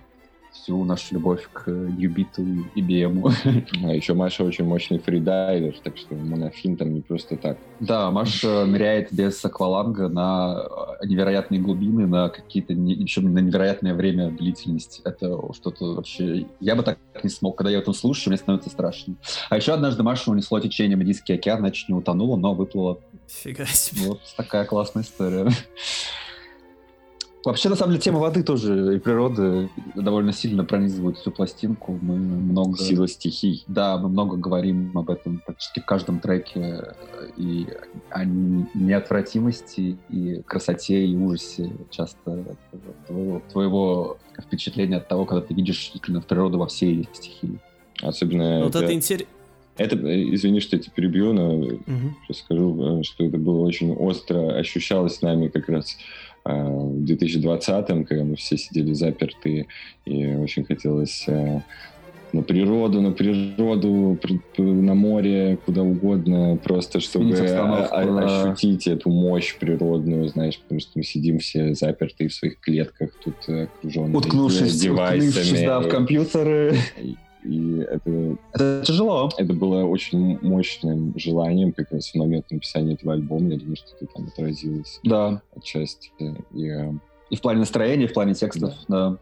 всю 0.52 0.84
нашу 0.84 1.14
любовь 1.14 1.48
к 1.52 1.70
Юбиту 1.70 2.42
и 2.74 2.82
BM. 2.82 3.32
А 3.84 3.94
еще 3.94 4.14
Маша 4.14 4.44
очень 4.44 4.64
мощный 4.64 4.98
фридайвер, 4.98 5.74
так 5.82 5.96
что 5.96 6.14
монофин 6.14 6.76
там 6.76 6.94
не 6.94 7.00
просто 7.00 7.36
так. 7.36 7.58
Да, 7.80 8.10
Маша 8.10 8.64
ныряет 8.66 9.12
без 9.12 9.44
акваланга 9.44 10.08
на 10.08 10.64
невероятные 11.04 11.60
глубины, 11.60 12.06
на 12.06 12.28
какие-то, 12.28 12.72
еще 12.72 13.20
на 13.22 13.38
невероятное 13.38 13.94
время 13.94 14.30
длительность. 14.30 15.00
Это 15.04 15.38
что-то 15.54 15.94
вообще... 15.94 16.46
Я 16.60 16.76
бы 16.76 16.82
так 16.82 16.98
не 17.22 17.30
смог. 17.30 17.56
Когда 17.56 17.70
я 17.70 17.78
это 17.78 17.92
слушаю, 17.92 18.30
мне 18.30 18.38
становится 18.38 18.70
страшно. 18.70 19.16
А 19.50 19.56
еще 19.56 19.72
однажды 19.72 20.02
Маша 20.02 20.30
унесло 20.30 20.60
течением 20.60 21.02
Индийский 21.02 21.34
океан, 21.34 21.60
значит, 21.60 21.88
не 21.88 21.94
утонула, 21.94 22.36
но 22.36 22.54
выплыла. 22.54 22.98
Фига 23.26 23.66
себе. 23.66 24.08
Вот 24.08 24.20
такая 24.36 24.64
классная 24.64 25.02
история. 25.02 25.50
Вообще, 27.44 27.68
на 27.68 27.76
самом 27.76 27.92
деле, 27.92 28.02
тема 28.02 28.20
воды 28.20 28.42
тоже 28.42 28.96
и 28.96 28.98
природы 28.98 29.68
довольно 29.96 30.32
сильно 30.32 30.64
пронизывают 30.64 31.18
всю 31.18 31.30
пластинку. 31.32 31.98
Мы 32.00 32.14
много... 32.16 32.78
Сила 32.78 33.08
стихий. 33.08 33.64
Да, 33.66 33.98
мы 33.98 34.08
много 34.08 34.36
говорим 34.36 34.96
об 34.96 35.10
этом 35.10 35.42
практически 35.44 35.80
в 35.80 35.84
каждом 35.84 36.20
треке. 36.20 36.94
И 37.36 37.66
о 38.10 38.24
неотвратимости, 38.24 39.96
и 40.08 40.42
красоте, 40.46 41.04
и 41.04 41.16
ужасе 41.16 41.72
часто 41.90 42.56
твоего, 43.06 43.42
твоего 43.50 44.18
впечатления 44.40 44.98
от 44.98 45.08
того, 45.08 45.24
когда 45.24 45.44
ты 45.44 45.54
видишь 45.54 45.78
действительно 45.78 46.20
природу 46.20 46.58
во 46.58 46.66
всей 46.68 46.94
ее 46.94 47.08
стихии. 47.12 47.58
Особенно... 48.00 48.62
Вот 48.62 48.76
это, 48.76 48.84
это 48.84 48.94
интересно. 48.94 49.28
Это, 49.78 49.96
извини, 50.34 50.60
что 50.60 50.76
я 50.76 50.82
тебя 50.82 50.92
перебью, 50.94 51.32
но 51.32 51.54
угу. 51.54 52.34
скажу, 52.34 53.00
э, 53.00 53.02
что 53.04 53.24
это 53.24 53.38
было 53.38 53.62
очень 53.62 53.92
остро, 53.92 54.58
ощущалось 54.58 55.22
нами 55.22 55.48
как 55.48 55.68
раз 55.70 55.96
в 56.44 57.04
2020-м, 57.04 58.04
когда 58.04 58.24
мы 58.24 58.36
все 58.36 58.56
сидели 58.56 58.92
заперты, 58.92 59.66
и 60.04 60.26
очень 60.34 60.64
хотелось 60.64 61.24
э, 61.28 61.60
на 62.32 62.42
природу, 62.42 63.00
на 63.00 63.12
природу, 63.12 64.18
на 64.58 64.94
море, 64.94 65.58
куда 65.64 65.82
угодно, 65.82 66.58
просто 66.62 67.00
чтобы 67.00 67.34
ощутить 67.34 68.86
эту 68.86 69.10
мощь 69.10 69.54
природную, 69.58 70.28
знаешь, 70.28 70.58
потому 70.58 70.80
что 70.80 70.90
мы 70.94 71.04
сидим 71.04 71.38
все 71.38 71.74
заперты 71.74 72.28
в 72.28 72.34
своих 72.34 72.58
клетках, 72.60 73.10
тут 73.22 73.36
э, 73.48 73.64
окруженные 73.64 74.16
уткнувшись, 74.16 74.80
девайсами. 74.80 75.28
Уткнувшись, 75.28 75.60
да, 75.62 75.80
в 75.80 75.88
компьютеры. 75.88 76.76
И 77.44 77.78
это, 77.78 78.36
это 78.52 78.82
тяжело. 78.84 79.30
Это 79.36 79.52
было 79.52 79.84
очень 79.84 80.38
мощным 80.40 81.12
желанием 81.16 81.72
как 81.72 81.90
раз 81.90 82.10
в 82.10 82.14
момент 82.14 82.50
написания 82.50 82.94
этого 82.94 83.14
альбома. 83.14 83.50
Я 83.50 83.58
думаю, 83.58 83.76
что 83.76 83.88
это 84.00 84.06
там 84.06 84.26
отразилось. 84.26 85.00
Да. 85.02 85.42
Отчасти. 85.56 86.10
И, 86.18 86.68
э, 86.68 86.92
и 87.30 87.36
в 87.36 87.40
плане 87.40 87.60
настроения, 87.60 88.04
и 88.04 88.08
в 88.08 88.12
плане 88.12 88.34
текстов, 88.34 88.74
да. 88.88 89.10
да. 89.10 89.18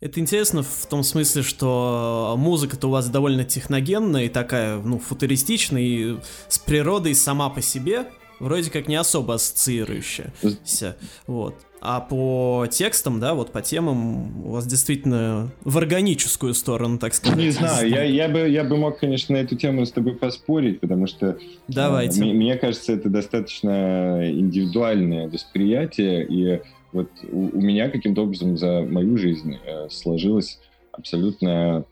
Это 0.00 0.20
интересно 0.20 0.62
в 0.62 0.86
том 0.88 1.02
смысле, 1.02 1.42
что 1.42 2.36
музыка-то 2.38 2.86
у 2.86 2.90
вас 2.90 3.08
довольно 3.08 3.44
техногенная 3.44 4.26
и 4.26 4.28
такая, 4.28 4.78
ну, 4.78 5.00
футуристичная, 5.00 5.82
и 5.82 6.16
с 6.48 6.58
природой 6.58 7.16
сама 7.16 7.50
по 7.50 7.60
себе 7.60 8.06
вроде 8.38 8.70
как 8.70 8.86
не 8.86 8.94
особо 8.94 9.34
ассоциирующаяся. 9.34 10.96
Вот. 11.26 11.56
А 11.80 12.00
по 12.00 12.66
текстам, 12.70 13.20
да, 13.20 13.34
вот 13.34 13.52
по 13.52 13.62
темам 13.62 14.44
у 14.46 14.50
вас 14.50 14.66
действительно 14.66 15.50
в 15.62 15.78
органическую 15.78 16.54
сторону, 16.54 16.98
так 16.98 17.14
сказать. 17.14 17.38
Не 17.38 17.50
знаю, 17.50 17.88
я, 17.88 18.02
я, 18.02 18.28
бы, 18.28 18.48
я 18.48 18.64
бы 18.64 18.76
мог, 18.76 18.98
конечно, 18.98 19.36
на 19.36 19.40
эту 19.40 19.56
тему 19.56 19.86
с 19.86 19.92
тобой 19.92 20.14
поспорить, 20.14 20.80
потому 20.80 21.06
что 21.06 21.38
Давайте. 21.68 22.20
Э, 22.22 22.32
мне 22.32 22.56
кажется, 22.56 22.92
это 22.92 23.08
достаточно 23.08 24.28
индивидуальное 24.28 25.28
восприятие, 25.28 26.26
и 26.26 26.60
вот 26.92 27.10
у, 27.30 27.56
у 27.56 27.60
меня 27.60 27.90
каким-то 27.90 28.22
образом 28.22 28.56
за 28.56 28.82
мою 28.82 29.16
жизнь 29.16 29.58
э, 29.64 29.88
сложилась 29.90 30.58
абсолютно 30.92 31.84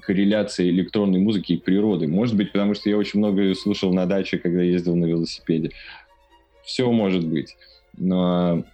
корреляция 0.00 0.68
электронной 0.68 1.20
музыки 1.20 1.54
и 1.54 1.58
природы. 1.58 2.06
Может 2.08 2.36
быть, 2.36 2.52
потому 2.52 2.74
что 2.74 2.88
я 2.88 2.96
очень 2.96 3.18
много 3.18 3.54
слушал 3.54 3.92
на 3.92 4.06
даче, 4.06 4.38
когда 4.38 4.62
ездил 4.62 4.96
на 4.96 5.06
велосипеде. 5.06 5.70
Все 6.64 6.90
может 6.90 7.26
быть. 7.26 7.56
Но 7.96 8.64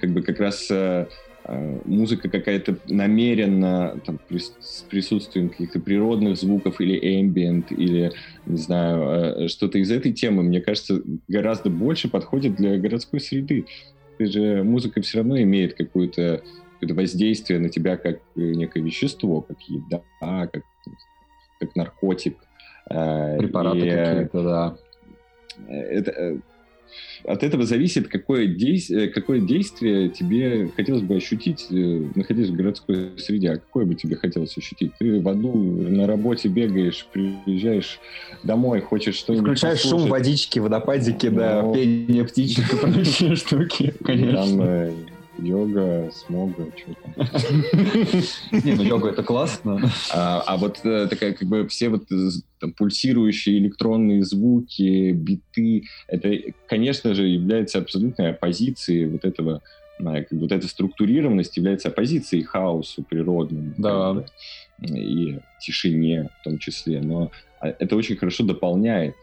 как 0.00 0.10
бы 0.10 0.22
как 0.22 0.40
раз 0.40 0.70
э, 0.70 1.06
э, 1.44 1.80
музыка 1.84 2.28
какая-то 2.28 2.76
намеренно 2.86 4.00
там, 4.04 4.20
с 4.30 4.82
присутствием 4.88 5.48
каких-то 5.48 5.80
природных 5.80 6.36
звуков 6.36 6.80
или 6.80 7.20
ambient, 7.20 7.74
или, 7.74 8.12
не 8.46 8.58
знаю, 8.58 9.44
э, 9.44 9.48
что-то 9.48 9.78
из 9.78 9.90
этой 9.90 10.12
темы, 10.12 10.42
мне 10.42 10.60
кажется, 10.60 11.02
гораздо 11.28 11.70
больше 11.70 12.08
подходит 12.08 12.56
для 12.56 12.78
городской 12.78 13.20
среды. 13.20 13.66
Ты 14.18 14.26
же, 14.26 14.62
музыка 14.62 15.00
все 15.02 15.18
равно 15.18 15.40
имеет 15.40 15.74
какое-то 15.74 16.42
какое 16.80 16.96
воздействие 16.96 17.60
на 17.60 17.68
тебя 17.68 17.96
как 17.96 18.18
некое 18.34 18.82
вещество, 18.82 19.40
как 19.40 19.60
еда, 19.68 20.02
как, 20.20 20.64
как 21.60 21.76
наркотик. 21.76 22.36
Препараты 22.88 23.88
какие-то, 23.88 24.42
да. 24.42 24.76
Это, 25.68 26.40
от 27.24 27.42
этого 27.42 27.64
зависит, 27.64 28.08
какое, 28.08 28.46
действие, 28.46 29.08
какое 29.08 29.40
действие 29.40 30.08
тебе 30.08 30.68
хотелось 30.76 31.02
бы 31.02 31.16
ощутить, 31.16 31.66
э, 31.70 32.04
находясь 32.14 32.48
в 32.48 32.54
городской 32.54 33.10
среде. 33.18 33.50
А 33.50 33.54
какое 33.56 33.84
бы 33.84 33.94
тебе 33.94 34.16
хотелось 34.16 34.56
ощутить? 34.56 34.92
Ты 34.98 35.20
в 35.20 35.28
аду 35.28 35.52
на 35.52 36.06
работе 36.06 36.48
бегаешь, 36.48 37.06
приезжаешь 37.12 38.00
домой, 38.42 38.80
хочешь 38.80 39.16
что-нибудь 39.16 39.46
Включаешь 39.46 39.82
послушать. 39.82 40.00
шум 40.00 40.10
водички, 40.10 40.58
водопадики, 40.58 41.28
да, 41.28 41.62
ну, 41.62 41.74
пение 41.74 42.24
птичек 42.24 42.72
и 42.72 42.76
прочие 42.76 43.36
штуки, 43.36 43.94
конечно. 44.04 44.62
Э, 44.62 44.92
йога, 45.38 46.10
смога, 46.12 46.66
что 46.76 46.94
там. 47.02 48.62
Не, 48.64 48.74
ну 48.74 48.82
йога 48.82 49.10
это 49.10 49.22
классно. 49.22 49.80
А, 50.12 50.42
а 50.46 50.56
вот 50.56 50.80
э, 50.84 51.06
такая 51.08 51.32
как 51.32 51.48
бы 51.48 51.66
все 51.68 51.88
вот 51.88 52.04
э, 52.10 52.66
пульсирующие 52.76 53.58
электронные 53.58 54.24
звуки, 54.24 55.12
биты, 55.12 55.84
это, 56.08 56.32
конечно 56.66 57.14
же, 57.14 57.26
является 57.26 57.78
абсолютной 57.78 58.30
оппозицией 58.30 59.06
вот 59.06 59.24
этого 59.24 59.62
как 59.98 60.32
бы 60.32 60.40
вот 60.40 60.52
эта 60.52 60.66
структурированность 60.66 61.56
является 61.56 61.88
оппозицией 61.88 62.42
хаосу 62.42 63.02
природному. 63.02 63.74
Да. 63.78 64.24
И 64.80 65.38
тишине 65.60 66.28
в 66.40 66.44
том 66.44 66.58
числе. 66.58 67.00
Но 67.00 67.30
а, 67.60 67.68
это 67.68 67.94
очень 67.94 68.16
хорошо 68.16 68.44
дополняет 68.44 69.14
э, 69.14 69.21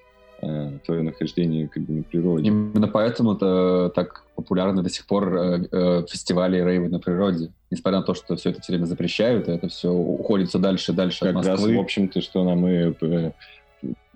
твое 0.85 1.01
нахождение 1.01 1.67
как 1.67 1.83
бы 1.83 1.93
на 1.93 2.03
природе. 2.03 2.47
Именно 2.47 2.87
поэтому 2.87 3.33
это 3.33 3.91
так 3.93 4.23
популярны 4.35 4.81
до 4.81 4.89
сих 4.89 5.05
пор 5.05 5.35
э, 5.35 5.67
э, 5.71 6.05
фестивали 6.09 6.63
рейвы 6.63 6.89
на 6.89 6.99
природе. 6.99 7.51
Несмотря 7.69 7.99
на 7.99 8.05
то, 8.05 8.13
что 8.13 8.35
все 8.35 8.51
это 8.51 8.61
все 8.61 8.73
время 8.73 8.85
запрещают, 8.85 9.47
и 9.47 9.51
это 9.51 9.67
все 9.67 9.91
уходит 9.91 10.49
все 10.49 10.59
дальше 10.59 10.91
и 10.91 10.95
дальше 10.95 11.19
как 11.19 11.29
от 11.29 11.35
Москвы. 11.35 11.67
Раз, 11.67 11.77
в 11.77 11.79
общем-то, 11.79 12.21
что 12.21 12.43
нам 12.43 12.65
и 12.67 12.93
э, 13.01 13.31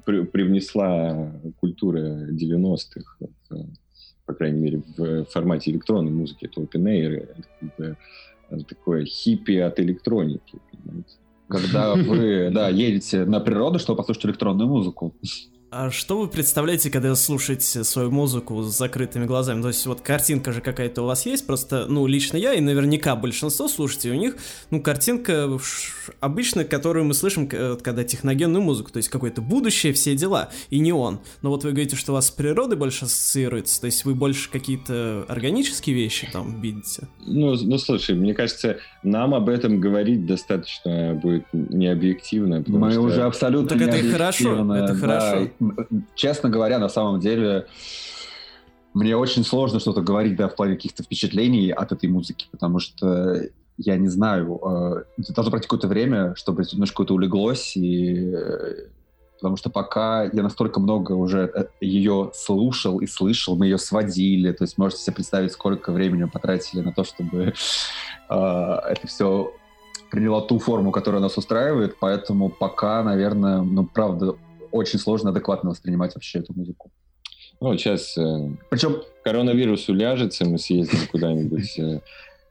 при, 0.06 0.24
привнесла 0.24 1.32
культура 1.60 2.00
90-х, 2.00 3.26
э, 3.52 3.56
по 4.26 4.34
крайней 4.34 4.60
мере, 4.60 4.84
в 4.98 5.26
формате 5.26 5.72
электронной 5.72 6.12
музыки. 6.12 6.46
Это 6.46 6.62
open 6.62 6.84
air, 6.86 7.36
это 7.78 8.64
такое 8.66 9.06
хиппи 9.06 9.58
от 9.58 9.80
электроники, 9.80 10.58
понимаете? 10.72 11.16
когда 11.50 11.94
вы, 11.94 12.50
да, 12.52 12.70
едете 12.70 13.26
на 13.26 13.40
природу, 13.40 13.78
чтобы 13.78 13.98
послушать 13.98 14.26
электронную 14.26 14.68
музыку. 14.68 15.14
А 15.76 15.90
что 15.90 16.20
вы 16.20 16.28
представляете, 16.28 16.92
когда 16.92 17.16
слушаете 17.16 17.84
свою 17.84 18.12
музыку 18.12 18.62
с 18.62 18.78
закрытыми 18.78 19.26
глазами? 19.26 19.64
То 19.64 19.70
есть 19.70 19.84
вот 19.88 20.02
картинка 20.02 20.52
же 20.52 20.62
какая-то 20.62 21.02
у 21.02 21.06
вас 21.08 21.26
есть, 21.26 21.48
просто, 21.48 21.88
ну, 21.90 22.06
лично 22.06 22.38
я 22.38 22.54
и 22.54 22.62
наверняка 22.62 23.16
большинство 23.16 23.68
слушателей, 23.68 24.16
у 24.16 24.20
них, 24.20 24.36
ну, 24.70 24.84
картинка 24.84 25.50
обычно, 26.20 26.64
которую 26.64 27.06
мы 27.06 27.16
слышим, 27.16 27.48
когда 27.48 28.04
техногенную 28.04 28.62
музыку, 28.62 28.92
то 28.92 28.98
есть 28.98 29.10
какое-то 29.10 29.42
будущее, 29.42 29.94
все 29.94 30.16
дела, 30.16 30.52
и 30.70 30.78
не 30.78 30.94
он. 30.94 31.22
Но 31.42 31.50
вот 31.50 31.64
вы 31.64 31.72
говорите, 31.72 31.96
что 31.96 32.12
у 32.12 32.16
вас 32.16 32.28
с 32.28 32.32
природой 32.32 32.78
больше 32.78 33.06
ассоциируется, 33.06 33.82
то 33.82 33.88
есть 33.88 34.06
вы 34.06 34.14
больше 34.14 34.52
какие-то 34.52 35.26
органические 35.28 35.96
вещи 35.96 36.30
там 36.32 36.62
видите? 36.62 37.08
Ну, 37.26 37.56
ну, 37.56 37.80
слушай, 37.80 38.14
мне 38.14 38.36
кажется, 38.36 38.78
нам 39.02 39.34
об 39.34 39.50
этом 39.50 39.82
говорить 39.82 40.28
достаточно 40.28 41.16
будет 41.16 41.48
необъективно. 41.52 42.64
Мы 42.68 42.92
что... 42.92 43.02
уже 43.02 43.24
абсолютно 43.24 43.70
Так 43.70 43.82
это 43.82 44.12
хорошо, 44.12 44.76
это 44.76 44.94
хорошо. 44.94 45.50
Да, 45.60 45.63
честно 46.16 46.50
говоря, 46.50 46.80
на 46.80 46.90
самом 46.90 47.20
деле, 47.20 47.68
мне 48.94 49.16
очень 49.18 49.44
сложно 49.44 49.80
что-то 49.80 50.02
говорить, 50.02 50.36
да, 50.36 50.48
в 50.48 50.56
плане 50.56 50.76
каких-то 50.76 51.04
впечатлений 51.04 51.72
от 51.72 51.92
этой 51.92 52.10
музыки, 52.10 52.48
потому 52.52 52.80
что 52.80 53.42
я 53.78 53.98
не 53.98 54.08
знаю, 54.08 54.60
э, 54.64 55.04
должно 55.34 55.52
пройти 55.52 55.68
какое-то 55.68 55.88
время, 55.88 56.36
чтобы 56.36 56.64
немножко 56.72 57.04
это 57.04 57.14
улеглось, 57.14 57.76
и 57.76 58.32
э, 58.34 58.88
потому 59.44 59.58
что 59.58 59.70
пока 59.70 60.24
я 60.24 60.44
настолько 60.44 60.80
много 60.80 61.14
уже 61.14 61.52
э, 61.54 61.66
ее 61.82 62.32
слушал 62.34 63.00
и 63.00 63.08
слышал, 63.08 63.56
мы 63.56 63.66
ее 63.66 63.78
сводили, 63.78 64.52
то 64.52 64.64
есть 64.64 64.78
можете 64.78 65.02
себе 65.02 65.16
представить, 65.16 65.52
сколько 65.52 65.92
времени 65.92 66.24
мы 66.24 66.30
потратили 66.30 66.82
на 66.82 66.94
то, 66.94 67.04
чтобы 67.04 67.54
э, 68.30 68.34
это 68.34 69.08
все 69.08 69.54
приняло 70.12 70.44
ту 70.44 70.60
форму, 70.60 70.92
которая 70.92 71.22
нас 71.22 71.38
устраивает, 71.38 71.98
поэтому 72.00 72.50
пока, 72.50 73.02
наверное, 73.02 73.64
ну, 73.64 73.84
правда, 73.84 74.36
очень 74.74 75.00
сложно 75.00 75.30
адекватно 75.30 75.70
воспринимать 75.70 76.16
вообще 76.16 76.40
эту 76.40 76.54
музыку. 76.54 76.92
Ну, 77.62 77.78
сейчас 77.78 78.18
э, 78.18 78.50
Причем... 78.70 78.98
коронавирус 79.24 79.88
уляжется, 79.88 80.46
мы 80.46 80.58
съездим 80.58 81.08
куда-нибудь 81.12 81.80
э, 81.80 82.00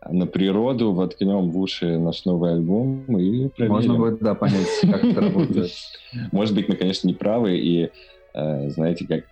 на 0.08 0.26
природу, 0.26 0.92
воткнем 0.92 1.50
в 1.50 1.58
уши 1.58 1.98
наш 1.98 2.24
новый 2.24 2.52
альбом 2.52 3.04
и 3.18 3.48
проверим. 3.48 3.72
Можно 3.72 3.94
будет, 3.96 4.20
да, 4.20 4.34
понять, 4.34 4.68
как 4.80 5.04
это 5.04 5.20
работает. 5.20 5.72
Может 6.32 6.54
быть, 6.54 6.68
мы, 6.68 6.76
конечно, 6.76 7.08
не 7.08 7.14
правы, 7.14 7.58
и, 7.58 7.90
э, 8.34 8.70
знаете, 8.70 9.06
как, 9.06 9.24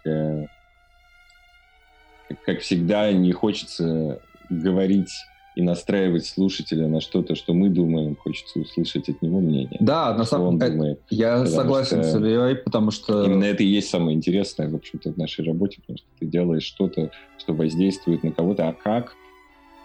как 2.44 2.60
всегда, 2.60 3.12
не 3.12 3.32
хочется 3.32 4.20
говорить 4.50 5.12
и 5.56 5.62
настраивать 5.62 6.26
слушателя 6.26 6.86
на 6.86 7.00
что-то, 7.00 7.34
что 7.34 7.52
мы 7.54 7.68
думаем, 7.68 8.16
хочется 8.16 8.60
услышать 8.60 9.08
от 9.08 9.20
него 9.20 9.40
мнение. 9.40 9.78
Да, 9.80 10.16
на 10.16 10.24
самом 10.24 10.58
деле, 10.58 10.98
я 11.10 11.44
согласен 11.46 12.04
с 12.04 12.14
Ильей, 12.14 12.56
потому 12.56 12.90
что... 12.90 13.24
Именно 13.24 13.44
это 13.44 13.62
и 13.62 13.66
есть 13.66 13.90
самое 13.90 14.16
интересное, 14.16 14.68
в 14.68 14.76
общем-то, 14.76 15.12
в 15.12 15.16
нашей 15.16 15.44
работе, 15.44 15.78
потому 15.80 15.98
что 15.98 16.06
ты 16.18 16.26
делаешь 16.26 16.62
что-то, 16.62 17.10
что 17.38 17.52
воздействует 17.52 18.22
на 18.22 18.32
кого-то, 18.32 18.68
а 18.68 18.72
как, 18.72 19.16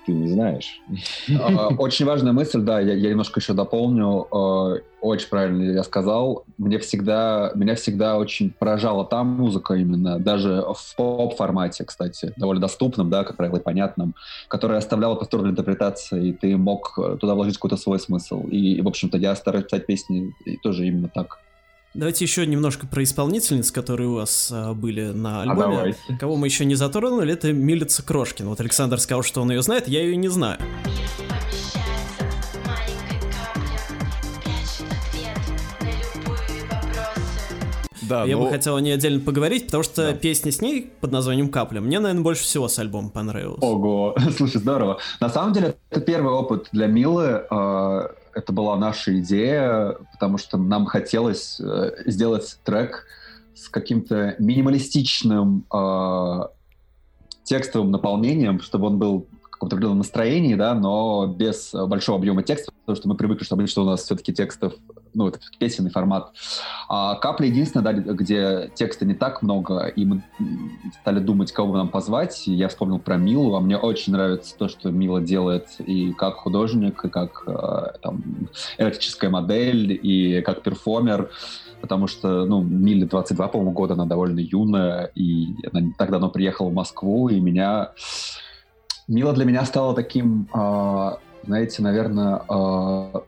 ты 0.05 0.13
не 0.13 0.27
знаешь. 0.27 0.81
А, 1.39 1.69
очень 1.77 2.05
важная 2.05 2.33
мысль, 2.33 2.61
да, 2.61 2.79
я, 2.79 2.93
я 2.93 3.09
немножко 3.09 3.39
еще 3.39 3.53
дополню. 3.53 4.27
А, 4.31 4.77
очень 5.01 5.29
правильно 5.29 5.71
я 5.71 5.83
сказал. 5.83 6.45
Мне 6.57 6.79
всегда, 6.79 7.51
меня 7.55 7.75
всегда 7.75 8.17
очень 8.17 8.51
поражала 8.51 9.05
та 9.05 9.23
музыка 9.23 9.75
именно, 9.75 10.19
даже 10.19 10.63
в 10.67 10.95
поп-формате, 10.95 11.85
кстати, 11.85 12.33
довольно 12.37 12.61
доступном, 12.61 13.09
да, 13.09 13.23
как 13.23 13.37
правило, 13.37 13.59
понятном, 13.59 14.15
которая 14.47 14.79
оставляла 14.79 15.15
простор 15.15 15.41
для 15.41 15.51
интерпретации, 15.51 16.29
и 16.29 16.33
ты 16.33 16.57
мог 16.57 16.97
туда 17.19 17.35
вложить 17.35 17.55
какой-то 17.55 17.77
свой 17.77 17.99
смысл. 17.99 18.47
И, 18.47 18.81
в 18.81 18.87
общем-то, 18.87 19.17
я 19.17 19.35
стараюсь 19.35 19.65
писать 19.65 19.85
песни 19.85 20.33
тоже 20.63 20.87
именно 20.87 21.09
так. 21.13 21.39
Давайте 21.95 22.25
еще 22.25 22.45
немножко 22.45 22.87
про 22.87 23.03
исполнительниц, 23.03 23.71
которые 23.71 24.09
у 24.09 24.15
вас 24.15 24.49
а, 24.51 24.73
были 24.73 25.11
на 25.11 25.39
а 25.39 25.41
альбоме. 25.43 25.95
А 26.09 26.17
Кого 26.17 26.35
мы 26.35 26.47
еще 26.47 26.65
не 26.65 26.75
затронули, 26.75 27.31
это 27.31 27.53
Милица 27.53 28.03
Крошкин. 28.03 28.49
Вот 28.49 28.59
Александр 28.59 28.99
сказал, 28.99 29.23
что 29.23 29.41
он 29.41 29.49
ее 29.49 29.61
знает, 29.61 29.87
я 29.87 30.01
ее 30.01 30.17
не 30.17 30.27
знаю. 30.27 30.59
Да, 38.01 38.25
я 38.25 38.35
но... 38.35 38.43
бы 38.43 38.49
хотел 38.49 38.75
о 38.75 38.81
ней 38.81 38.93
отдельно 38.93 39.21
поговорить, 39.21 39.67
потому 39.67 39.83
что 39.83 40.11
да. 40.11 40.13
песня 40.13 40.51
с 40.51 40.61
ней 40.61 40.91
под 40.99 41.13
названием 41.13 41.47
«Капля» 41.49 41.79
мне, 41.79 41.99
наверное, 41.99 42.23
больше 42.23 42.43
всего 42.43 42.67
с 42.67 42.77
альбома 42.77 43.09
понравилась. 43.09 43.59
Ого, 43.61 44.15
слушай, 44.37 44.57
здорово. 44.57 44.99
На 45.21 45.29
самом 45.29 45.53
деле, 45.53 45.77
это 45.89 46.01
первый 46.01 46.33
опыт 46.33 46.67
для 46.73 46.87
Милы. 46.87 47.45
А, 47.49 48.11
это 48.35 48.51
была 48.51 48.75
наша 48.75 49.17
идея, 49.19 49.95
потому 50.11 50.37
что 50.37 50.57
нам 50.57 50.85
хотелось 50.85 51.59
э, 51.59 52.03
сделать 52.05 52.59
трек 52.63 53.07
с 53.55 53.69
каким-то 53.69 54.35
минималистичным 54.37 55.65
э, 55.73 56.41
текстовым 57.43 57.91
наполнением, 57.91 58.59
чтобы 58.59 58.87
он 58.87 58.99
был 58.99 59.27
каком-то 59.65 59.75
определенном 59.75 59.99
настроении, 59.99 60.55
да, 60.55 60.73
но 60.73 61.27
без 61.27 61.73
большого 61.73 62.17
объема 62.17 62.43
текста, 62.43 62.71
потому 62.81 62.95
что 62.95 63.09
мы 63.09 63.15
привыкли, 63.15 63.43
что 63.43 63.55
обычно 63.55 63.81
у 63.81 63.85
нас 63.85 64.03
все-таки 64.03 64.33
текстов 64.33 64.73
ну, 65.15 65.27
это 65.27 65.39
песенный 65.59 65.91
формат. 65.91 66.33
А 66.89 67.15
«Капля» 67.15 67.47
единственная, 67.47 67.85
да, 67.85 67.93
где 67.93 68.69
текста 68.75 69.05
не 69.05 69.13
так 69.13 69.41
много, 69.41 69.85
и 69.85 70.05
мы 70.05 70.23
стали 71.01 71.19
думать, 71.19 71.51
кого 71.51 71.71
бы 71.71 71.77
нам 71.77 71.87
позвать. 71.87 72.47
Я 72.47 72.67
вспомнил 72.67 72.99
про 72.99 73.15
Милу, 73.17 73.55
а 73.55 73.61
мне 73.61 73.77
очень 73.77 74.11
нравится 74.11 74.55
то, 74.57 74.67
что 74.67 74.91
Мила 74.91 75.21
делает 75.21 75.67
и 75.79 76.11
как 76.11 76.35
художник, 76.35 77.05
и 77.05 77.09
как 77.09 77.43
э, 77.47 77.97
там, 78.01 78.49
эротическая 78.77 79.29
модель, 79.29 79.97
и 80.01 80.41
как 80.41 80.61
перформер 80.63 81.31
потому 81.81 82.07
что, 82.07 82.45
ну, 82.45 82.63
Миле 82.63 83.05
22, 83.05 83.47
по-моему, 83.47 83.71
года, 83.71 83.93
она 83.93 84.05
довольно 84.05 84.39
юная, 84.39 85.11
и 85.13 85.53
она 85.71 85.91
так 85.95 86.09
давно 86.09 86.29
приехала 86.29 86.69
в 86.69 86.73
Москву, 86.73 87.29
и 87.29 87.39
меня... 87.39 87.91
Мила 89.07 89.33
для 89.33 89.45
меня 89.45 89.65
стала 89.65 89.93
таким, 89.93 90.47
э, 90.53 91.11
знаете, 91.45 91.81
наверное, 91.83 92.41
э, 92.49 93.19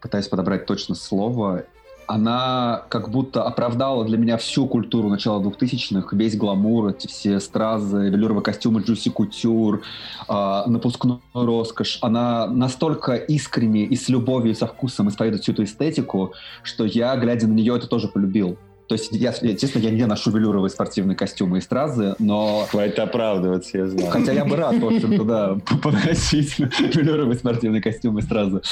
пытаюсь 0.00 0.28
подобрать 0.28 0.66
точно 0.66 0.94
слово, 0.94 1.64
она 2.08 2.84
как 2.88 3.10
будто 3.10 3.42
оправдала 3.42 4.02
для 4.06 4.16
меня 4.16 4.38
всю 4.38 4.66
культуру 4.66 5.10
начала 5.10 5.42
2000-х, 5.42 6.16
весь 6.16 6.38
гламур, 6.38 6.88
эти 6.88 7.06
все 7.06 7.38
стразы, 7.38 8.08
велюровые 8.08 8.42
костюмы 8.42 8.80
Джуси 8.80 9.10
Кутюр, 9.10 9.82
э, 10.26 10.62
напускную 10.66 11.20
роскошь. 11.34 11.98
Она 12.00 12.46
настолько 12.46 13.14
искренне 13.14 13.84
и 13.84 13.94
с 13.94 14.08
любовью, 14.08 14.52
и 14.52 14.54
со 14.54 14.66
вкусом 14.66 15.10
исповедует 15.10 15.42
всю 15.42 15.52
эту 15.52 15.64
эстетику, 15.64 16.32
что 16.62 16.86
я, 16.86 17.14
глядя 17.16 17.46
на 17.46 17.52
нее, 17.52 17.76
это 17.76 17.86
тоже 17.86 18.08
полюбил. 18.08 18.56
То 18.88 18.94
есть, 18.94 19.10
я, 19.12 19.34
естественно, 19.42 19.82
я 19.82 19.90
не 19.90 20.06
ношу 20.06 20.30
велюровые 20.30 20.70
спортивные 20.70 21.14
костюмы 21.14 21.58
и 21.58 21.60
стразы, 21.60 22.14
но... 22.18 22.66
Хватит 22.70 22.98
оправдываться, 22.98 23.76
я 23.76 23.86
знаю. 23.86 24.10
Хотя 24.10 24.32
я 24.32 24.46
бы 24.46 24.56
рад, 24.56 24.78
в 24.78 24.86
общем-то, 24.86 25.24
да, 25.24 25.58
поносить 25.82 26.58
велюровые 26.94 27.36
спортивные 27.36 27.82
костюмы 27.82 28.20
и 28.20 28.22
стразы. 28.22 28.62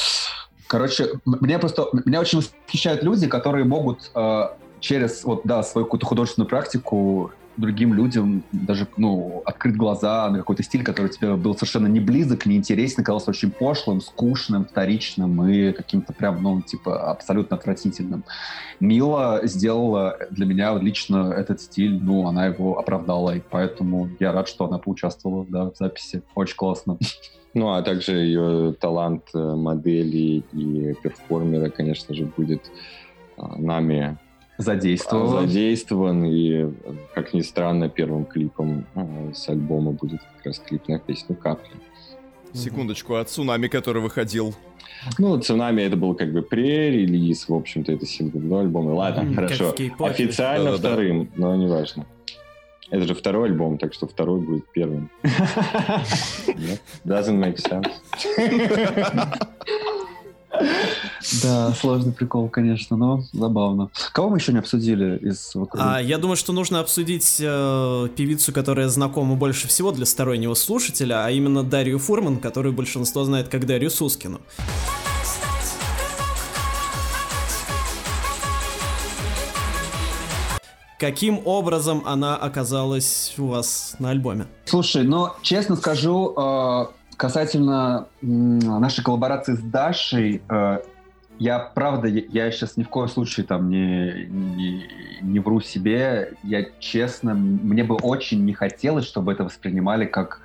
Короче, 0.66 1.10
меня 1.26 1.58
просто 1.58 1.86
меня 2.06 2.20
очень 2.20 2.38
восхищают 2.38 3.02
люди, 3.02 3.28
которые 3.28 3.64
могут 3.64 4.10
э, 4.14 4.48
через 4.80 5.22
вот 5.22 5.42
да 5.44 5.62
свою 5.62 5.84
какую-то 5.84 6.06
художественную 6.06 6.48
практику 6.48 7.30
другим 7.56 7.94
людям 7.94 8.44
даже 8.52 8.86
ну 8.96 9.42
открыть 9.44 9.76
глаза 9.76 10.28
на 10.30 10.38
какой-то 10.38 10.62
стиль, 10.62 10.84
который 10.84 11.10
тебе 11.10 11.34
был 11.34 11.54
совершенно 11.54 11.86
не 11.86 12.00
близок, 12.00 12.46
не 12.46 12.56
интересен, 12.56 13.04
казался 13.04 13.30
очень 13.30 13.50
пошлым, 13.50 14.00
скучным, 14.00 14.64
вторичным 14.64 15.48
и 15.48 15.72
каким-то 15.72 16.12
прям 16.12 16.42
ну 16.42 16.62
типа 16.62 17.10
абсолютно 17.10 17.56
отвратительным. 17.56 18.24
Мила 18.80 19.40
сделала 19.44 20.18
для 20.30 20.46
меня 20.46 20.74
лично 20.74 21.32
этот 21.36 21.60
стиль, 21.60 21.98
ну 22.02 22.26
она 22.26 22.46
его 22.46 22.78
оправдала, 22.78 23.36
и 23.36 23.40
поэтому 23.40 24.10
я 24.20 24.32
рад, 24.32 24.48
что 24.48 24.66
она 24.66 24.78
поучаствовала 24.78 25.46
да, 25.48 25.70
в 25.70 25.76
записи. 25.76 26.22
Очень 26.34 26.56
классно. 26.56 26.98
Ну, 27.54 27.72
а 27.72 27.80
также 27.80 28.12
ее 28.12 28.74
талант 28.74 29.30
э, 29.32 29.38
модели 29.38 30.44
и 30.52 30.94
перформера, 31.02 31.70
конечно 31.70 32.14
же, 32.14 32.26
будет 32.36 32.70
а, 33.38 33.56
нами 33.56 34.18
задействован. 34.58 35.46
задействован. 35.46 36.24
И, 36.24 36.72
как 37.14 37.34
ни 37.34 37.40
странно, 37.42 37.88
первым 37.88 38.24
клипом 38.24 38.86
а, 38.94 39.32
с 39.34 39.48
альбома 39.48 39.92
будет 39.92 40.20
как 40.36 40.46
раз 40.46 40.58
клип 40.58 40.88
на 40.88 40.98
песню 40.98 41.36
«Капли». 41.36 41.70
Секундочку, 42.52 43.14
а 43.16 43.24
«Цунами», 43.24 43.68
который 43.68 44.00
выходил? 44.00 44.54
Ну, 45.18 45.38
«Цунами» 45.38 45.82
это 45.82 45.96
был 45.96 46.14
как 46.14 46.32
бы 46.32 46.42
пререлиз, 46.42 47.48
в 47.48 47.54
общем-то, 47.54 47.92
это 47.92 48.06
сингл 48.06 48.40
до 48.40 48.60
альбома. 48.60 48.90
Ладно, 48.90 49.28
mm, 49.28 49.34
хорошо. 49.34 49.74
Официально 49.98 50.72
да, 50.72 50.78
вторым, 50.78 51.30
но 51.36 51.54
неважно. 51.54 52.06
Это 52.88 53.02
же 53.06 53.14
второй 53.14 53.48
альбом, 53.48 53.78
так 53.78 53.92
что 53.92 54.06
второй 54.06 54.40
будет 54.40 54.64
первым. 54.72 55.10
Doesn't 57.04 57.38
make 57.38 57.56
sense. 57.56 57.90
Да, 61.42 61.72
сложный 61.72 62.12
прикол, 62.12 62.48
конечно, 62.48 62.96
но 62.96 63.22
забавно. 63.32 63.90
Кого 64.12 64.30
мы 64.30 64.38
еще 64.38 64.52
не 64.52 64.58
обсудили 64.58 65.18
из... 65.18 65.54
А, 65.72 66.00
я 66.00 66.18
думаю, 66.18 66.36
что 66.36 66.52
нужно 66.52 66.80
обсудить 66.80 67.36
э, 67.40 68.08
певицу, 68.16 68.52
которая 68.52 68.88
знакома 68.88 69.34
больше 69.34 69.68
всего 69.68 69.92
для 69.92 70.06
стороннего 70.06 70.54
слушателя, 70.54 71.24
а 71.24 71.30
именно 71.30 71.62
Дарью 71.62 71.98
Фурман, 71.98 72.38
которую 72.38 72.72
большинство 72.72 73.24
знает 73.24 73.48
как 73.48 73.66
Дарью 73.66 73.90
Сускину. 73.90 74.40
Каким 80.98 81.42
образом 81.44 82.02
она 82.06 82.36
оказалась 82.36 83.34
у 83.36 83.48
вас 83.48 83.96
на 83.98 84.10
альбоме? 84.10 84.46
Слушай, 84.64 85.04
ну, 85.04 85.28
честно 85.42 85.76
скажу, 85.76 86.32
э, 86.34 86.86
касательно 87.18 88.06
э, 88.22 88.26
нашей 88.26 89.04
коллаборации 89.04 89.56
с 89.56 89.60
Дашей, 89.60 90.40
э, 90.48 90.78
я, 91.38 91.58
правда, 91.58 92.08
я 92.08 92.50
сейчас 92.50 92.76
ни 92.76 92.82
в 92.82 92.88
коем 92.88 93.08
случае 93.08 93.46
там 93.46 93.68
не, 93.68 94.26
не, 94.28 94.88
не 95.22 95.38
вру 95.40 95.60
себе. 95.60 96.32
Я 96.42 96.66
честно, 96.78 97.34
мне 97.34 97.84
бы 97.84 97.96
очень 97.96 98.44
не 98.44 98.52
хотелось, 98.52 99.04
чтобы 99.04 99.32
это 99.32 99.44
воспринимали 99.44 100.06
как 100.06 100.40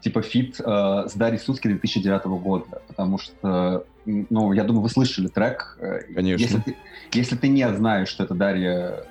типа 0.00 0.22
фит 0.22 0.60
э, 0.60 1.04
с 1.08 1.14
Дарьей 1.14 1.40
Суски 1.40 1.68
2009 1.68 2.24
года, 2.26 2.82
потому 2.86 3.18
что, 3.18 3.84
ну, 4.04 4.52
я 4.52 4.64
думаю, 4.64 4.82
вы 4.82 4.90
слышали 4.90 5.26
трек. 5.26 5.78
Конечно. 6.14 6.42
Если 6.42 6.60
ты, 6.60 6.76
если 7.12 7.36
ты 7.36 7.48
не 7.48 7.68
знаешь, 7.74 8.08
что 8.08 8.24
это 8.24 8.34
Дарья 8.34 9.04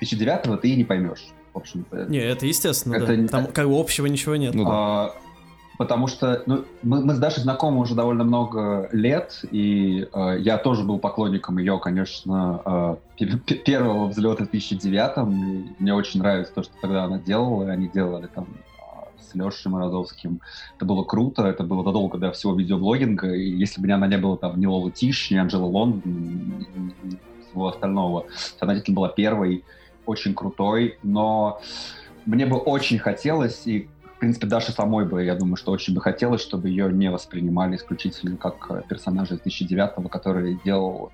2009-го, 0.00 0.56
ты 0.56 0.70
и 0.70 0.76
не 0.76 0.84
поймешь. 0.84 1.26
В 1.54 1.58
общем-то. 1.58 2.06
Не, 2.06 2.18
это 2.18 2.46
естественно, 2.46 2.94
это, 2.96 3.16
да. 3.16 3.28
Там 3.28 3.46
как 3.46 3.68
бы 3.68 3.78
общего 3.78 4.06
ничего 4.06 4.36
нет. 4.36 4.54
Ну, 4.54 4.64
да. 4.64 4.70
а, 4.70 5.14
потому 5.78 6.08
что 6.08 6.42
ну, 6.44 6.64
мы, 6.82 7.00
мы 7.02 7.14
с 7.14 7.18
Дашей 7.18 7.42
знакомы 7.42 7.80
уже 7.80 7.94
довольно 7.94 8.24
много 8.24 8.88
лет, 8.92 9.40
и 9.50 10.06
э, 10.12 10.36
я 10.40 10.58
тоже 10.58 10.82
был 10.82 10.98
поклонником 10.98 11.56
ее, 11.58 11.78
конечно, 11.78 12.98
э, 13.16 13.26
первого 13.64 14.08
взлета 14.08 14.44
в 14.44 14.52
2009-м. 14.52 15.76
Мне 15.78 15.94
очень 15.94 16.20
нравится 16.20 16.52
то, 16.52 16.62
что 16.64 16.72
тогда 16.82 17.04
она 17.04 17.18
делала, 17.18 17.68
и 17.68 17.70
они 17.70 17.88
делали 17.88 18.26
там 18.26 18.48
с 19.20 19.34
Лешей 19.34 19.70
Морозовским. 19.70 20.40
Это 20.76 20.84
было 20.84 21.04
круто, 21.04 21.46
это 21.46 21.62
было 21.62 21.84
задолго 21.84 22.18
до 22.18 22.32
всего 22.32 22.54
видеоблогинга, 22.54 23.32
и 23.32 23.48
если 23.48 23.80
бы 23.80 23.90
она 23.90 24.08
не 24.08 24.18
было 24.18 24.36
там 24.36 24.58
ни 24.58 24.66
Лолы 24.66 24.90
Тиш, 24.90 25.30
ни 25.30 25.36
Анджела 25.36 25.66
Лондон, 25.66 26.66
всего 27.48 27.68
остального. 27.68 28.26
Она 28.60 28.74
действительно 28.74 28.96
была 28.96 29.08
первой, 29.10 29.64
очень 30.06 30.34
крутой, 30.34 30.98
но 31.02 31.60
мне 32.26 32.46
бы 32.46 32.56
очень 32.56 32.98
хотелось, 32.98 33.66
и 33.66 33.88
в 34.18 34.20
принципе, 34.20 34.48
Даша 34.48 34.72
самой 34.72 35.06
бы, 35.06 35.22
я 35.22 35.36
думаю, 35.36 35.54
что 35.54 35.70
очень 35.70 35.94
бы 35.94 36.00
хотелось, 36.00 36.40
чтобы 36.40 36.70
ее 36.70 36.92
не 36.92 37.08
воспринимали 37.08 37.76
исключительно 37.76 38.36
как 38.36 38.88
персонажа 38.88 39.36
из 39.36 39.40
2009-го, 39.42 40.08
который 40.08 40.58
делал 40.64 41.12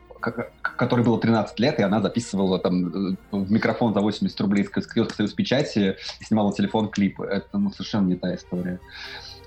который 0.62 1.04
было 1.04 1.20
13 1.20 1.60
лет, 1.60 1.78
и 1.78 1.82
она 1.82 2.00
записывала 2.00 2.58
там 2.58 3.18
в 3.30 3.52
микрофон 3.52 3.92
за 3.92 4.00
80 4.00 4.40
рублей 4.40 4.64
с 4.64 4.70
киоска 4.70 5.14
«Союз 5.14 5.34
печати» 5.34 5.98
и 6.18 6.24
снимала 6.24 6.50
телефон 6.54 6.88
клипы. 6.88 7.26
Это 7.26 7.58
ну, 7.58 7.70
совершенно 7.70 8.06
не 8.06 8.16
та 8.16 8.34
история. 8.34 8.80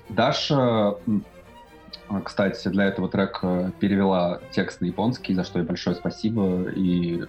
Даша 0.08 0.94
кстати, 2.22 2.68
для 2.68 2.84
этого 2.84 3.08
трека 3.08 3.72
перевела 3.80 4.40
текст 4.52 4.80
на 4.80 4.86
японский, 4.86 5.34
за 5.34 5.42
что 5.42 5.58
ей 5.58 5.66
большое 5.66 5.96
спасибо. 5.96 6.70
И, 6.70 7.24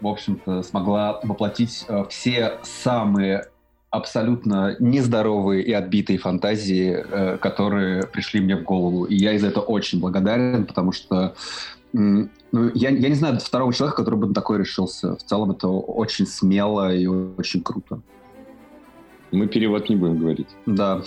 в 0.00 0.06
общем-то, 0.06 0.62
смогла 0.62 1.20
воплотить 1.22 1.84
э, 1.86 2.06
все 2.08 2.58
самые 2.62 3.50
абсолютно 3.90 4.76
нездоровые 4.78 5.62
и 5.62 5.72
отбитые 5.72 6.18
фантазии, 6.18 6.96
э, 6.96 7.38
которые 7.38 8.06
пришли 8.06 8.40
мне 8.40 8.56
в 8.56 8.62
голову. 8.62 9.04
И 9.04 9.16
я 9.16 9.32
из 9.32 9.40
за 9.40 9.48
этого 9.48 9.64
очень 9.64 10.00
благодарен, 10.00 10.66
потому 10.66 10.92
что 10.92 11.34
ну, 11.92 12.28
я, 12.74 12.90
я 12.90 13.08
не 13.08 13.14
знаю 13.14 13.38
второго 13.40 13.72
человека, 13.72 13.96
который 13.96 14.16
бы 14.16 14.26
на 14.26 14.34
такое 14.34 14.58
решился. 14.58 15.16
В 15.16 15.22
целом 15.22 15.52
это 15.52 15.68
очень 15.68 16.26
смело 16.26 16.94
и 16.94 17.06
очень 17.06 17.62
круто. 17.62 18.00
Мы 19.30 19.46
перевод 19.46 19.88
не 19.88 19.96
будем 19.96 20.18
говорить. 20.18 20.48
Да. 20.66 21.02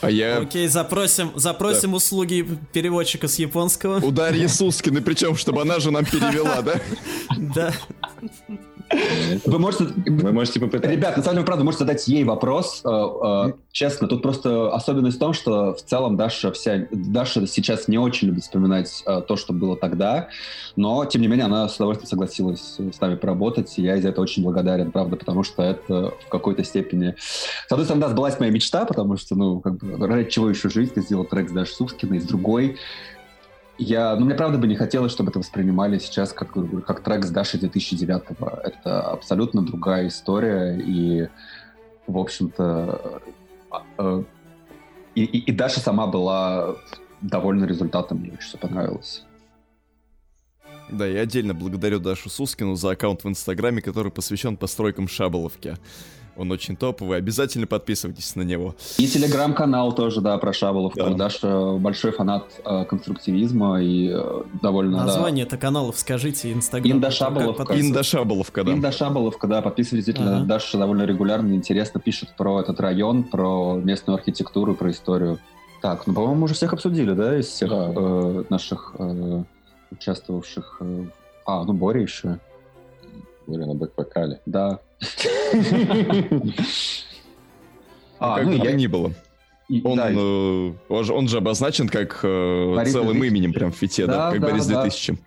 А 0.00 0.10
я... 0.10 0.38
Окей, 0.38 0.66
запросим, 0.68 1.32
запросим 1.34 1.90
да. 1.90 1.96
услуги 1.96 2.46
переводчика 2.72 3.28
с 3.28 3.38
японского. 3.38 4.00
У 4.00 4.10
Дарьи 4.10 4.46
Сускины, 4.46 5.02
причем, 5.02 5.36
чтобы 5.36 5.62
она 5.62 5.78
же 5.78 5.90
нам 5.90 6.04
перевела, 6.04 6.62
да? 6.62 6.80
Да. 7.36 7.72
Вы 9.44 9.58
можете... 9.58 9.84
Вы 9.84 10.32
можете 10.32 10.60
попытаться. 10.60 10.90
Ребят, 10.90 11.16
на 11.16 11.22
самом 11.22 11.36
деле, 11.36 11.46
правда, 11.46 11.64
можете 11.64 11.84
задать 11.84 12.08
ей 12.08 12.24
вопрос. 12.24 12.82
Э, 12.84 13.48
э, 13.48 13.52
честно, 13.70 14.08
тут 14.08 14.22
просто 14.22 14.72
особенность 14.72 15.16
в 15.16 15.20
том, 15.20 15.32
что 15.32 15.74
в 15.74 15.82
целом 15.82 16.16
Даша 16.16 16.50
вся... 16.52 16.86
Даша 16.90 17.46
сейчас 17.46 17.88
не 17.88 17.98
очень 17.98 18.28
любит 18.28 18.42
вспоминать 18.42 19.02
э, 19.06 19.22
то, 19.26 19.36
что 19.36 19.52
было 19.52 19.76
тогда, 19.76 20.28
но, 20.76 21.04
тем 21.04 21.22
не 21.22 21.28
менее, 21.28 21.46
она 21.46 21.68
с 21.68 21.76
удовольствием 21.76 22.08
согласилась 22.08 22.78
с 22.78 23.00
нами 23.00 23.14
поработать, 23.14 23.72
и 23.78 23.82
я 23.82 24.00
за 24.00 24.08
это 24.08 24.20
очень 24.20 24.42
благодарен, 24.42 24.90
правда, 24.90 25.16
потому 25.16 25.44
что 25.44 25.62
это 25.62 26.12
в 26.26 26.28
какой-то 26.28 26.64
степени... 26.64 27.14
С 27.18 27.70
одной 27.70 27.84
стороны, 27.84 28.02
да, 28.02 28.08
сбылась 28.10 28.40
моя 28.40 28.50
мечта, 28.50 28.84
потому 28.86 29.16
что, 29.16 29.36
ну, 29.36 29.60
как 29.60 29.76
бы, 29.76 30.06
ради 30.06 30.30
чего 30.30 30.50
еще 30.50 30.68
жить, 30.68 30.94
ты 30.94 31.02
сделал 31.02 31.24
трек 31.24 31.50
с 31.50 31.52
Дашей 31.52 31.74
Сускиной, 31.74 32.20
с 32.20 32.24
другой 32.24 32.78
я, 33.80 34.14
ну, 34.16 34.26
мне 34.26 34.34
правда 34.34 34.58
бы 34.58 34.66
не 34.66 34.76
хотелось, 34.76 35.10
чтобы 35.10 35.30
это 35.30 35.38
воспринимали 35.38 35.98
сейчас 35.98 36.32
как, 36.32 36.52
как 36.86 37.02
трек 37.02 37.24
с 37.24 37.30
Дашей 37.30 37.58
2009-го. 37.60 38.46
Это 38.62 39.00
абсолютно 39.02 39.62
другая 39.62 40.08
история, 40.08 40.78
и, 40.78 41.28
в 42.06 42.18
общем-то, 42.18 43.22
а, 43.70 43.82
э, 43.98 44.24
и, 45.14 45.24
и, 45.24 45.38
и 45.38 45.52
Даша 45.52 45.80
сама 45.80 46.06
была 46.06 46.76
довольна 47.22 47.64
результатом, 47.64 48.18
мне 48.18 48.32
очень 48.32 48.48
все 48.48 48.58
понравилось. 48.58 49.24
Да, 50.90 51.06
я 51.06 51.20
отдельно 51.20 51.54
благодарю 51.54 52.00
Дашу 52.00 52.28
Сускину 52.28 52.74
за 52.74 52.90
аккаунт 52.90 53.24
в 53.24 53.28
Инстаграме, 53.28 53.80
который 53.80 54.12
посвящен 54.12 54.56
постройкам 54.56 55.08
Шаболовки. 55.08 55.76
Он 56.40 56.50
очень 56.52 56.74
топовый, 56.74 57.18
обязательно 57.18 57.66
подписывайтесь 57.66 58.34
на 58.34 58.40
него. 58.40 58.74
И 58.96 59.06
телеграм-канал 59.06 59.92
тоже, 59.92 60.22
да, 60.22 60.38
про 60.38 60.54
Шаболов. 60.54 60.94
Да. 60.96 61.10
Даша 61.10 61.72
большой 61.72 62.12
фанат 62.12 62.44
э, 62.64 62.86
конструктивизма 62.86 63.82
и 63.82 64.08
э, 64.10 64.42
довольно... 64.62 65.04
Название 65.04 65.44
да. 65.44 65.48
это 65.48 65.58
каналов 65.58 65.98
скажите, 65.98 66.50
инстаграм. 66.50 66.92
Инда 66.92 67.10
Шаболовка. 67.10 67.78
Инда 67.78 68.02
Шаболовка, 68.02 68.64
да. 68.64 68.72
Инда 68.72 68.90
Шаболовка, 68.90 69.46
да, 69.48 69.60
подписывайтесь. 69.60 70.06
Действительно, 70.06 70.38
ага. 70.38 70.46
Даша 70.46 70.78
довольно 70.78 71.02
регулярно, 71.02 71.52
интересно 71.52 72.00
пишет 72.00 72.34
про 72.38 72.60
этот 72.60 72.80
район, 72.80 73.24
про 73.24 73.74
местную 73.74 74.16
архитектуру, 74.16 74.74
про 74.74 74.92
историю. 74.92 75.38
Так, 75.82 76.06
ну, 76.06 76.14
по-моему, 76.14 76.36
мы 76.36 76.44
уже 76.44 76.54
всех 76.54 76.72
обсудили, 76.72 77.12
да, 77.12 77.38
из 77.38 77.48
всех 77.48 77.68
да. 77.68 77.92
Э, 77.94 78.44
наших 78.48 78.94
э, 78.98 79.42
участвовавших. 79.90 80.78
Э, 80.80 81.04
а, 81.44 81.64
ну, 81.64 81.74
Боря 81.74 82.00
еще. 82.00 82.38
Боря 83.46 83.66
на 83.66 83.74
бэк-вокале. 83.74 84.40
Да, 84.46 84.80
как 88.18 88.44
ну, 88.44 88.58
бы 88.58 88.64
я... 88.64 88.72
ни 88.72 88.86
было. 88.86 89.12
он, 89.84 89.96
да. 89.96 90.10
э, 90.12 90.72
он 90.88 91.28
же 91.28 91.38
обозначен 91.38 91.88
как 91.88 92.20
э, 92.22 92.84
целым 92.86 93.18
2000. 93.18 93.28
именем 93.28 93.52
прям 93.52 93.72
в 93.72 93.76
фите, 93.76 94.06
да, 94.06 94.12
да 94.12 94.30
как 94.32 94.40
да, 94.40 94.48
Борис 94.48 94.66
да. 94.66 94.82
2000. 94.82 95.18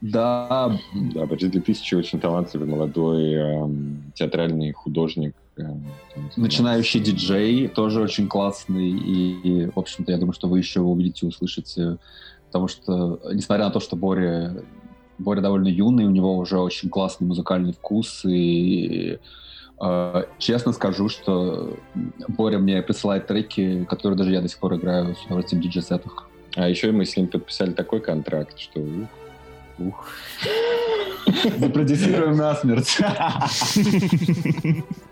Да. 0.00 0.78
Да, 0.94 1.26
Борис 1.26 1.50
2000 1.50 1.94
очень 1.94 2.20
талантливый 2.20 2.68
молодой 2.68 3.34
э, 3.34 3.68
театральный 4.14 4.72
художник, 4.72 5.34
Начинающий 6.36 7.00
диджей 7.00 7.68
тоже 7.68 8.00
очень 8.00 8.28
классный. 8.28 8.90
И, 8.90 9.40
и, 9.42 9.66
в 9.66 9.78
общем-то, 9.78 10.12
я 10.12 10.18
думаю, 10.18 10.32
что 10.32 10.48
вы 10.48 10.58
еще 10.58 10.80
увидите, 10.80 11.26
услышите. 11.26 11.98
Потому 12.46 12.68
что, 12.68 13.20
несмотря 13.32 13.66
на 13.66 13.70
то, 13.70 13.80
что 13.80 13.96
Боря, 13.96 14.62
Боря 15.18 15.40
довольно 15.40 15.68
юный, 15.68 16.04
у 16.04 16.10
него 16.10 16.36
уже 16.36 16.58
очень 16.58 16.88
классный 16.88 17.26
музыкальный 17.26 17.72
вкус. 17.72 18.24
И 18.24 19.18
э, 19.80 20.22
честно 20.38 20.72
скажу, 20.72 21.08
что 21.08 21.76
Боря 22.28 22.58
мне 22.58 22.82
присылает 22.82 23.26
треки, 23.26 23.84
которые 23.84 24.16
даже 24.16 24.32
я 24.32 24.40
до 24.40 24.48
сих 24.48 24.58
пор 24.58 24.76
играю 24.76 25.14
в 25.28 25.38
этих 25.38 25.60
диджей-сетах. 25.60 26.28
А 26.56 26.68
еще 26.68 26.92
мы 26.92 27.04
с 27.04 27.16
ним 27.16 27.28
подписали 27.28 27.72
такой 27.72 28.00
контракт, 28.00 28.58
что 28.58 28.80
ух, 28.80 29.08
ух. 29.78 30.06
Запродюсируем 31.58 32.36
насмерть. 32.36 32.98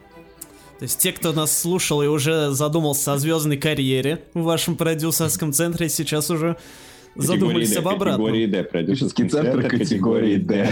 То 0.78 0.82
есть 0.82 0.98
те, 0.98 1.12
кто 1.12 1.32
нас 1.32 1.56
слушал 1.56 2.02
и 2.02 2.06
уже 2.06 2.50
задумался 2.50 3.14
о 3.14 3.18
звездной 3.18 3.56
карьере 3.56 4.22
в 4.34 4.42
вашем 4.42 4.76
продюсерском 4.76 5.52
центре, 5.52 5.88
сейчас 5.88 6.30
уже 6.30 6.56
задумались 7.14 7.74
об 7.76 7.88
обратном. 7.88 8.26
Категории 8.26 8.46
D. 8.46 8.62
Продюсерский 8.62 9.28
центр 9.28 9.68
категории 9.68 10.36
D. 10.36 10.70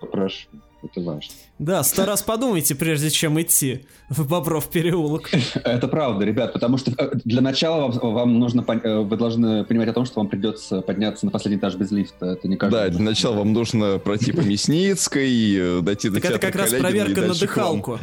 Прошу. 0.10 0.48
Это 0.82 1.00
важно. 1.00 1.34
Да, 1.58 1.82
сто 1.82 2.06
раз 2.06 2.22
подумайте, 2.22 2.74
прежде 2.74 3.10
чем 3.10 3.40
идти 3.40 3.86
в 4.08 4.28
Бобров 4.28 4.68
переулок. 4.68 5.30
Это 5.64 5.88
правда, 5.88 6.24
ребят, 6.24 6.52
потому 6.52 6.76
что 6.78 6.92
э, 6.96 7.10
для 7.24 7.40
начала 7.40 7.88
вам, 7.88 8.14
вам 8.14 8.38
нужно, 8.38 8.64
э, 8.68 9.00
вы 9.00 9.16
должны 9.16 9.64
понимать 9.64 9.88
о 9.88 9.92
том, 9.92 10.04
что 10.04 10.20
вам 10.20 10.28
придется 10.28 10.82
подняться 10.82 11.26
на 11.26 11.32
последний 11.32 11.58
этаж 11.58 11.74
без 11.74 11.90
лифта. 11.90 12.26
Это 12.26 12.46
не 12.46 12.56
Да, 12.56 12.88
для 12.88 13.02
начала 13.02 13.36
вам 13.36 13.52
нужно 13.52 13.98
пройти 13.98 14.32
по 14.32 14.40
Мясницкой, 14.42 15.56
э, 15.56 15.80
дойти 15.82 16.08
до 16.08 16.20
Так 16.20 16.30
это 16.30 16.38
как 16.38 16.54
раз 16.54 16.72
проверка 16.72 17.22
на 17.22 17.34
дыхалку. 17.34 17.92
Вы 17.92 17.98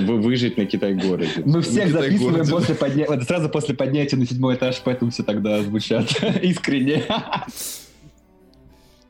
выжить 0.00 0.56
на 0.56 0.66
Китай-городе. 0.66 1.42
Мы 1.44 1.62
всех 1.62 1.90
записываем 1.90 2.48
после 2.48 2.74
подня... 2.74 3.06
сразу 3.22 3.48
после 3.48 3.74
поднятия 3.74 4.16
на 4.16 4.26
седьмой 4.26 4.56
этаж, 4.56 4.80
поэтому 4.84 5.10
все 5.10 5.22
тогда 5.22 5.62
звучат 5.62 6.10
искренне. 6.42 7.04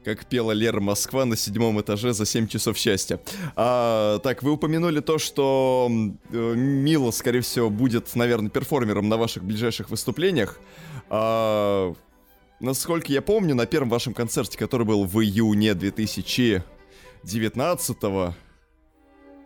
как 0.05 0.27
пела 0.27 0.53
Лера 0.53 0.81
Москва 0.81 1.25
на 1.25 1.37
седьмом 1.37 1.81
этаже 1.81 2.13
за 2.13 2.27
7 2.27 2.49
часов 2.49 2.77
счастья. 2.77 3.21
А, 3.57 4.19
так, 4.19 4.43
вы 4.43 4.51
упомянули 4.53 5.01
то, 5.01 5.17
что 5.19 5.91
э, 6.31 6.55
Мила, 6.57 7.13
скорее 7.13 7.41
всего, 7.41 7.71
будет, 7.71 8.15
наверное, 8.15 8.51
перформером 8.51 9.09
на 9.09 9.17
ваших 9.17 9.43
ближайших 9.45 9.89
выступлениях. 9.91 10.61
А, 11.09 11.95
насколько 12.61 13.11
я 13.13 13.23
помню, 13.23 13.55
на 13.55 13.67
первом 13.67 13.89
вашем 13.91 14.15
концерте, 14.15 14.59
который 14.59 14.87
был 14.87 15.05
в 15.05 15.21
июне 15.21 15.75
2019 15.75 17.97
-го, 17.99 18.35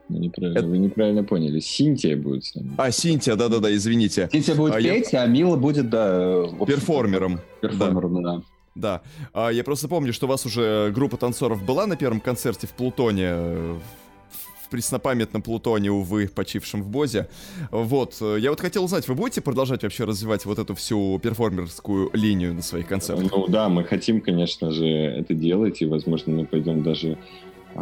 ну, 0.09 0.19
неправильно, 0.19 0.59
Это... 0.59 0.69
Вы 0.69 0.79
неправильно 0.79 1.25
поняли. 1.25 1.61
Синтия 1.61 2.17
будет 2.17 2.45
с 2.45 2.55
нами. 2.55 2.73
А, 2.77 2.91
Синтия, 2.91 3.37
да-да-да, 3.37 3.75
извините. 3.75 4.29
Синтия 4.33 4.55
будет 4.55 4.75
а 4.75 4.81
петь, 4.81 5.13
я... 5.13 5.23
а 5.23 5.27
Мила 5.27 5.57
будет, 5.57 5.91
да... 5.91 6.45
Перформером. 6.67 7.41
Перформером, 7.61 8.23
да. 8.23 8.37
да. 8.37 8.43
Да. 8.77 9.01
А, 9.33 9.49
я 9.49 9.65
просто 9.65 9.89
помню, 9.89 10.13
что 10.13 10.27
у 10.27 10.29
вас 10.29 10.45
уже 10.47 10.93
группа 10.95 11.17
танцоров 11.17 11.65
была 11.65 11.87
на 11.87 11.97
первом 11.97 12.21
концерте 12.21 12.67
в 12.67 12.73
Плутоне, 12.73 13.35
в 13.35 14.69
преснопамятном 14.71 15.43
Плутоне, 15.43 15.91
увы, 15.91 16.29
почившем 16.29 16.83
в 16.83 16.89
Бозе. 16.89 17.29
Вот. 17.71 18.21
Я 18.21 18.51
вот 18.51 18.61
хотел 18.61 18.85
узнать, 18.85 19.09
вы 19.09 19.15
будете 19.15 19.41
продолжать 19.41 19.83
вообще 19.83 20.05
развивать 20.05 20.45
вот 20.45 20.59
эту 20.59 20.75
всю 20.75 21.19
перформерскую 21.21 22.11
линию 22.13 22.53
на 22.53 22.63
своих 22.63 22.87
концертах? 22.87 23.33
Ну 23.33 23.47
да, 23.49 23.69
мы 23.69 23.83
хотим, 23.83 24.21
конечно 24.21 24.71
же, 24.71 24.87
это 24.87 25.35
делать, 25.35 25.81
и, 25.81 25.87
возможно, 25.87 26.35
мы 26.35 26.47
пойдем 26.47 26.83
даже 26.83 27.17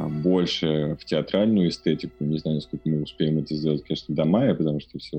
больше 0.09 0.97
в 1.01 1.05
театральную 1.05 1.69
эстетику. 1.69 2.25
Не 2.25 2.39
знаю, 2.39 2.57
насколько 2.57 2.89
мы 2.89 3.03
успеем 3.03 3.39
это 3.39 3.55
сделать, 3.55 3.85
конечно, 3.85 4.15
до 4.15 4.25
мая, 4.25 4.55
потому 4.55 4.81
что 4.81 4.99
все 4.99 5.19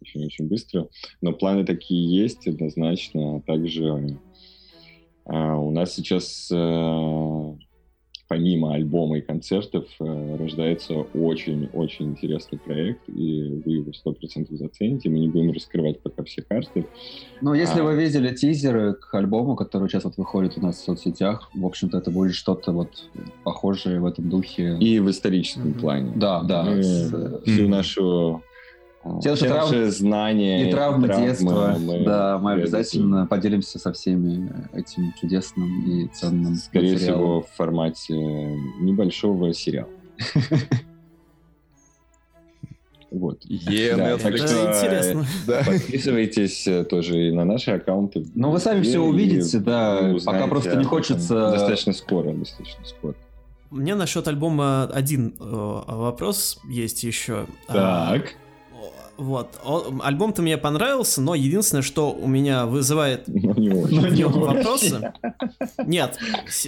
очень-очень 0.00 0.48
быстро. 0.48 0.88
Но 1.20 1.32
планы 1.32 1.64
такие 1.64 2.08
есть 2.10 2.46
однозначно. 2.46 3.36
А 3.36 3.40
также 3.40 4.18
а, 5.24 5.56
у 5.56 5.70
нас 5.70 5.94
сейчас 5.94 6.48
э, 6.50 7.56
помимо 8.28 8.74
альбома 8.74 9.18
и 9.18 9.20
концертов 9.22 9.86
э, 9.98 10.36
рождается 10.38 10.94
очень-очень 11.14 12.10
интересный 12.10 12.58
проект, 12.58 13.08
и 13.08 13.62
вы 13.64 13.72
его 13.72 13.92
сто 13.92 14.12
процентов 14.12 14.58
зацените. 14.58 15.08
Мы 15.08 15.20
не 15.20 15.28
будем 15.28 15.50
раскрывать 15.52 16.00
пока 16.00 16.22
все 16.24 16.42
карты. 16.42 16.86
Ну, 17.40 17.54
если 17.54 17.80
а... 17.80 17.84
вы 17.84 17.96
видели 17.96 18.34
тизеры 18.34 18.94
к 18.94 19.12
альбому, 19.14 19.56
который 19.56 19.88
сейчас 19.88 20.04
вот 20.04 20.18
выходит 20.18 20.58
у 20.58 20.60
нас 20.60 20.76
в 20.76 20.84
соцсетях, 20.84 21.50
в 21.54 21.64
общем-то, 21.64 21.98
это 21.98 22.10
будет 22.10 22.34
что-то 22.34 22.72
вот 22.72 23.08
похожее 23.44 24.00
в 24.00 24.06
этом 24.06 24.28
духе. 24.28 24.76
И 24.78 25.00
в 25.00 25.10
историческом 25.10 25.70
mm-hmm. 25.70 25.80
плане. 25.80 26.12
Да, 26.14 26.42
да. 26.42 26.64
Мы 26.64 26.82
с... 26.82 27.42
всю 27.44 27.68
нашу 27.68 28.42
все 29.20 29.30
наши 29.30 29.46
трав... 29.46 29.70
знания 29.70 30.68
и 30.68 30.72
травмы, 30.72 31.06
и 31.06 31.08
травмы 31.08 31.26
детства. 31.26 31.76
Мы, 31.78 32.04
да, 32.04 32.38
мы 32.38 32.52
обязательно 32.52 33.26
поделимся 33.26 33.78
со 33.78 33.92
всеми 33.92 34.50
этим 34.72 35.12
чудесным 35.20 35.84
и 35.84 36.08
ценным 36.08 36.56
Скорее 36.56 36.94
материалом. 36.94 37.20
всего, 37.20 37.40
в 37.42 37.56
формате 37.56 38.14
небольшого 38.80 39.52
сериала. 39.52 39.90
Вот. 43.10 43.42
Yeah, 43.46 43.96
да, 43.96 44.18
так 44.18 44.36
что 44.36 44.70
интересно. 44.70 45.24
Да. 45.46 45.62
подписывайтесь 45.64 46.66
э, 46.66 46.84
тоже 46.84 47.28
и 47.28 47.32
на 47.32 47.44
наши 47.44 47.70
аккаунты. 47.70 48.26
Ну, 48.34 48.50
вы 48.50 48.58
сами 48.58 48.82
все 48.82 49.00
увидите, 49.00 49.58
да. 49.58 50.14
Пока 50.24 50.46
просто 50.46 50.76
не 50.76 50.84
хочется... 50.84 51.50
Достаточно 51.50 51.92
скоро, 51.94 52.32
достаточно 52.34 52.84
скоро. 52.84 53.14
Мне 53.70 53.94
насчет 53.94 54.28
альбома 54.28 54.84
один 54.84 55.34
э, 55.38 55.42
вопрос 55.42 56.60
есть 56.68 57.02
еще. 57.02 57.46
Так. 57.66 58.34
Вот. 59.18 59.58
Альбом-то 60.00 60.42
мне 60.42 60.56
понравился, 60.56 61.20
но 61.20 61.34
единственное, 61.34 61.82
что 61.82 62.12
у 62.12 62.28
меня 62.28 62.66
вызывает 62.66 63.26
не 63.28 64.24
вопросы... 64.28 65.12
Нет, 65.84 66.16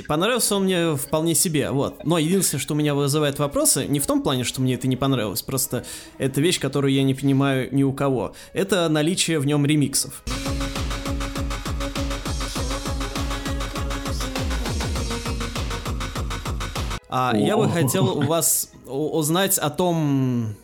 понравился 0.08 0.56
он 0.56 0.64
мне 0.64 0.96
вполне 0.96 1.36
себе, 1.36 1.70
вот. 1.70 2.04
Но 2.04 2.18
единственное, 2.18 2.60
что 2.60 2.74
у 2.74 2.76
меня 2.76 2.96
вызывает 2.96 3.38
вопросы, 3.38 3.86
не 3.86 4.00
в 4.00 4.06
том 4.06 4.22
плане, 4.22 4.42
что 4.42 4.60
мне 4.60 4.74
это 4.74 4.88
не 4.88 4.96
понравилось, 4.96 5.42
просто 5.42 5.84
это 6.18 6.40
вещь, 6.40 6.58
которую 6.58 6.92
я 6.92 7.04
не 7.04 7.14
понимаю 7.14 7.68
ни 7.72 7.84
у 7.84 7.92
кого. 7.92 8.34
Это 8.52 8.88
наличие 8.88 9.38
в 9.38 9.46
нем 9.46 9.64
ремиксов. 9.64 10.24
А 17.08 17.32
я 17.36 17.56
бы 17.56 17.68
хотел 17.68 18.18
у 18.18 18.22
вас 18.26 18.70
узнать 18.86 19.58
о 19.58 19.70
том, 19.70 20.56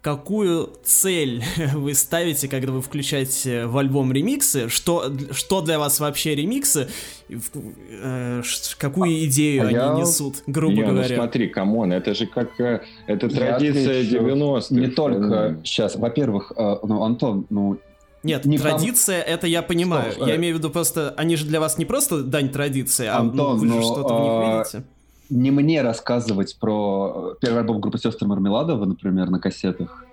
какую 0.00 0.70
цель 0.82 1.44
вы 1.74 1.94
ставите, 1.94 2.48
когда 2.48 2.72
вы 2.72 2.80
включаете 2.80 3.66
в 3.66 3.76
альбом 3.76 4.12
ремиксы, 4.12 4.68
что, 4.68 5.12
что 5.32 5.60
для 5.60 5.78
вас 5.78 6.00
вообще 6.00 6.34
ремиксы, 6.34 6.88
э, 7.28 8.42
какую 8.78 9.10
а, 9.10 9.24
идею 9.26 9.62
а 9.62 9.66
они 9.66 9.76
я... 9.76 9.94
несут, 9.94 10.42
грубо 10.46 10.74
не, 10.74 10.82
ну 10.82 10.88
говоря. 10.92 11.16
Ну 11.16 11.22
смотри, 11.22 11.48
come 11.48 11.73
on, 11.73 11.92
это 11.92 12.14
же 12.14 12.26
как, 12.26 12.58
э, 12.60 12.80
это 13.06 13.28
традиция 13.28 14.02
90-х. 14.02 14.74
Не 14.74 14.88
только 14.88 15.58
сейчас, 15.64 15.96
во-первых, 15.96 16.52
э, 16.56 16.76
ну, 16.82 17.02
Антон, 17.02 17.46
ну, 17.50 17.78
нет, 18.22 18.44
не 18.44 18.58
традиция, 18.58 19.22
ком... 19.22 19.32
это 19.32 19.46
я 19.46 19.62
понимаю. 19.62 20.12
Стоп, 20.12 20.28
я 20.28 20.36
имею 20.36 20.54
в 20.54 20.58
виду 20.58 20.70
просто, 20.70 21.14
они 21.16 21.36
же 21.36 21.46
для 21.46 21.58
вас 21.58 21.78
не 21.78 21.84
просто 21.84 22.22
дань 22.22 22.50
традиции, 22.50 23.06
а 23.06 23.22
ну, 23.22 23.30
Антон, 23.30 23.66
ну, 23.66 23.76
вы 23.76 23.82
же 23.82 23.82
что-то 23.82 24.14
в 24.14 24.20
них 24.20 24.30
а, 24.32 24.58
видите 24.58 24.84
не 25.30 25.50
мне 25.50 25.82
рассказывать 25.82 26.56
про 26.58 27.34
первый 27.40 27.60
альбом 27.60 27.80
группы 27.80 27.98
сестры 27.98 28.26
Мармеладова, 28.26 28.84
например, 28.84 29.30
на 29.30 29.38
кассетах. 29.38 30.04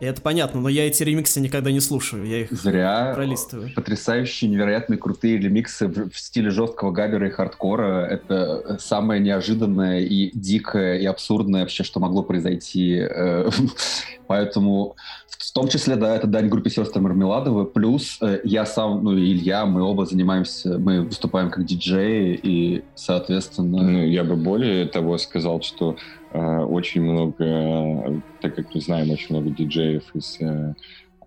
это 0.00 0.20
понятно, 0.22 0.60
но 0.60 0.68
я 0.68 0.86
эти 0.86 1.02
ремиксы 1.02 1.40
никогда 1.40 1.72
не 1.72 1.80
слушаю, 1.80 2.24
я 2.24 2.42
их 2.42 2.52
Зря. 2.52 3.12
пролистываю. 3.14 3.70
Потрясающие, 3.74 4.50
невероятные, 4.50 4.98
крутые 4.98 5.38
ремиксы 5.38 5.88
в, 5.88 6.10
в 6.10 6.18
стиле 6.18 6.50
жесткого 6.50 6.92
габера 6.92 7.26
и 7.26 7.30
хардкора. 7.30 8.06
Это 8.06 8.78
самое 8.78 9.20
неожиданное 9.20 10.00
и 10.00 10.30
дикое 10.32 10.98
и 10.98 11.06
абсурдное 11.06 11.62
вообще, 11.62 11.82
что 11.82 11.98
могло 11.98 12.22
произойти. 12.22 12.98
Э, 13.00 13.50
поэтому 14.28 14.94
в 15.38 15.52
том 15.52 15.68
числе, 15.68 15.96
да, 15.96 16.14
это 16.14 16.26
дань 16.26 16.48
группе 16.48 16.68
сестры 16.68 17.00
Мармеладовы. 17.00 17.64
Плюс 17.64 18.18
э, 18.20 18.40
я 18.44 18.66
сам, 18.66 19.02
ну 19.02 19.16
и 19.16 19.32
Илья, 19.32 19.66
мы 19.66 19.82
оба 19.82 20.04
занимаемся, 20.04 20.78
мы 20.78 21.02
выступаем 21.02 21.50
как 21.50 21.64
диджеи, 21.64 22.38
и, 22.42 22.84
соответственно... 22.94 23.82
Ну, 23.82 24.04
я 24.04 24.24
бы 24.24 24.36
более 24.36 24.86
того 24.86 25.16
сказал, 25.18 25.62
что 25.62 25.96
э, 26.32 26.58
очень 26.58 27.02
много, 27.02 28.20
так 28.40 28.56
как 28.56 28.74
мы 28.74 28.80
знаем, 28.80 29.10
очень 29.10 29.26
много 29.30 29.50
диджеев 29.50 30.04
из 30.14 30.36
э, 30.40 30.74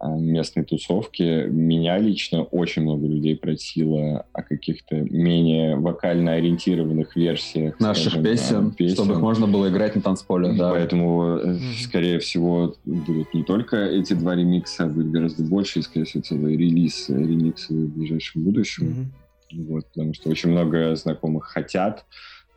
местной 0.04 0.64
тусовки. 0.64 1.48
Меня 1.48 1.98
лично 1.98 2.44
очень 2.44 2.82
много 2.82 3.08
людей 3.08 3.36
просило 3.36 4.26
о 4.34 4.42
каких-то 4.42 4.96
менее 4.96 5.76
вокально 5.76 6.34
ориентированных 6.34 7.16
версиях 7.16 7.80
наших 7.80 8.14
скажем, 8.14 8.24
песен, 8.24 8.72
песен, 8.72 8.96
чтобы 8.96 9.14
их 9.14 9.20
можно 9.20 9.48
было 9.48 9.70
играть 9.70 9.96
на 9.96 10.02
танцполе. 10.02 10.54
Да. 10.54 10.72
Поэтому, 10.72 11.38
mm-hmm. 11.38 11.84
скорее 11.84 12.20
всего, 12.20 12.76
будут 12.86 13.34
не 13.34 13.44
только 13.44 13.78
эти 13.78 14.14
два 14.14 14.36
ремикса, 14.36 14.86
а 14.86 14.88
будет 14.88 15.12
гораздо 15.12 15.44
больше, 15.44 15.80
и, 15.80 15.82
скорее 15.84 16.06
всего, 16.06 16.24
целый 16.24 16.58
релиз 16.58 17.10
ремиксы 17.10 17.74
в 17.74 17.98
ближайшем 17.98 18.44
будущем. 18.44 18.88
Mm-hmm. 18.88 19.66
Вот, 19.68 19.86
потому 19.88 20.14
что 20.14 20.30
очень 20.30 20.50
много 20.50 20.96
знакомых 20.96 21.46
хотят 21.46 22.06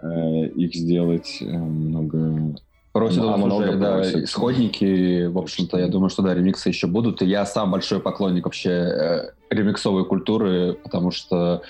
э, 0.01 0.47
их 0.55 0.75
сделать, 0.75 1.39
э, 1.41 1.45
много 1.45 2.55
Просят 2.95 3.25
а 3.25 3.37
много 3.37 3.55
уже, 3.55 3.77
да, 3.77 4.23
исходники, 4.23 5.27
в 5.27 5.37
общем-то, 5.37 5.79
я 5.79 5.89
думаю, 5.89 6.11
что 6.11 6.23
да, 6.23 6.33
ремиксы 6.33 6.69
еще 6.69 6.87
будут. 6.87 7.23
И 7.23 7.27
я 7.27 7.45
сам 7.45 7.73
большой 7.73 7.99
поклонник 7.99 8.45
вообще 8.45 8.71
э, 8.71 9.31
ремиксовой 9.51 10.05
культуры, 10.05 10.75
потому 10.75 11.11
что 11.11 11.63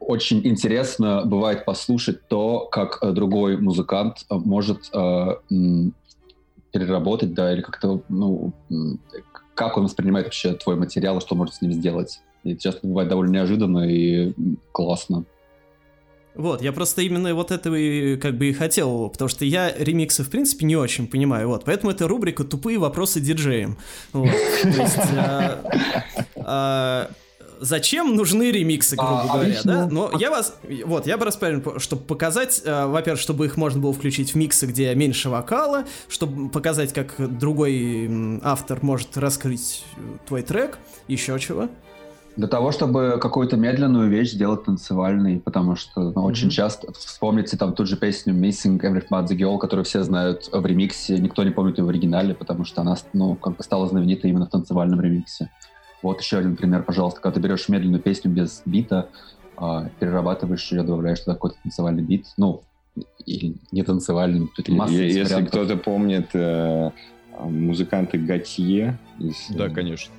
очень 0.00 0.44
интересно 0.44 1.22
бывает 1.24 1.64
послушать 1.64 2.26
то, 2.26 2.66
как 2.66 2.98
э, 3.00 3.12
другой 3.12 3.58
музыкант 3.58 4.26
э, 4.28 4.34
может 4.34 4.90
э, 4.92 5.36
переработать, 6.72 7.32
да, 7.32 7.52
или 7.52 7.60
как-то, 7.60 8.02
ну, 8.08 8.52
как 9.54 9.76
он 9.76 9.84
воспринимает 9.84 10.26
вообще 10.26 10.54
твой 10.54 10.74
материал, 10.74 11.20
что 11.20 11.36
может 11.36 11.54
с 11.54 11.62
ним 11.62 11.72
сделать. 11.72 12.22
И 12.42 12.56
часто 12.56 12.88
бывает 12.88 13.08
довольно 13.08 13.34
неожиданно 13.34 13.88
и 13.88 14.34
классно. 14.72 15.26
Вот, 16.34 16.62
я 16.62 16.72
просто 16.72 17.02
именно 17.02 17.34
вот 17.34 17.50
этого 17.50 17.74
и 17.74 18.16
как 18.16 18.36
бы 18.36 18.46
и 18.46 18.52
хотел, 18.52 19.08
потому 19.08 19.28
что 19.28 19.44
я 19.44 19.72
ремиксы 19.76 20.22
в 20.22 20.30
принципе 20.30 20.64
не 20.64 20.76
очень 20.76 21.06
понимаю, 21.06 21.48
вот, 21.48 21.64
поэтому 21.64 21.90
это 21.90 22.06
рубрика 22.06 22.44
«Тупые 22.44 22.78
вопросы 22.78 23.20
диджеям». 23.20 23.76
Вот, 24.12 24.30
то 24.62 24.68
есть, 24.68 24.96
а, 25.16 25.62
а, 26.36 27.10
зачем 27.60 28.16
нужны 28.16 28.50
ремиксы, 28.50 28.96
грубо 28.96 29.22
а, 29.22 29.26
говоря, 29.26 29.60
да? 29.64 29.86
Но 29.86 30.10
я 30.18 30.30
вас, 30.30 30.54
вот, 30.84 31.06
я 31.06 31.16
бы 31.18 31.24
расправил, 31.24 31.78
чтобы 31.78 32.02
показать, 32.02 32.62
а, 32.64 32.86
во-первых, 32.86 33.20
чтобы 33.20 33.46
их 33.46 33.56
можно 33.56 33.80
было 33.80 33.92
включить 33.92 34.32
в 34.32 34.34
миксы, 34.36 34.66
где 34.66 34.94
меньше 34.94 35.28
вокала, 35.28 35.84
чтобы 36.08 36.48
показать, 36.48 36.92
как 36.92 37.14
другой 37.18 38.40
автор 38.42 38.78
может 38.82 39.16
раскрыть 39.16 39.84
твой 40.26 40.42
трек, 40.42 40.78
еще 41.06 41.38
чего. 41.38 41.68
Для 42.36 42.46
того, 42.46 42.70
чтобы 42.70 43.18
какую-то 43.20 43.56
медленную 43.56 44.08
вещь 44.08 44.32
сделать 44.32 44.64
танцевальной, 44.64 45.40
потому 45.40 45.74
что 45.76 46.00
ну, 46.00 46.10
mm-hmm. 46.10 46.22
очень 46.22 46.50
часто, 46.50 46.92
вспомните 46.92 47.56
там 47.56 47.74
ту 47.74 47.84
же 47.84 47.96
песню 47.96 48.34
Missing 48.34 48.80
Every 48.80 49.04
Mad 49.10 49.26
the 49.26 49.36
Girl, 49.36 49.58
которую 49.58 49.84
все 49.84 50.02
знают 50.04 50.48
в 50.52 50.64
ремиксе, 50.64 51.18
никто 51.18 51.42
не 51.42 51.50
помнит 51.50 51.78
ее 51.78 51.84
в 51.84 51.88
оригинале, 51.88 52.34
потому 52.34 52.64
что 52.64 52.82
она, 52.82 52.96
ну, 53.12 53.34
как 53.34 53.56
бы 53.56 53.62
стала 53.64 53.88
знаменитой 53.88 54.30
именно 54.30 54.46
в 54.46 54.50
танцевальном 54.50 55.00
ремиксе. 55.00 55.50
Вот 56.02 56.20
еще 56.20 56.38
один 56.38 56.56
пример, 56.56 56.82
пожалуйста, 56.82 57.20
когда 57.20 57.34
ты 57.34 57.40
берешь 57.40 57.68
медленную 57.68 58.00
песню 58.00 58.30
без 58.30 58.62
бита, 58.64 59.08
а, 59.56 59.90
перерабатываешь 59.98 60.70
ее, 60.72 60.82
добавляешь 60.82 61.20
туда 61.20 61.34
какой-то 61.34 61.56
танцевальный 61.62 62.02
бит, 62.02 62.26
ну, 62.38 62.62
или 63.26 63.56
не 63.72 63.82
танцевальный, 63.82 64.48
масса 64.68 64.94
Если 64.94 65.44
кто-то 65.44 65.76
помнит 65.76 66.30
э, 66.32 66.90
музыканты 67.38 68.18
Готье. 68.18 68.98
Из, 69.18 69.48
да, 69.50 69.68
конечно. 69.68 70.12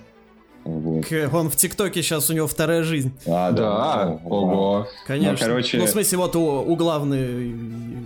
Вот. 0.64 1.06
Он 1.34 1.50
в 1.50 1.56
ТикТоке 1.56 2.02
сейчас, 2.02 2.30
у 2.30 2.34
него 2.34 2.48
вторая 2.48 2.84
жизнь. 2.84 3.12
А, 3.26 3.52
да, 3.52 4.20
ого. 4.26 4.88
Конечно. 5.08 5.48
Ну, 5.48 5.54
короче... 5.54 5.78
ну, 5.78 5.86
в 5.86 5.90
смысле, 5.90 6.18
вот 6.18 6.36
у, 6.36 6.42
у 6.42 6.76
главной 6.76 7.56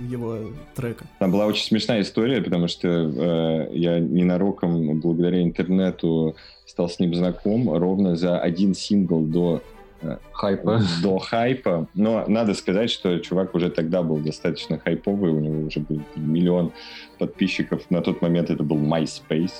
его 0.09 0.37
трека. 0.75 1.05
Там 1.19 1.31
была 1.31 1.45
очень 1.45 1.65
смешная 1.65 2.01
история, 2.01 2.41
потому 2.41 2.67
что 2.67 2.87
э, 2.87 3.69
я 3.73 3.99
ненароком, 3.99 4.99
благодаря 4.99 5.41
интернету, 5.41 6.35
стал 6.65 6.89
с 6.89 6.99
ним 6.99 7.13
знаком 7.13 7.71
ровно 7.73 8.15
за 8.15 8.39
один 8.39 8.73
сингл 8.73 9.21
до 9.21 9.61
э, 10.01 10.17
хайпа. 10.31 10.81
До 11.03 11.19
хайпа. 11.19 11.87
Но 11.93 12.23
надо 12.27 12.53
сказать, 12.53 12.89
что 12.89 13.17
чувак 13.19 13.53
уже 13.55 13.69
тогда 13.69 14.01
был 14.01 14.17
достаточно 14.17 14.79
хайповый, 14.79 15.31
у 15.31 15.39
него 15.39 15.67
уже 15.67 15.81
был 15.81 16.01
миллион 16.15 16.71
подписчиков. 17.19 17.81
На 17.89 18.01
тот 18.01 18.21
момент 18.21 18.49
это 18.49 18.63
был 18.63 18.77
MySpace 18.77 19.53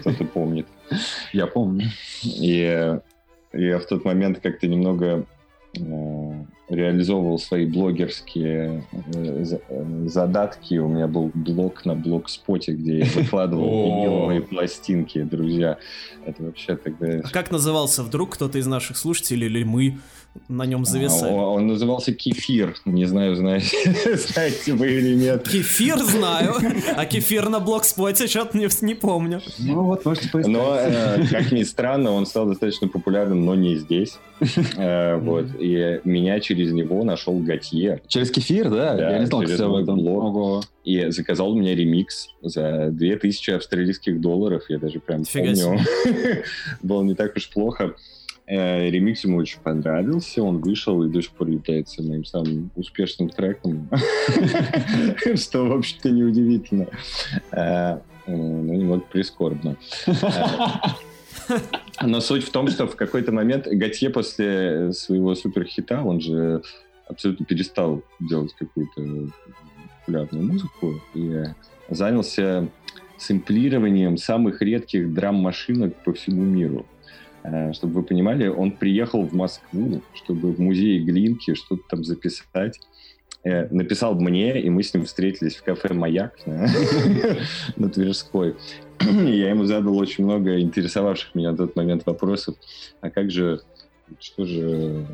кто-то 0.00 0.24
помнит. 0.24 0.66
Я 1.32 1.46
помню. 1.46 1.86
И 2.22 2.98
я 3.52 3.78
в 3.78 3.84
тот 3.86 4.04
момент 4.04 4.40
как-то 4.40 4.68
немного 4.68 5.26
э, 5.76 6.44
реализовывал 6.68 7.38
свои 7.38 7.66
блогерские 7.66 8.84
э, 8.92 9.44
э, 9.68 10.06
задатки. 10.06 10.76
У 10.78 10.88
меня 10.88 11.08
был 11.08 11.30
блог 11.34 11.84
на 11.84 11.94
блогспоте, 11.94 12.72
где 12.72 12.98
я 13.00 13.06
выкладывал 13.14 13.86
виниловые 13.86 14.40
пластинки, 14.40 15.22
друзья. 15.22 15.78
Это 16.24 16.44
вообще 16.44 16.76
тогда... 16.76 17.20
А 17.24 17.30
как 17.30 17.50
назывался 17.50 18.04
вдруг 18.04 18.34
кто-то 18.34 18.58
из 18.58 18.66
наших 18.66 18.96
слушателей 18.96 19.48
или 19.48 19.64
мы 19.64 19.98
на 20.48 20.64
нем 20.64 20.84
зависали. 20.84 21.32
А, 21.32 21.34
он 21.34 21.66
назывался 21.66 22.12
Кефир. 22.12 22.76
Не 22.84 23.04
знаю, 23.06 23.34
знаете, 23.36 23.76
знаете 24.16 24.74
вы 24.74 24.92
или 24.92 25.14
нет. 25.14 25.48
Кефир 25.48 25.98
знаю, 25.98 26.54
а 26.96 27.04
Кефир 27.06 27.48
на 27.48 27.60
блокспоте 27.60 28.26
что-то 28.26 28.56
не, 28.56 28.68
не 28.84 28.94
помню. 28.94 29.40
Ну 29.58 29.82
вот, 29.84 30.04
можете 30.04 30.28
поискать. 30.28 30.52
Но, 30.52 30.76
э, 30.76 31.26
как 31.30 31.52
ни 31.52 31.62
странно, 31.64 32.12
он 32.12 32.26
стал 32.26 32.46
достаточно 32.46 32.88
популярным, 32.88 33.44
но 33.44 33.54
не 33.54 33.76
здесь. 33.76 34.18
Э, 34.76 35.16
вот. 35.20 35.46
И 35.58 36.00
меня 36.04 36.40
через 36.40 36.72
него 36.72 37.02
нашел 37.04 37.36
Готье. 37.38 38.02
Через 38.06 38.30
Кефир, 38.30 38.70
да? 38.70 38.94
да 38.94 39.10
Я 39.12 39.18
не 39.20 39.26
знал, 39.26 39.42
через 39.42 39.58
мой 39.60 39.84
блог. 39.84 40.64
И 40.84 41.10
заказал 41.10 41.54
мне 41.54 41.74
ремикс 41.74 42.30
за 42.40 42.88
2000 42.90 43.50
австралийских 43.50 44.20
долларов. 44.20 44.62
Я 44.68 44.78
даже 44.78 45.00
прям 45.00 45.24
помню. 45.24 45.80
Было 46.82 47.02
не 47.02 47.14
так 47.14 47.36
уж 47.36 47.50
плохо. 47.50 47.94
Э, 48.50 48.90
ремикс 48.90 49.22
ему 49.22 49.36
очень 49.36 49.60
понравился, 49.60 50.42
он 50.42 50.58
вышел 50.58 51.04
и 51.04 51.08
до 51.08 51.22
сих 51.22 51.30
пор 51.30 51.48
является 51.50 52.02
моим 52.02 52.24
самым 52.24 52.72
успешным 52.74 53.28
треком, 53.28 53.88
что, 55.36 55.66
в 55.66 55.72
общем-то, 55.72 56.10
неудивительно, 56.10 56.88
э, 57.52 57.98
но 58.26 58.74
немного 58.74 59.04
прискорбно. 59.12 59.76
Но 62.02 62.20
суть 62.20 62.42
в 62.42 62.50
том, 62.50 62.66
что 62.68 62.88
в 62.88 62.96
какой-то 62.96 63.30
момент 63.30 63.68
Готье 63.68 64.10
после 64.10 64.92
своего 64.94 65.36
суперхита, 65.36 66.02
он 66.02 66.20
же 66.20 66.62
абсолютно 67.06 67.46
перестал 67.46 68.02
делать 68.18 68.52
какую-то 68.54 69.30
популярную 70.00 70.44
музыку 70.44 71.00
и 71.14 71.44
занялся 71.88 72.68
сэмплированием 73.16 74.16
самых 74.16 74.60
редких 74.60 75.12
драм-машинок 75.14 75.94
по 76.02 76.12
всему 76.14 76.42
миру. 76.42 76.84
Э, 77.42 77.72
чтобы 77.72 77.94
вы 77.94 78.02
понимали, 78.02 78.46
он 78.48 78.72
приехал 78.72 79.22
в 79.22 79.32
Москву, 79.32 80.02
чтобы 80.14 80.52
в 80.52 80.60
музее 80.60 81.00
Глинки 81.00 81.54
что-то 81.54 81.82
там 81.88 82.04
записать. 82.04 82.78
Э, 83.42 83.68
написал 83.70 84.14
мне, 84.14 84.60
и 84.60 84.68
мы 84.68 84.82
с 84.82 84.92
ним 84.92 85.04
встретились 85.04 85.56
в 85.56 85.62
кафе 85.62 85.94
«Маяк» 85.94 86.34
на 86.46 87.88
Тверской. 87.90 88.56
Я 89.00 89.50
ему 89.50 89.64
задал 89.64 89.96
очень 89.96 90.24
много 90.24 90.60
интересовавших 90.60 91.34
меня 91.34 91.52
на 91.52 91.56
тот 91.56 91.74
момент 91.74 92.04
вопросов. 92.04 92.56
А 93.00 93.08
как 93.08 93.30
же, 93.30 93.62
что 94.18 94.44
же, 94.44 95.06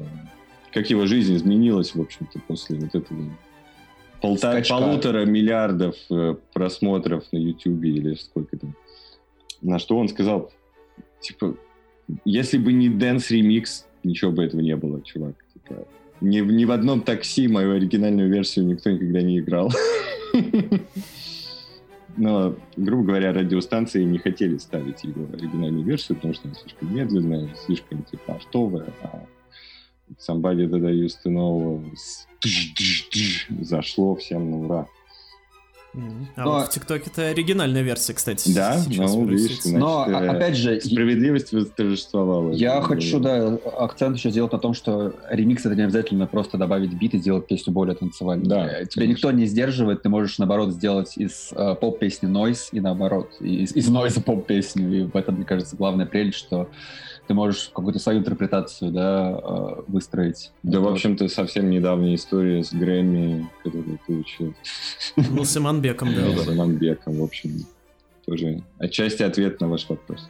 как 0.73 0.91
его 0.91 1.07
жизнь 1.07 1.37
изменилась, 1.37 1.95
в 1.95 2.01
общем-то, 2.01 2.41
после 2.49 2.77
вот 2.79 2.95
этого 2.97 3.21
полтора, 4.21 4.61
полутора 4.69 5.25
миллиардов 5.25 5.95
э, 6.11 6.35
просмотров 6.53 7.25
на 7.31 7.39
YouTube 7.39 7.85
или 7.85 8.15
сколько 8.15 8.59
там. 8.59 8.75
На 9.63 9.79
что 9.79 9.97
он 9.97 10.09
сказал, 10.09 10.51
типа, 11.21 11.57
если 12.25 12.59
бы 12.59 12.73
не 12.73 12.89
Dance 12.89 13.31
Remix, 13.31 13.85
ничего 14.05 14.31
бы 14.31 14.45
этого 14.45 14.61
не 14.61 14.77
было, 14.77 15.03
чувак. 15.03 15.35
Типа, 15.53 15.87
ни, 16.21 16.41
ни 16.41 16.65
в 16.65 16.71
одном 16.71 17.03
такси 17.03 17.49
мою 17.49 17.75
оригинальную 17.75 18.31
версию 18.31 18.67
никто 18.67 18.91
никогда 18.91 19.23
не 19.23 19.39
играл. 19.41 19.73
Но, 22.17 22.57
грубо 22.77 23.05
говоря, 23.05 23.33
радиостанции 23.33 24.03
не 24.03 24.19
хотели 24.19 24.57
ставить 24.57 25.05
его 25.05 25.27
оригинальную 25.35 25.85
версию, 25.85 26.17
потому 26.17 26.33
что 26.33 26.49
она 26.49 26.55
слишком 26.55 26.95
медленная, 26.95 27.55
слишком 27.67 28.05
типа 28.05 28.37
артовая. 28.37 28.95
А 29.03 29.27
Somebody 30.19 30.67
That 30.67 30.87
I 30.87 30.95
Used 30.95 31.19
to 31.25 31.31
Know 31.31 31.85
зашло 33.61 34.15
всем 34.17 34.51
на 34.51 34.59
ура. 34.59 34.87
А 36.37 36.45
но... 36.45 36.53
вот 36.53 36.69
в 36.69 36.71
ТикТоке 36.71 37.11
это 37.11 37.29
оригинальная 37.29 37.83
версия, 37.83 38.13
кстати. 38.13 38.53
Да, 38.53 38.83
ну, 38.89 39.27
видишь, 39.27 39.63
значит, 39.63 39.79
Но, 39.79 40.07
э, 40.09 40.29
опять 40.29 40.57
же... 40.57 40.81
Справедливость 40.81 41.53
восторжествовала. 41.53 42.53
Я 42.53 42.81
хочу, 42.83 43.19
да, 43.19 43.59
акцент 43.79 44.17
еще 44.17 44.31
сделать 44.31 44.53
на 44.53 44.59
том, 44.59 44.75
что 44.75 45.15
ремикс 45.31 45.65
это 45.65 45.75
не 45.75 45.83
обязательно 45.83 46.27
просто 46.27 46.59
добавить 46.59 46.93
бит 46.93 47.15
и 47.15 47.19
сделать 47.19 47.47
песню 47.47 47.73
более 47.73 47.95
танцевальной. 47.95 48.47
Да, 48.47 48.67
Тебя 48.67 48.77
конечно. 48.77 49.05
никто 49.05 49.31
не 49.33 49.47
сдерживает, 49.47 50.03
ты 50.03 50.09
можешь, 50.09 50.39
наоборот, 50.39 50.73
сделать 50.73 51.17
из 51.17 51.51
э, 51.53 51.75
поп-песни 51.81 52.27
нойс 52.27 52.69
и 52.73 52.81
наоборот, 52.81 53.31
из, 53.41 53.75
из 53.75 53.89
нойса 53.89 54.21
поп-песню. 54.21 54.93
И 54.93 55.03
в 55.05 55.17
этом, 55.17 55.37
мне 55.37 55.45
кажется, 55.45 55.77
главная 55.77 56.07
прелесть, 56.07 56.39
что 56.39 56.69
ты 57.27 57.35
можешь 57.35 57.71
какую-то 57.75 57.99
свою 57.99 58.21
интерпретацию 58.21 58.91
да, 58.91 59.41
э, 59.43 59.83
выстроить. 59.89 60.53
Да, 60.63 60.81
в 60.81 60.89
общем-то, 60.89 61.29
совсем 61.29 61.71
недавняя 61.71 62.15
история 62.15 62.63
с 62.63 62.73
Грэмми, 62.73 63.49
которую 63.63 63.99
ты 64.07 64.15
учил. 64.15 64.55
Ну, 65.17 65.45
с 65.45 65.57
Иманбеком, 65.57 66.15
да. 66.15 66.37
С 66.37 66.49
Иманбеком, 66.49 67.19
в 67.19 67.23
общем, 67.23 67.67
тоже 68.25 68.63
отчасти 68.79 69.23
ответ 69.23 69.61
на 69.61 69.69
ваш 69.69 69.89
вопрос. 69.89 70.29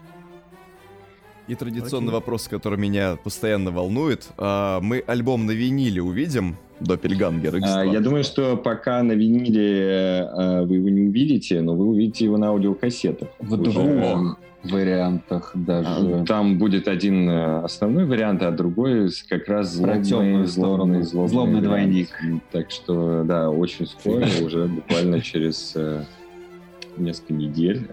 И 1.48 1.54
традиционный 1.54 2.10
okay. 2.10 2.14
вопрос, 2.14 2.48
который 2.48 2.78
меня 2.78 3.16
постоянно 3.22 3.70
волнует. 3.70 4.28
А, 4.36 4.80
мы 4.80 5.02
альбом 5.06 5.46
на 5.46 5.52
виниле 5.52 6.02
увидим? 6.02 6.56
Доппельгангер 6.80 7.56
X2. 7.56 7.62
А, 7.64 7.84
я 7.84 8.00
думаю, 8.00 8.24
что 8.24 8.56
пока 8.56 9.02
на 9.02 9.12
виниле 9.12 10.28
а, 10.30 10.62
вы 10.64 10.76
его 10.76 10.88
не 10.88 11.02
увидите, 11.02 11.60
но 11.62 11.74
вы 11.74 11.86
увидите 11.86 12.24
его 12.24 12.36
на 12.36 12.48
аудиокассетах. 12.48 13.28
В 13.38 13.56
двух 13.56 14.36
вариантах 14.64 15.52
даже. 15.54 15.88
А, 15.88 16.24
там 16.26 16.58
будет 16.58 16.88
один 16.88 17.28
э, 17.30 17.60
основной 17.60 18.04
вариант, 18.04 18.42
а 18.42 18.50
другой 18.50 19.10
как 19.28 19.46
раз 19.48 19.72
злобный, 19.72 20.46
злобный, 20.46 21.02
злобный, 21.02 21.02
злобный 21.28 21.60
двойник. 21.60 22.08
Так 22.50 22.70
что, 22.70 23.22
да, 23.24 23.50
очень 23.50 23.86
скоро, 23.86 24.26
уже 24.44 24.66
буквально 24.66 25.20
через 25.20 25.72
э, 25.76 26.04
несколько 26.96 27.34
недель 27.34 27.86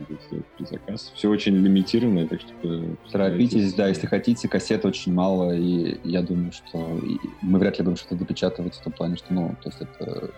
э, 0.00 0.14
сделать 0.26 0.46
предзаказ. 0.56 1.12
Все 1.14 1.28
очень 1.28 1.56
лимитированное, 1.56 2.26
так 2.26 2.40
что... 2.40 2.84
Торопитесь, 3.10 3.74
да, 3.74 3.88
если 3.88 4.06
хотите, 4.06 4.48
кассет 4.48 4.84
очень 4.84 5.12
мало, 5.12 5.54
и 5.54 5.98
я 6.04 6.22
думаю, 6.22 6.52
что 6.52 7.00
мы 7.42 7.58
вряд 7.58 7.78
ли 7.78 7.84
будем 7.84 7.96
что-то 7.96 8.16
допечатывать 8.16 8.74
в 8.74 8.82
том 8.82 8.92
плане, 8.92 9.16
что, 9.16 9.32
ну, 9.32 9.56
то 9.62 9.68
есть 9.68 9.80
это... 9.80 10.30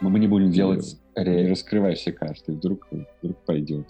Мы 0.00 0.18
не 0.18 0.28
будем 0.28 0.50
делать... 0.50 0.96
Не 1.16 1.48
раскрывай 1.48 1.96
все 1.96 2.12
карты, 2.12 2.52
вдруг, 2.52 2.86
вдруг 3.20 3.36
пойдет. 3.44 3.88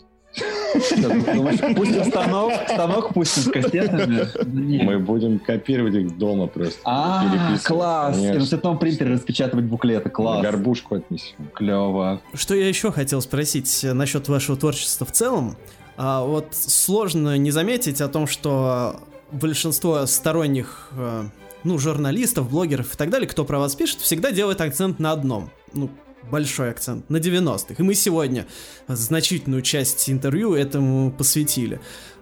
Пусть 1.77 2.07
станок, 2.09 2.53
станок 2.67 3.15
пустим 3.15 3.43
с 3.43 3.51
кассетами. 3.51 4.85
Мы 4.85 4.99
будем 4.99 5.39
копировать 5.39 5.95
их 5.95 6.19
дома 6.19 6.47
просто. 6.47 6.81
А, 6.85 7.57
класс! 7.65 8.19
И 8.19 8.29
на 8.31 8.47
цветном 8.47 8.79
принтере 8.79 9.15
распечатывать 9.15 9.65
буклеты, 9.67 10.11
класс. 10.11 10.43
Горбушку 10.43 10.97
отнесем. 10.97 11.37
Клево. 11.55 12.21
Что 12.35 12.55
я 12.55 12.69
еще 12.69 12.93
хотел 12.93 13.21
спросить 13.21 13.81
насчет 13.83 14.29
вашего 14.29 14.57
творчества 14.57 15.07
в 15.07 15.13
целом? 15.13 15.57
А, 15.97 16.23
вот 16.25 16.49
сложно 16.53 17.37
не 17.39 17.51
заметить 17.51 18.01
о 18.01 18.09
том, 18.09 18.27
что 18.27 19.01
большинство 19.33 20.07
сторонних 20.07 20.91
э, 20.97 21.25
ну, 21.65 21.79
журналистов, 21.79 22.51
блогеров 22.51 22.95
и 22.95 22.97
так 22.97 23.11
далее, 23.11 23.29
кто 23.29 23.45
про 23.45 23.59
вас 23.59 23.75
пишет, 23.75 24.01
всегда 24.01 24.31
делает 24.31 24.61
акцент 24.61 24.99
на 24.99 25.13
одном. 25.13 25.51
Ну, 25.73 25.91
большой 26.31 26.71
акцент 26.71 27.09
на 27.11 27.17
90-х. 27.17 27.75
И 27.79 27.83
мы 27.83 27.95
сегодня 27.95 28.47
значительную 28.87 29.63
часть 29.63 30.09
интервью 30.11 30.55
этому 30.55 31.11
посвятили. 31.11 31.81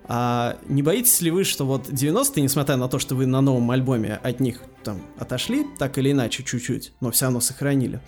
А 0.09 0.59
не 0.69 0.83
боитесь 0.83 1.21
ли 1.21 1.31
вы, 1.31 1.45
что 1.45 1.67
вот 1.67 1.89
90-е, 1.89 2.43
несмотря 2.43 2.77
на 2.77 2.89
то, 2.89 2.99
что 2.99 3.17
вы 3.17 3.27
на 3.27 3.41
новом 3.41 3.71
альбоме 3.71 4.21
от 4.23 4.41
них 4.41 4.61
там 4.85 5.03
отошли, 5.19 5.67
так 5.79 5.99
или 5.99 6.13
иначе 6.13 6.45
чуть-чуть, 6.45 6.93
но 7.01 7.11
все 7.11 7.25
равно 7.25 7.41
сохранили, 7.41 8.01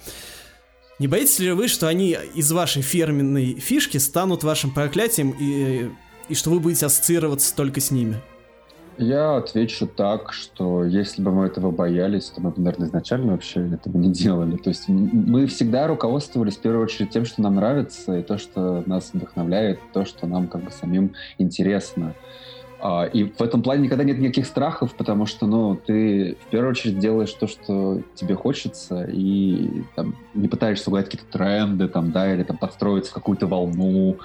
не 0.99 1.07
боитесь 1.07 1.38
ли 1.38 1.53
вы, 1.53 1.68
что 1.68 1.86
они 1.86 2.16
из 2.34 2.51
вашей 2.51 2.82
фирменной 2.82 3.55
фишки 3.55 3.99
станут 3.99 4.42
вашим 4.42 4.72
проклятием 4.72 5.30
и, 5.30 5.90
и 6.28 6.34
что 6.34 6.51
вы 6.51 6.61
будете 6.61 6.86
ассоциироваться 6.86 7.55
только 7.55 7.80
с 7.80 7.90
ними? 7.90 8.20
Я 8.99 9.36
отвечу 9.36 9.86
так, 9.86 10.32
что 10.32 10.84
если 10.84 11.22
бы 11.22 11.30
мы 11.30 11.46
этого 11.46 11.70
боялись, 11.70 12.30
то 12.30 12.40
мы 12.40 12.51
бы, 12.51 12.61
наверное, 12.61 12.88
изначально 12.88 13.32
вообще 13.32 13.68
этого 13.68 13.96
не 13.96 14.11
делали. 14.11 14.57
То 14.57 14.70
есть 14.70 14.88
мы 14.88 15.46
всегда 15.46 15.86
руководствовались 15.86 16.57
в 16.57 16.61
первую 16.61 16.82
очередь 16.82 17.11
тем, 17.11 17.24
что 17.24 17.40
нам 17.40 17.55
нравится, 17.55 18.18
и 18.18 18.22
то, 18.22 18.38
что 18.38 18.82
нас 18.86 19.11
вдохновляет, 19.14 19.78
то, 19.92 20.05
что 20.05 20.26
нам 20.26 20.49
как 20.49 20.64
бы 20.64 20.72
самим 20.72 21.14
интересно. 21.38 22.14
А, 22.80 23.04
и 23.04 23.24
в 23.24 23.40
этом 23.42 23.62
плане 23.62 23.84
никогда 23.84 24.04
нет 24.04 24.18
никаких 24.18 24.46
страхов, 24.46 24.94
потому 24.94 25.26
что, 25.26 25.46
ну, 25.46 25.76
ты 25.76 26.36
в 26.46 26.50
первую 26.50 26.70
очередь 26.70 26.98
делаешь 26.98 27.32
то, 27.32 27.46
что 27.46 28.02
тебе 28.14 28.34
хочется, 28.34 29.04
и 29.04 29.82
там, 29.96 30.16
не 30.34 30.48
пытаешься 30.48 30.90
угадать 30.90 31.10
какие-то 31.10 31.30
тренды, 31.30 31.88
там, 31.88 32.12
да, 32.12 32.32
или 32.32 32.42
там 32.44 32.56
подстроиться 32.56 33.10
в 33.10 33.14
какую-то 33.14 33.46
волну, 33.46 34.18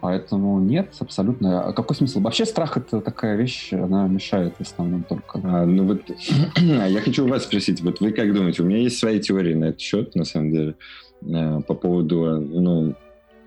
Поэтому 0.00 0.58
нет, 0.60 0.94
абсолютно. 0.98 1.62
А 1.62 1.72
какой 1.72 1.94
смысл? 1.96 2.20
Вообще 2.20 2.44
страх 2.44 2.76
это 2.76 3.00
такая 3.00 3.36
вещь, 3.36 3.72
она 3.72 4.06
мешает 4.08 4.54
в 4.58 4.60
основном 4.60 5.04
только. 5.04 5.40
А, 5.42 5.64
ну 5.64 5.84
вот, 5.84 6.02
я 6.56 7.00
хочу 7.00 7.24
у 7.24 7.28
вас 7.28 7.44
спросить, 7.44 7.80
вот 7.80 8.00
вы 8.00 8.12
как 8.12 8.32
думаете, 8.34 8.62
у 8.62 8.66
меня 8.66 8.78
есть 8.78 8.98
свои 8.98 9.20
теории 9.20 9.54
на 9.54 9.66
этот 9.66 9.80
счет, 9.80 10.14
на 10.14 10.24
самом 10.24 10.50
деле, 10.50 10.74
э, 11.22 11.60
по 11.66 11.74
поводу, 11.74 12.40
ну, 12.40 12.94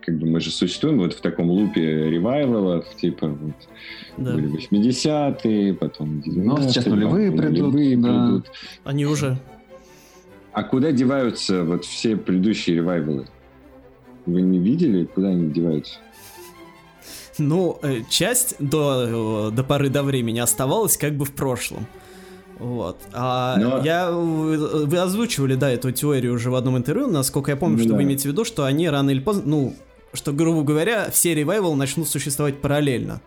как 0.05 0.17
бы 0.17 0.27
мы 0.27 0.39
же 0.39 0.51
существуем 0.51 0.99
вот 0.99 1.13
в 1.13 1.21
таком 1.21 1.49
лупе 1.49 2.09
ревайвалов, 2.09 2.85
типа 2.95 3.27
вот 3.27 3.55
да. 4.17 4.33
были 4.33 4.51
80-е, 4.57 5.73
потом 5.73 6.21
90-е. 6.25 6.43
Ну, 6.43 6.57
сейчас 6.61 6.85
нулевые 6.85 7.31
придут. 7.31 7.73
Нулевые 7.73 7.97
да. 7.97 8.25
придут. 8.25 8.51
Они 8.83 9.05
уже. 9.05 9.37
А 10.51 10.63
куда 10.63 10.91
деваются 10.91 11.63
вот 11.63 11.85
все 11.85 12.15
предыдущие 12.15 12.77
ревайвалы? 12.77 13.27
Вы 14.25 14.41
не 14.41 14.59
видели, 14.59 15.05
куда 15.05 15.29
они 15.29 15.49
деваются? 15.49 15.99
Ну, 17.39 17.79
э, 17.81 18.01
часть 18.09 18.55
до, 18.59 19.49
э, 19.49 19.55
до 19.55 19.63
поры 19.63 19.89
до 19.89 20.03
времени 20.03 20.39
оставалась 20.39 20.97
как 20.97 21.15
бы 21.15 21.25
в 21.25 21.33
прошлом. 21.33 21.87
Вот. 22.59 22.97
А 23.11 23.57
Но... 23.57 23.81
я... 23.83 24.11
Вы 24.11 24.97
озвучивали, 24.97 25.55
да, 25.55 25.71
эту 25.71 25.91
теорию 25.91 26.33
уже 26.33 26.51
в 26.51 26.55
одном 26.55 26.77
интервью, 26.77 27.07
насколько 27.07 27.51
я 27.51 27.57
помню, 27.57 27.77
ну, 27.77 27.83
что 27.83 27.89
да. 27.89 27.95
вы 27.95 28.03
имеете 28.03 28.29
в 28.29 28.31
виду, 28.31 28.45
что 28.45 28.65
они 28.65 28.87
рано 28.89 29.09
или 29.09 29.19
поздно, 29.19 29.43
ну, 29.45 29.73
что, 30.13 30.31
грубо 30.31 30.63
говоря, 30.63 31.09
все 31.11 31.33
ревайвалы 31.33 31.75
начнут 31.75 32.07
существовать 32.07 32.61
параллельно. 32.61 33.21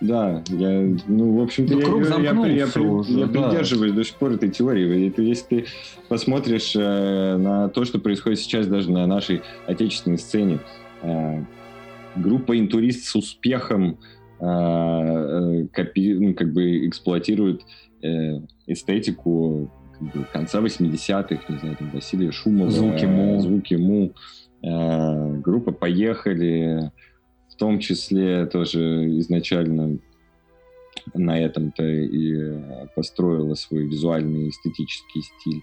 Да, 0.00 0.42
я, 0.48 0.94
ну, 1.06 1.38
в 1.38 1.42
общем-то, 1.42 1.74
ну, 1.74 2.00
я, 2.00 2.16
я, 2.16 2.46
я, 2.46 2.66
я, 2.66 2.82
уже, 2.82 3.12
я 3.12 3.26
да. 3.26 3.48
придерживаюсь 3.48 3.92
до 3.92 4.04
сих 4.04 4.14
пор 4.16 4.32
этой 4.32 4.50
теории. 4.50 5.08
Это, 5.08 5.22
если 5.22 5.44
ты 5.44 5.66
посмотришь 6.08 6.76
э, 6.76 7.36
на 7.38 7.70
то, 7.70 7.84
что 7.86 7.98
происходит 7.98 8.38
сейчас 8.40 8.66
даже 8.66 8.90
на 8.90 9.06
нашей 9.06 9.40
отечественной 9.66 10.18
сцене, 10.18 10.60
э, 11.00 11.42
группа 12.14 12.58
интурист 12.58 13.06
с 13.06 13.16
успехом 13.16 13.98
э, 14.38 14.44
э 14.44 15.66
копи, 15.72 16.14
ну, 16.14 16.34
как 16.34 16.52
бы 16.52 16.86
эксплуатирует 16.86 17.62
э, 18.02 18.40
эстетику 18.66 19.70
как 19.98 20.12
бы, 20.12 20.24
конца 20.30 20.60
80-х, 20.60 21.40
не 21.48 21.58
знаю, 21.58 21.76
там, 21.78 21.90
Василия 21.94 22.32
Шумова, 22.32 22.70
звуки 22.70 23.06
Му, 23.06 23.40
звуки 23.40 23.74
Му 23.76 24.12
группа 24.62 25.72
«Поехали», 25.72 26.90
в 27.50 27.58
том 27.58 27.78
числе 27.78 28.46
тоже 28.46 29.18
изначально 29.18 29.98
на 31.14 31.38
этом-то 31.40 31.84
и 31.84 32.58
построила 32.94 33.54
свой 33.54 33.86
визуальный 33.86 34.50
эстетический 34.50 35.22
стиль. 35.22 35.62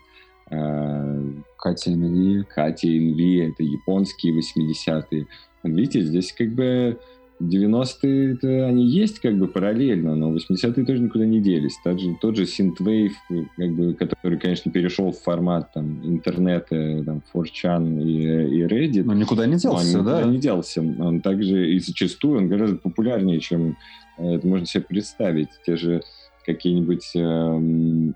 А, 0.49 1.19
Катя 1.57 1.93
Инви. 1.93 2.43
Катя 2.43 2.87
Инви, 2.87 3.49
это 3.49 3.63
японские 3.63 4.39
80-е. 4.39 5.27
Видите, 5.63 6.01
здесь 6.01 6.33
как 6.33 6.53
бы 6.53 6.99
90-е 7.41 8.65
они 8.65 8.85
есть 8.85 9.19
как 9.19 9.37
бы 9.37 9.47
параллельно, 9.47 10.15
но 10.15 10.33
80-е 10.33 10.85
тоже 10.85 11.01
никуда 11.01 11.25
не 11.25 11.41
делись. 11.41 11.77
Тот 11.83 11.99
же, 11.99 12.15
тот 12.21 12.35
же 12.35 12.43
Synthwave, 12.43 13.11
как 13.57 13.71
бы, 13.71 13.93
который, 13.93 14.39
конечно, 14.39 14.71
перешел 14.71 15.11
в 15.11 15.19
формат 15.19 15.73
там, 15.73 16.05
интернета, 16.05 17.03
там, 17.03 17.21
4chan 17.33 18.03
и, 18.03 18.59
и 18.59 18.63
Reddit. 18.63 19.03
Но 19.03 19.13
никуда 19.13 19.45
не 19.45 19.57
делся, 19.57 19.99
он 19.99 20.05
да? 20.05 20.19
никуда 20.19 20.31
не 20.31 20.37
делся. 20.37 20.81
Он 20.81 21.21
также 21.21 21.73
и 21.73 21.79
зачастую 21.79 22.39
он 22.39 22.47
гораздо 22.47 22.77
популярнее, 22.77 23.39
чем 23.39 23.77
э, 24.17 24.35
это 24.35 24.47
можно 24.47 24.65
себе 24.65 24.83
представить. 24.83 25.49
Те 25.65 25.75
же 25.75 26.01
какие-нибудь... 26.45 27.11
Эм, 27.15 28.15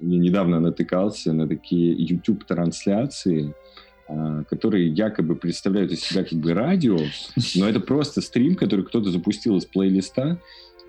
я 0.00 0.18
недавно 0.18 0.60
натыкался 0.60 1.32
на 1.32 1.48
такие 1.48 1.94
YouTube-трансляции, 1.94 3.54
которые 4.48 4.88
якобы 4.88 5.34
представляют 5.34 5.92
из 5.92 6.00
себя 6.00 6.24
как 6.24 6.38
бы 6.38 6.52
радио, 6.52 6.98
но 7.56 7.68
это 7.68 7.80
просто 7.80 8.20
стрим, 8.20 8.54
который 8.54 8.84
кто-то 8.84 9.10
запустил 9.10 9.56
из 9.56 9.64
плейлиста 9.64 10.38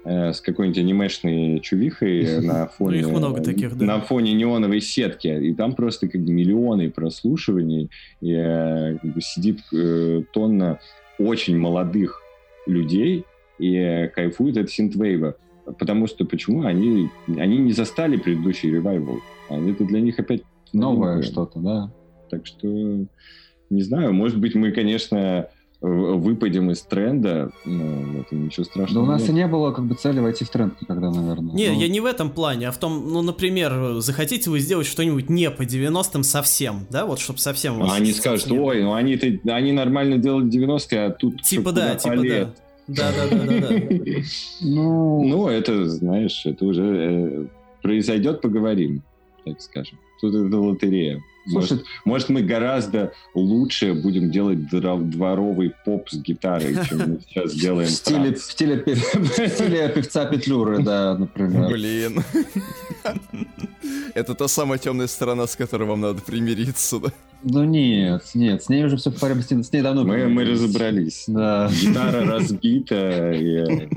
э, 0.04 0.34
с 0.34 0.42
какой-нибудь 0.42 0.80
анимешной 0.80 1.60
чувихой 1.62 2.42
на 2.42 2.68
фоне, 2.68 3.00
Их 3.00 3.10
много 3.10 3.42
таких, 3.42 3.78
да. 3.78 3.86
на 3.86 4.02
фоне 4.02 4.34
неоновой 4.34 4.82
сетки. 4.82 5.28
И 5.28 5.54
там 5.54 5.76
просто 5.76 6.08
как 6.08 6.22
бы 6.22 6.32
миллионы 6.32 6.90
прослушиваний. 6.90 7.90
И 8.22 8.34
э, 8.34 8.98
как 9.02 9.14
бы 9.14 9.22
сидит 9.22 9.62
э, 9.74 10.24
тонна 10.34 10.80
очень 11.18 11.58
молодых 11.58 12.22
людей 12.68 13.26
и 13.60 13.76
э, 13.76 14.10
кайфует 14.10 14.58
от 14.58 14.70
синтвейва. 14.70 15.38
Потому 15.80 16.08
что 16.08 16.26
почему? 16.26 16.64
Они, 16.64 17.10
они 17.28 17.58
не 17.58 17.72
застали 17.72 18.18
предыдущий 18.18 18.70
ревайвал. 18.70 19.20
Это 19.50 19.84
для 19.84 20.00
них 20.02 20.20
опять 20.20 20.44
новое 20.74 21.22
что-то, 21.22 21.60
да. 21.60 21.92
Так 22.36 22.46
что, 22.46 22.68
не 22.68 23.82
знаю, 23.82 24.14
может 24.14 24.38
быть, 24.38 24.56
мы, 24.56 24.72
конечно, 24.72 25.48
выпадем 25.80 26.72
из 26.72 26.82
тренда, 26.82 27.52
но 27.64 28.20
это 28.20 28.36
ничего 28.36 28.66
страшного. 28.66 29.06
Да 29.06 29.12
у 29.12 29.14
нас 29.14 29.22
нет. 29.22 29.30
и 29.30 29.34
не 29.34 29.48
было 29.48 29.72
как 29.72 29.86
бы 29.86 29.96
цели 29.96 30.20
войти 30.20 30.44
в 30.44 30.50
тренд 30.50 30.82
никогда, 30.82 31.12
наверное. 31.12 31.54
Не, 31.54 31.70
но... 31.70 31.82
я 31.82 31.88
не 31.88 32.00
в 32.00 32.06
этом 32.06 32.32
плане, 32.32 32.70
а 32.70 32.72
в 32.72 32.78
том, 32.78 33.14
ну, 33.14 33.22
например, 33.22 34.00
захотите 34.00 34.50
вы 34.50 34.60
сделать 34.60 34.88
что-нибудь 34.88 35.30
не 35.30 35.50
по 35.52 35.62
90-м 35.62 36.24
совсем, 36.24 36.88
да, 36.90 37.06
вот, 37.06 37.20
чтобы 37.20 37.40
совсем... 37.40 37.82
А 37.84 37.96
они 37.96 38.12
скажут, 38.12 38.52
ой, 38.52 38.84
ну 38.84 38.94
они, 38.94 39.18
они 39.46 39.72
нормально 39.72 40.18
делали 40.18 40.48
90-е, 40.48 41.06
а 41.06 41.10
тут... 41.12 41.42
Типа 41.44 41.72
да, 41.72 41.96
типа 41.96 42.18
да. 42.18 42.54
Да, 42.88 43.12
да, 43.12 43.28
да, 43.30 43.46
да, 43.46 43.60
да. 43.70 43.76
Ну, 44.62 45.24
ну, 45.24 45.48
это, 45.48 45.88
знаешь, 45.88 46.46
это 46.46 46.66
уже 46.66 46.84
э, 46.84 47.46
произойдет, 47.82 48.42
поговорим, 48.42 49.02
так 49.44 49.62
скажем. 49.62 49.98
Тут 50.22 50.36
это 50.36 50.58
лотерея. 50.58 51.22
Слушай, 51.48 51.74
может, 51.74 51.86
может, 52.06 52.30
мы 52.30 52.42
гораздо 52.42 53.14
лучше 53.34 53.94
будем 53.94 54.32
делать 54.32 54.68
дворовый 54.70 55.74
поп 55.86 56.10
с 56.10 56.16
гитарой, 56.16 56.76
чем 56.88 56.98
мы 56.98 57.20
сейчас 57.28 57.54
делаем. 57.62 57.88
В 57.88 57.92
стиле, 57.92 58.34
в 58.34 58.40
стиле, 58.40 58.84
в 58.86 59.50
стиле 59.50 59.90
певца 59.90 60.26
Петлюры, 60.26 60.82
да, 60.82 61.18
например. 61.18 61.72
Блин. 61.72 62.24
Это 64.16 64.34
та 64.34 64.48
самая 64.48 64.80
темная 64.80 65.08
сторона, 65.08 65.46
с 65.46 65.56
которой 65.56 65.88
вам 65.88 66.02
надо 66.02 66.22
примириться, 66.22 67.00
да? 67.00 67.12
Ну 67.44 67.64
нет, 67.64 68.24
нет, 68.34 68.64
с 68.64 68.70
ней 68.70 68.84
уже 68.86 68.98
все 68.98 69.12
в 69.12 69.20
порядке, 69.20 69.62
с 69.62 69.72
ней 69.72 69.82
давно 69.84 70.04
Мы, 70.04 70.28
мы 70.28 70.46
разобрались. 70.46 71.26
Да. 71.28 71.70
Гитара 71.70 72.26
разбита, 72.26 73.32
и 73.34 73.88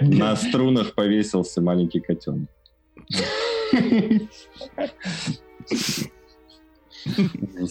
на 0.00 0.36
струнах 0.36 0.94
повесился 0.94 1.60
маленький 1.60 2.00
котенок. 2.00 2.48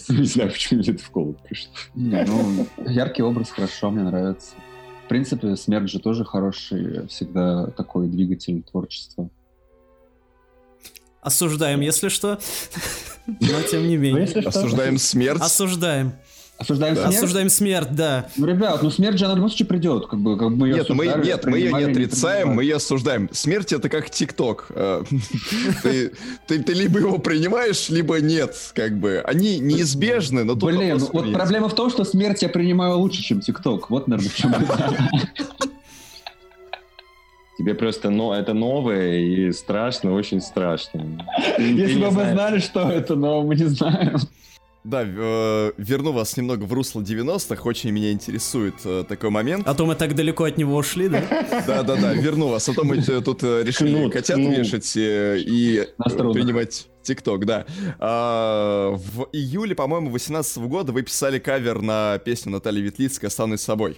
Не 0.08 0.24
знаю, 0.24 0.50
почему 0.50 0.80
мне 0.80 0.90
это 0.90 1.02
в 1.02 1.10
голову 1.10 1.36
пришло. 1.44 1.72
Ну, 1.94 2.66
яркий 2.86 3.22
образ, 3.22 3.50
хорошо, 3.50 3.90
мне 3.90 4.02
нравится. 4.02 4.54
В 5.04 5.08
принципе, 5.08 5.54
смерть 5.56 5.88
же 5.88 6.00
тоже 6.00 6.24
хороший, 6.24 7.06
всегда 7.06 7.68
такой 7.68 8.08
двигатель 8.08 8.62
творчества. 8.62 9.28
Осуждаем, 11.20 11.80
если 11.80 12.08
что. 12.08 12.38
Но 13.26 13.62
тем 13.68 13.86
не 13.88 13.96
менее. 13.96 14.26
Осуждаем 14.46 14.98
смерть. 14.98 15.40
Осуждаем. 15.40 16.12
Осуждаем 16.58 16.94
да. 16.94 17.02
смерть? 17.02 17.16
Осуждаем 17.16 17.50
смерть, 17.50 17.88
да. 17.92 18.28
Ну, 18.36 18.46
ребят, 18.46 18.82
ну 18.82 18.90
смерть 18.90 19.18
же 19.18 19.26
она 19.26 19.34
в 19.34 19.36
любом 19.36 19.50
случае 19.50 19.68
придет. 19.68 20.06
Как 20.06 20.18
бы, 20.18 20.38
как 20.38 20.48
мы 20.48 20.70
нет, 20.70 20.88
мы, 20.88 21.06
нет, 21.06 21.44
мы 21.44 21.58
ее 21.58 21.72
не 21.72 21.82
отрицаем, 21.84 22.54
мы 22.54 22.62
ее 22.62 22.76
осуждаем. 22.76 23.28
Смерть 23.32 23.72
это 23.72 23.90
как 23.90 24.08
ТикТок. 24.08 24.68
Э, 24.70 25.04
ты, 25.82 26.12
ты, 26.46 26.62
ты 26.62 26.72
либо 26.72 26.98
его 26.98 27.18
принимаешь, 27.18 27.90
либо 27.90 28.20
нет. 28.20 28.56
Как 28.74 28.98
бы. 28.98 29.22
Они 29.24 29.58
неизбежны, 29.58 30.44
но 30.44 30.54
тут 30.54 30.74
Блин, 30.74 30.98
вот 31.12 31.32
проблема 31.32 31.68
в 31.68 31.74
том, 31.74 31.90
что 31.90 32.04
смерть 32.04 32.40
я 32.40 32.48
принимаю 32.48 32.98
лучше, 32.98 33.22
чем 33.22 33.40
ТикТок. 33.40 33.90
Вот, 33.90 34.08
наверное, 34.08 34.30
в 34.30 34.34
чем 34.34 34.54
Тебе 37.58 37.74
просто 37.74 38.10
но, 38.10 38.34
это 38.34 38.52
новое 38.52 39.18
и 39.18 39.52
страшно, 39.52 40.12
очень 40.12 40.40
страшно. 40.42 41.26
Если 41.58 41.98
бы 41.98 42.10
мы 42.10 42.30
знали, 42.30 42.60
что 42.60 42.90
это, 42.90 43.14
но 43.14 43.42
мы 43.42 43.56
не 43.56 43.64
знаем. 43.64 44.18
Да, 44.86 45.02
э, 45.04 45.72
верну 45.78 46.12
вас 46.12 46.36
немного 46.36 46.62
в 46.62 46.72
русло 46.72 47.00
90-х. 47.00 47.60
Очень 47.64 47.90
меня 47.90 48.12
интересует 48.12 48.74
э, 48.84 49.02
такой 49.08 49.30
момент. 49.30 49.66
А 49.66 49.74
то 49.74 49.84
мы 49.84 49.96
так 49.96 50.14
далеко 50.14 50.44
от 50.44 50.58
него 50.58 50.76
ушли, 50.76 51.08
да? 51.08 51.24
Да-да-да, 51.66 52.12
верну 52.12 52.46
вас. 52.46 52.68
А 52.68 52.72
то 52.72 52.84
мы 52.84 52.98
э, 52.98 53.20
тут 53.20 53.42
э, 53.42 53.64
решили 53.64 54.08
котят 54.08 54.38
вешать 54.38 54.96
э, 54.96 55.38
и 55.40 55.88
принимать 55.98 56.86
ТикТок, 57.02 57.46
да. 57.46 57.66
А, 57.98 58.92
в 58.92 59.28
июле, 59.32 59.74
по-моему, 59.74 60.10
18 60.10 60.58
года 60.58 60.92
вы 60.92 61.02
писали 61.02 61.40
кавер 61.40 61.82
на 61.82 62.18
песню 62.18 62.52
Натальи 62.52 62.82
Ветлицкой 62.82 63.26
«Останусь 63.26 63.62
собой». 63.62 63.96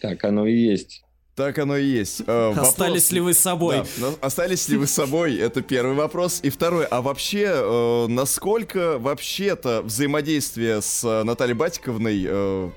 Так, 0.00 0.22
оно 0.22 0.46
и 0.46 0.56
есть. 0.56 1.02
Так 1.34 1.58
оно 1.58 1.76
и 1.78 1.84
есть. 1.86 2.22
Э, 2.26 2.52
Остались 2.56 3.04
вопрос- 3.08 3.12
ли 3.12 3.20
вы 3.20 3.34
собой? 3.34 3.82
Да, 3.96 4.08
остались 4.20 4.68
ли 4.68 4.76
вы 4.76 4.86
собой? 4.86 5.36
Это 5.38 5.62
первый 5.62 5.94
вопрос. 5.94 6.40
И 6.42 6.50
второй, 6.50 6.84
а 6.84 7.00
вообще, 7.00 7.46
э, 7.48 8.06
насколько 8.08 8.98
вообще-то 8.98 9.82
взаимодействие 9.82 10.82
с 10.82 11.02
э, 11.04 11.22
Натальей 11.22 11.54
Батиковной 11.54 12.24
э, 12.28 12.70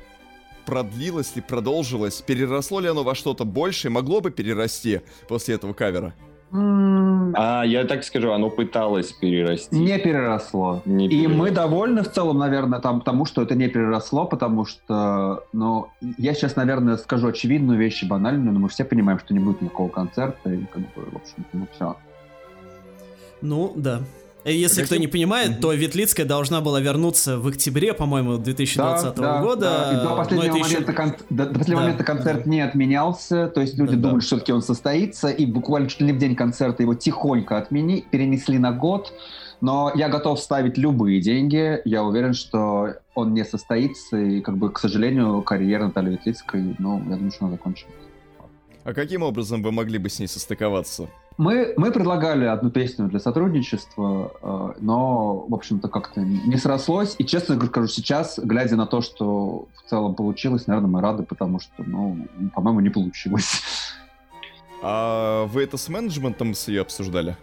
продлилось 0.65 1.35
ли, 1.35 1.41
продолжилось? 1.41 2.21
Переросло 2.21 2.79
ли 2.79 2.87
оно 2.87 3.03
во 3.03 3.13
что-то 3.13 3.43
большее? 3.43 3.91
Могло 3.91 4.21
бы 4.21 4.31
перерасти 4.31 5.01
после 5.27 5.55
этого 5.55 5.73
кавера? 5.73 6.13
А, 7.37 7.63
я 7.63 7.83
так 7.85 8.03
скажу, 8.03 8.31
оно 8.31 8.49
пыталось 8.49 9.11
перерасти. 9.11 9.75
Не 9.75 9.97
переросло. 9.99 10.81
Не 10.85 11.05
И 11.05 11.09
переросло. 11.09 11.37
мы 11.37 11.51
довольны 11.51 12.03
в 12.03 12.11
целом, 12.11 12.37
наверное, 12.37 12.79
там, 12.79 13.01
тому, 13.01 13.25
что 13.25 13.41
это 13.41 13.55
не 13.55 13.67
переросло, 13.67 14.25
потому 14.25 14.65
что, 14.65 15.43
ну, 15.53 15.87
я 16.17 16.33
сейчас, 16.33 16.55
наверное, 16.55 16.97
скажу 16.97 17.27
очевидную 17.27 17.77
вещь 17.77 18.03
и 18.03 18.07
банальную, 18.07 18.53
но 18.53 18.59
мы 18.59 18.69
все 18.69 18.85
понимаем, 18.85 19.19
что 19.19 19.33
не 19.33 19.39
будет 19.39 19.61
никакого 19.61 19.89
концерта, 19.89 20.51
и 20.51 20.65
как 20.65 20.81
бы, 20.81 21.03
в 21.11 21.15
общем 21.15 21.45
ну, 21.53 21.67
все. 21.73 21.95
Ну, 23.41 23.73
да. 23.75 24.01
И 24.45 24.53
Если 24.55 24.83
кто 24.83 24.95
не 24.97 25.07
понимает, 25.07 25.59
то 25.59 25.73
Ветлицкая 25.73 26.25
должна 26.25 26.61
была 26.61 26.79
вернуться 26.79 27.39
в 27.39 27.47
октябре, 27.47 27.93
по-моему, 27.95 28.37
2020 28.37 29.17
года. 29.17 29.89
И 29.91 29.95
до 30.07 30.15
последнего, 30.15 30.49
это 30.49 30.57
еще- 30.59 30.73
момента, 30.75 30.93
кон- 30.93 31.15
до, 31.31 31.45
до 31.47 31.53
последнего 31.53 31.79
Да, 31.79 31.81
момента 31.87 32.03
концерт 32.03 32.43
да. 32.43 32.49
не 32.51 32.61
отменялся, 32.61 33.47
то 33.47 33.61
есть 33.61 33.75
люди 33.77 33.93
Да, 33.93 33.97
да. 33.97 34.01
думали, 34.03 34.19
что 34.21 34.35
все-таки 34.35 34.51
он 34.53 34.61
состоится, 34.61 35.29
и 35.29 35.47
буквально 35.47 35.89
чуть 35.89 36.01
ли 36.01 36.07
не 36.07 36.13
в 36.13 36.19
день 36.19 36.35
концерта 36.35 36.83
его 36.83 36.93
тихонько 36.93 37.57
отмени, 37.57 38.05
перенесли 38.11 38.59
на 38.59 38.71
год, 38.71 39.13
но 39.61 39.91
я 39.95 40.09
готов 40.09 40.39
ставить 40.39 40.77
любые 40.77 41.21
деньги, 41.21 41.81
я 41.83 42.03
уверен, 42.03 42.33
что 42.35 42.97
он 43.15 43.33
не 43.33 43.43
состоится, 43.45 44.17
и, 44.17 44.41
как 44.41 44.57
бы, 44.57 44.69
к 44.71 44.77
сожалению, 44.77 45.41
карьера 45.41 45.85
Натальи 45.85 46.11
Ветлицкой, 46.11 46.75
ну, 46.77 46.99
я 47.09 47.15
думаю, 47.15 47.31
что 47.31 47.45
она 47.45 47.53
закончилась. 47.55 47.93
А 48.85 48.93
каким 48.93 49.23
образом 49.23 49.63
вы 49.63 49.71
могли 49.71 49.97
бы 49.97 50.09
с 50.09 50.19
ней 50.19 50.27
состыковаться? 50.27 51.07
Мы, 51.37 51.73
мы 51.75 51.91
предлагали 51.91 52.45
одну 52.45 52.69
песню 52.69 53.07
для 53.07 53.19
сотрудничества, 53.19 54.31
э, 54.41 54.73
но, 54.79 55.45
в 55.49 55.53
общем-то, 55.55 55.87
как-то 55.89 56.21
не 56.21 56.55
срослось. 56.57 57.15
И 57.17 57.25
честно 57.25 57.59
скажу, 57.65 57.87
сейчас, 57.87 58.39
глядя 58.41 58.75
на 58.75 58.85
то, 58.85 59.01
что 59.01 59.67
в 59.75 59.89
целом 59.89 60.13
получилось, 60.13 60.67
наверное, 60.67 60.89
мы 60.89 61.01
рады, 61.01 61.23
потому 61.23 61.59
что, 61.59 61.73
ну, 61.83 62.27
по-моему, 62.53 62.79
не 62.79 62.89
получилось. 62.89 63.61
А 64.83 65.45
вы 65.47 65.63
это 65.63 65.77
с 65.77 65.89
менеджментом 65.89 66.53
с 66.53 66.67
ее 66.67 66.81
обсуждали? 66.81 67.35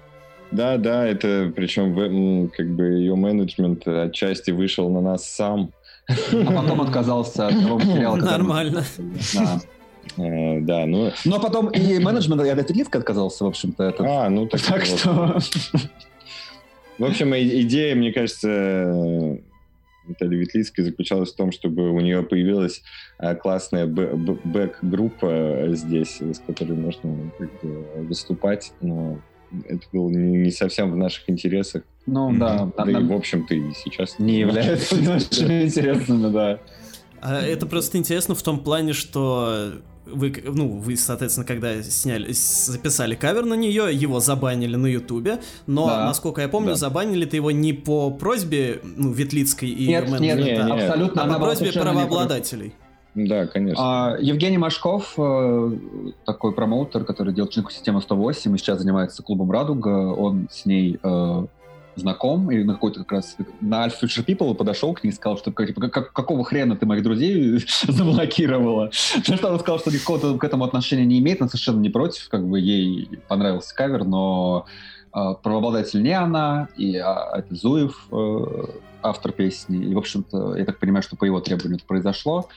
Да, 0.53 0.77
да, 0.77 1.05
это 1.07 1.53
причем 1.55 2.49
как 2.51 2.71
бы 2.71 2.85
ее 2.85 3.17
менеджмент 3.17 3.87
отчасти 3.89 4.53
вышел 4.53 4.89
на 4.91 5.01
нас 5.01 5.29
сам. 5.29 5.71
А 6.09 6.53
потом 6.53 6.83
отказался 6.83 7.49
от 7.49 7.61
того 7.61 7.79
материала. 7.79 8.17
мы- 8.17 8.23
Нормально. 8.23 8.85
Да. 9.35 9.61
Э, 10.17 10.61
Да, 10.61 10.87
ну, 10.87 11.11
Но 11.25 11.41
потом 11.41 11.69
и 11.71 11.99
менеджмент, 12.05 12.45
я 12.45 12.53
от 12.53 12.59
Ветлицкой 12.59 13.01
отказался, 13.01 13.45
в 13.45 13.49
общем-то. 13.49 13.83
это- 13.85 14.05
а, 14.07 14.29
ну 14.31 14.47
так, 14.47 14.61
Так 14.63 14.85
что... 14.85 15.39
В 16.99 17.05
общем, 17.05 17.35
идея, 17.35 17.95
мне 17.97 18.13
кажется, 18.13 19.39
Натальи 20.07 20.37
Ветлицкой 20.39 20.85
заключалась 20.85 21.33
в 21.33 21.37
том, 21.37 21.51
чтобы 21.53 21.91
у 21.91 22.01
нее 22.01 22.23
появилась 22.23 22.83
э, 23.19 23.35
классная 23.35 23.87
бэк-группа 23.87 25.65
здесь, 25.71 26.21
с 26.21 26.39
которой 26.41 26.77
можно 26.77 27.31
как 27.39 27.49
бы, 27.63 27.85
выступать, 28.07 28.73
но 28.81 29.19
это 29.69 29.83
было 29.93 30.09
не 30.11 30.51
совсем 30.51 30.93
в 30.93 30.97
наших 30.97 31.29
интересах. 31.31 31.83
Ну 32.07 32.33
да, 32.37 32.69
Да 32.77 32.85
нам- 32.85 33.05
и, 33.07 33.09
в 33.09 33.13
общем-то, 33.13 33.55
и 33.55 33.73
сейчас 33.75 34.19
не 34.19 34.41
является 34.41 34.95
очень 35.17 35.63
интересным, 35.65 36.33
да. 36.33 36.59
А 37.21 37.41
Это 37.41 37.67
просто 37.67 37.97
интересно 37.99 38.35
в 38.35 38.43
том 38.43 38.59
плане, 38.61 38.93
что 38.93 39.75
вы, 40.07 40.35
ну, 40.45 40.69
вы, 40.79 40.97
соответственно, 40.97 41.47
когда 41.47 41.83
сняли, 41.83 42.33
записали 42.33 43.15
кавер 43.15 43.45
на 43.45 43.55
нее, 43.55 43.89
его 43.93 44.21
забанили 44.21 44.77
на 44.77 44.87
Ютубе, 44.87 45.39
но, 45.67 45.87
Да. 45.87 46.05
насколько 46.07 46.41
я 46.41 46.49
помню, 46.49 46.71
Да. 46.71 46.75
забанили-то 46.77 47.37
его 47.37 47.51
не 47.51 47.73
по 47.73 48.11
просьбе, 48.11 48.81
ну, 48.83 49.13
Ветлицкой 49.13 49.69
и 49.71 49.87
Нет, 49.89 50.05
её 50.09 50.19
нет, 50.19 50.37
менеджмента, 50.37 50.65
не, 50.65 50.73
а- 50.73 50.77
не. 50.77 50.83
абсолютно. 50.83 51.23
а 51.23 51.29
по 51.35 51.39
просьбе 51.41 51.73
правообладателей. 51.73 52.75
Да, 53.15 53.47
конечно. 53.47 53.83
А, 54.13 54.17
Евгений 54.19 54.57
Машков, 54.57 55.13
э, 55.19 55.71
такой 56.25 56.53
промоутер, 56.55 57.05
который 57.05 57.35
делал 57.35 57.49
чинку 57.51 57.71
систему 57.71 58.01
108 58.01 58.55
и 58.55 58.59
сейчас 58.59 58.79
занимается 58.81 59.23
клубом 59.23 59.51
«Радуга», 59.51 59.89
он 60.15 60.49
с 60.51 60.65
ней 60.65 60.99
э, 61.03 61.47
знаком, 61.95 62.51
и 62.51 62.63
на 62.65 62.75
какой-то 62.75 63.01
как 63.01 63.13
раз 63.13 63.37
на 63.61 63.87
Alpha 63.87 64.03
Future 64.03 64.25
People 64.25 64.55
подошел 64.55 64.95
к 64.95 65.05
ней 65.05 65.11
и 65.11 65.13
сказал, 65.13 65.39
что 65.39 65.51
типа, 65.51 65.89
как- 65.89 66.13
какого 66.13 66.45
хрена 66.45 66.77
ты 66.77 66.87
моих 66.87 67.03
друзей 67.03 67.65
заблокировала? 67.89 68.91
На 69.29 69.37
что 69.37 69.49
она 69.49 69.59
сказала, 69.59 69.81
что 69.81 69.91
никакого 69.91 70.39
к 70.39 70.45
этому 70.45 70.65
отношения 70.65 71.05
не 71.05 71.19
имеет, 71.19 71.41
она 71.41 71.49
совершенно 71.49 71.81
не 71.81 71.91
против, 71.91 72.29
как 72.29 72.47
бы 72.47 72.61
ей 72.61 73.09
понравился 73.29 73.75
кавер, 73.75 74.05
но 74.05 74.67
э, 75.15 75.35
правообладатель 75.43 76.03
не 76.03 76.13
она, 76.13 76.69
и 76.77 76.97
а, 76.97 77.37
это 77.37 77.55
Зуев, 77.55 78.07
э, 78.11 78.65
автор 79.03 79.33
песни, 79.33 79.85
и, 79.85 79.95
в 79.95 79.99
общем-то, 79.99 80.57
я 80.57 80.65
так 80.65 80.79
понимаю, 80.79 81.03
что 81.03 81.17
по 81.17 81.25
его 81.25 81.41
требованию 81.41 81.77
это 81.77 81.87
произошло. 81.87 82.49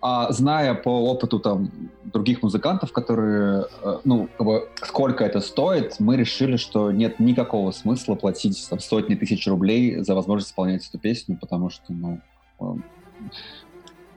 А 0.00 0.32
зная 0.32 0.74
по 0.74 1.10
опыту 1.10 1.40
там 1.40 1.70
других 2.04 2.42
музыкантов, 2.42 2.92
которые, 2.92 3.66
э, 3.82 3.98
ну, 4.04 4.28
как 4.38 4.46
бы, 4.46 4.68
сколько 4.82 5.24
это 5.24 5.40
стоит, 5.40 5.96
мы 5.98 6.16
решили, 6.16 6.56
что 6.56 6.92
нет 6.92 7.18
никакого 7.20 7.72
смысла 7.72 8.14
платить 8.14 8.66
там, 8.70 8.78
сотни 8.78 9.14
тысяч 9.14 9.46
рублей 9.46 10.02
за 10.02 10.14
возможность 10.14 10.50
исполнять 10.50 10.86
эту 10.88 10.98
песню, 10.98 11.36
потому 11.40 11.70
что, 11.70 11.92
ну, 11.92 12.20
э, 12.60 12.64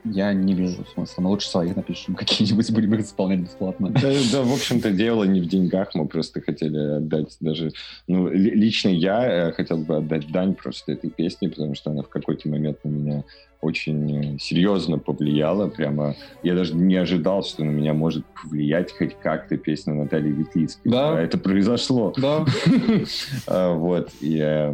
я 0.04 0.32
не 0.32 0.54
вижу 0.54 0.84
смысла. 0.94 1.22
Мы 1.22 1.28
лучше 1.30 1.48
свои 1.48 1.72
напишем 1.74 2.14
какие-нибудь, 2.16 2.70
будем 2.72 2.94
их 2.94 3.00
исполнять 3.00 3.40
бесплатно. 3.40 3.90
Да, 3.90 4.12
да, 4.32 4.42
в 4.42 4.52
общем-то, 4.52 4.90
дело 4.90 5.24
не 5.24 5.40
в 5.40 5.48
деньгах, 5.48 5.94
мы 5.94 6.06
просто 6.06 6.40
хотели 6.40 6.96
отдать 6.96 7.36
даже... 7.40 7.70
Ну, 8.08 8.28
ли- 8.28 8.50
лично 8.54 8.88
я 8.88 9.48
э, 9.48 9.52
хотел 9.52 9.78
бы 9.78 9.96
отдать 9.96 10.30
дань 10.30 10.54
просто 10.54 10.92
этой 10.92 11.10
песне, 11.10 11.48
потому 11.48 11.74
что 11.74 11.90
она 11.90 12.02
в 12.02 12.08
какой-то 12.08 12.48
момент 12.48 12.78
на 12.84 12.88
меня 12.88 13.24
очень 13.60 14.34
э, 14.34 14.38
серьезно 14.40 14.98
повлияла. 14.98 15.68
Прямо 15.68 16.16
я 16.42 16.54
даже 16.54 16.74
не 16.74 16.96
ожидал, 16.96 17.44
что 17.44 17.64
на 17.64 17.70
меня 17.70 17.94
может 17.94 18.24
повлиять 18.42 18.92
хоть 18.92 19.16
как-то 19.22 19.56
песня 19.56 19.94
Натальи 19.94 20.32
Ветлицкой. 20.32 20.90
Да. 20.90 21.20
Это 21.20 21.38
произошло. 21.38 22.12
Да. 22.16 22.44
А, 23.46 23.74
Вот, 23.74 24.10
и... 24.20 24.72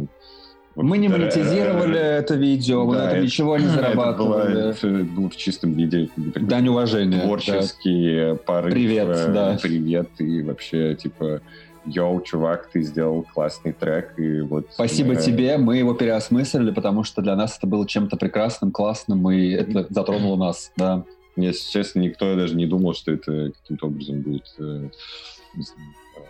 э, 0.75 0.81
Мы 0.81 0.97
не 0.97 1.07
монетизировали 1.07 1.97
э, 1.97 2.19
это 2.19 2.35
видео, 2.35 2.85
мы 2.85 2.95
на 2.95 3.03
этом 3.05 3.17
это- 3.17 3.25
ничего 3.25 3.57
не 3.57 3.65
зарабатывали. 3.67 4.69
Это 4.69 4.87
было 4.87 5.29
в 5.29 5.35
чистом 5.35 5.73
виде. 5.73 6.09
Дань 6.17 6.67
уважения. 6.67 7.21
творческий 7.21 8.35
порыв. 8.45 8.73
Привет, 8.73 9.07
э, 9.09 9.33
да. 9.33 9.57
Привет, 9.61 10.09
и 10.19 10.41
вообще, 10.41 10.95
типа, 10.95 11.41
йоу, 11.85 12.21
чувак, 12.21 12.69
ты 12.71 12.81
сделал 12.81 13.25
классный 13.33 13.73
трек, 13.73 14.17
и 14.17 14.41
вот... 14.41 14.67
Спасибо 14.71 15.13
э, 15.13 15.21
тебе, 15.21 15.57
мы 15.57 15.77
его 15.77 15.93
переосмыслили, 15.93 16.71
потому 16.71 17.03
что 17.03 17.21
для 17.21 17.35
нас 17.35 17.57
это 17.57 17.67
было 17.67 17.87
чем-то 17.87 18.17
прекрасным, 18.17 18.71
классным, 18.71 19.29
и 19.31 19.49
это 19.51 19.87
затронуло 19.89 20.35
нас, 20.35 20.71
да. 20.77 21.03
Если 21.35 21.71
честно, 21.71 21.99
никто 21.99 22.35
даже 22.35 22.55
не 22.55 22.65
думал, 22.65 22.93
что 22.93 23.13
это 23.13 23.51
каким-то 23.61 23.87
образом 23.87 24.21
будет... 24.21 24.43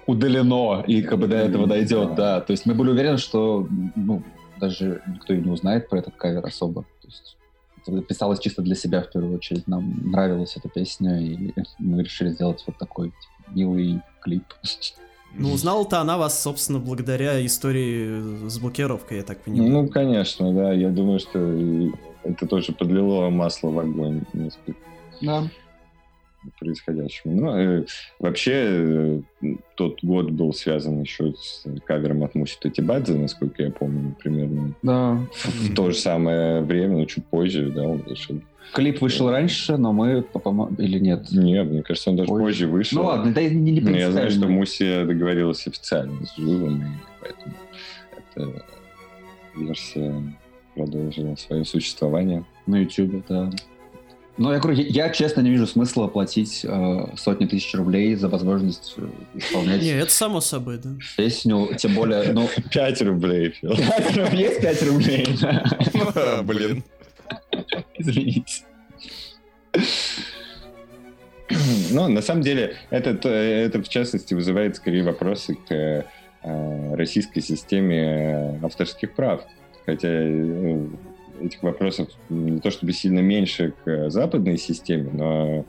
Удалено, 0.10 0.84
и 0.88 1.02
как 1.02 1.20
бы 1.20 1.28
до 1.28 1.38
этого 1.38 1.68
дойдет, 1.68 2.16
да. 2.16 2.42
То 2.42 2.52
есть 2.52 2.66
мы 2.66 2.74
были 2.74 2.90
уверены, 2.90 3.18
что 3.18 3.68
ну, 3.96 4.24
даже 4.60 5.02
никто 5.08 5.34
и 5.34 5.42
не 5.42 5.52
узнает 5.52 5.90
про 5.90 6.00
этот 6.00 6.16
кавер 6.16 6.46
особо. 6.46 6.84
То 7.02 7.08
есть 7.08 7.38
это 7.86 8.02
писалось 8.02 8.40
чисто 8.40 8.62
для 8.62 8.76
себя 8.76 9.02
в 9.02 9.12
первую 9.12 9.36
очередь. 9.36 9.68
Нам 9.68 10.12
нравилась 10.12 10.56
эта 10.56 10.70
песня, 10.70 11.20
и 11.20 11.54
мы 11.80 12.04
решили 12.04 12.30
сделать 12.30 12.64
вот 12.68 12.78
такой 12.78 13.08
типа, 13.08 13.52
милый 13.56 14.02
клип. 14.22 14.44
Ну, 15.36 15.52
узнала-то 15.52 16.00
она 16.00 16.18
вас, 16.18 16.42
собственно, 16.42 16.80
благодаря 16.80 17.46
истории 17.46 18.48
с 18.48 18.58
блокировкой, 18.60 19.18
я 19.18 19.24
так 19.24 19.42
понимаю. 19.42 19.72
Ну, 19.72 19.88
конечно, 19.88 20.52
да. 20.54 20.74
Я 20.74 20.90
думаю, 20.90 21.20
что 21.20 21.40
это 22.24 22.48
тоже 22.48 22.72
подлило 22.72 23.30
масло 23.30 23.70
в 23.70 23.80
огонь 23.80 24.24
несколько 24.34 24.80
Да. 25.22 25.44
Происходящему. 26.60 27.36
Ну, 27.36 27.58
э, 27.58 27.86
вообще, 28.20 28.52
э, 28.54 29.22
тот 29.76 30.04
год 30.04 30.32
был 30.32 30.54
связан 30.54 31.02
еще 31.02 31.34
с 31.38 31.66
кавером 31.86 32.24
от 32.24 32.36
Муси 32.36 32.58
Татибадзе, 32.60 33.14
насколько 33.16 33.64
я 33.64 33.72
помню, 33.72 34.16
примерно 34.20 34.74
Да. 34.82 35.18
в 35.44 35.74
то 35.76 35.92
же 35.92 35.98
самое 35.98 36.62
время, 36.62 36.98
но 36.98 37.06
чуть 37.06 37.26
позже, 37.26 37.70
да, 37.72 37.84
он 37.84 37.98
вышел. 38.00 38.40
Клип 38.74 39.02
вышел 39.02 39.32
раньше, 39.32 39.78
но 39.78 39.92
мы, 39.94 40.22
по-моему, 40.22 40.76
или 40.78 41.00
нет? 41.00 41.32
Нет, 41.32 41.68
мне 41.68 41.82
кажется, 41.82 42.12
он 42.12 42.18
даже 42.18 42.28
Позже. 42.30 42.44
позже 42.46 42.68
вышел. 42.68 43.02
Ну 43.02 43.08
ладно, 43.08 43.34
да 43.34 43.42
не, 43.42 43.72
не 43.72 43.82
Но 43.82 43.90
я 43.98 44.12
знаю, 44.12 44.30
что. 44.30 44.48
Муси 44.48 45.06
договорилась 45.06 45.66
официально 45.66 46.24
с 46.26 46.36
Живым, 46.38 46.82
и 46.84 46.86
поэтому 47.20 47.56
эта 48.36 48.64
версия 49.58 50.14
продолжила 50.76 51.36
свое 51.36 51.66
существование. 51.66 52.46
На 52.68 52.78
Ютубе, 52.82 53.24
да. 53.28 53.50
Но 54.40 54.54
я 54.54 54.60
говорю, 54.60 54.80
я, 54.80 55.06
я 55.08 55.10
честно 55.10 55.42
не 55.42 55.50
вижу 55.50 55.68
смысла 55.68 56.08
платить 56.08 56.62
э, 56.64 57.08
сотни 57.18 57.46
тысяч 57.46 57.74
рублей 57.76 58.16
за 58.16 58.30
возможность 58.30 58.94
э, 58.96 59.06
исполнять 59.36 59.82
Не, 59.82 59.90
это 59.90 60.12
само 60.12 60.40
собой, 60.40 60.78
да. 60.78 60.92
песню, 61.18 61.70
тем 61.78 61.94
более, 61.94 62.32
ну, 62.32 62.48
5 62.72 63.02
рублей, 63.02 63.50
Фил. 63.50 63.76
5 63.76 64.18
рублей, 64.18 64.44
есть 64.44 64.62
5 64.62 64.84
рублей, 64.84 65.28
да. 65.42 66.42
Блин. 66.44 66.86
Извините. 67.96 68.64
Ну, 71.92 72.08
на 72.08 72.22
самом 72.22 72.42
деле, 72.42 72.78
это, 72.92 73.10
это 73.28 73.84
в 73.84 73.90
частности 73.90 74.34
вызывает 74.34 74.78
скорее 74.78 75.04
вопросы 75.04 75.56
к 75.56 76.06
э, 76.44 76.96
российской 76.96 77.42
системе 77.42 78.58
авторских 78.64 79.16
прав. 79.16 79.42
Хотя 79.86 80.08
э, 80.08 80.86
этих 81.42 81.62
вопросов 81.64 82.10
не 82.30 82.60
то 82.60 82.72
чтобы 82.72 82.94
сильно 82.94 83.20
меньше 83.20 83.74
к 83.84 84.10
западной 84.10 84.58
системе, 84.58 85.10
но 85.12 85.66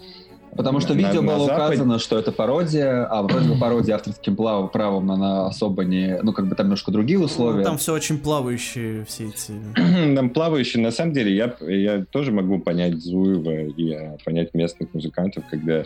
Потому 0.57 0.81
что 0.81 0.95
на, 0.95 0.99
видео 0.99 1.23
на, 1.23 1.37
было 1.37 1.47
на 1.47 1.55
указано, 1.55 1.99
что 1.99 2.19
это 2.19 2.33
пародия, 2.33 3.05
а 3.05 3.23
вроде 3.23 3.49
бы 3.49 3.59
пародия 3.59 3.95
авторским 3.95 4.37
правом 4.37 5.11
она 5.11 5.47
особо 5.47 5.85
не... 5.85 6.19
Ну, 6.23 6.33
как 6.33 6.49
бы 6.49 6.55
там 6.55 6.67
немножко 6.67 6.91
другие 6.91 7.21
условия. 7.21 7.59
Ну, 7.59 7.65
там 7.65 7.79
все 7.79 7.95
очень 7.95 8.19
плавающие, 8.19 9.05
все 9.05 9.29
эти... 9.29 9.53
там 10.15 10.31
плавающие. 10.31 10.83
На 10.83 10.91
самом 10.91 11.13
деле, 11.13 11.35
я, 11.35 11.55
я 11.61 12.05
тоже 12.05 12.33
могу 12.33 12.59
понять 12.59 13.01
Зуева 13.01 13.67
и 13.69 13.93
а, 13.93 14.17
понять 14.25 14.53
местных 14.55 14.93
музыкантов, 14.93 15.45
когда 15.49 15.85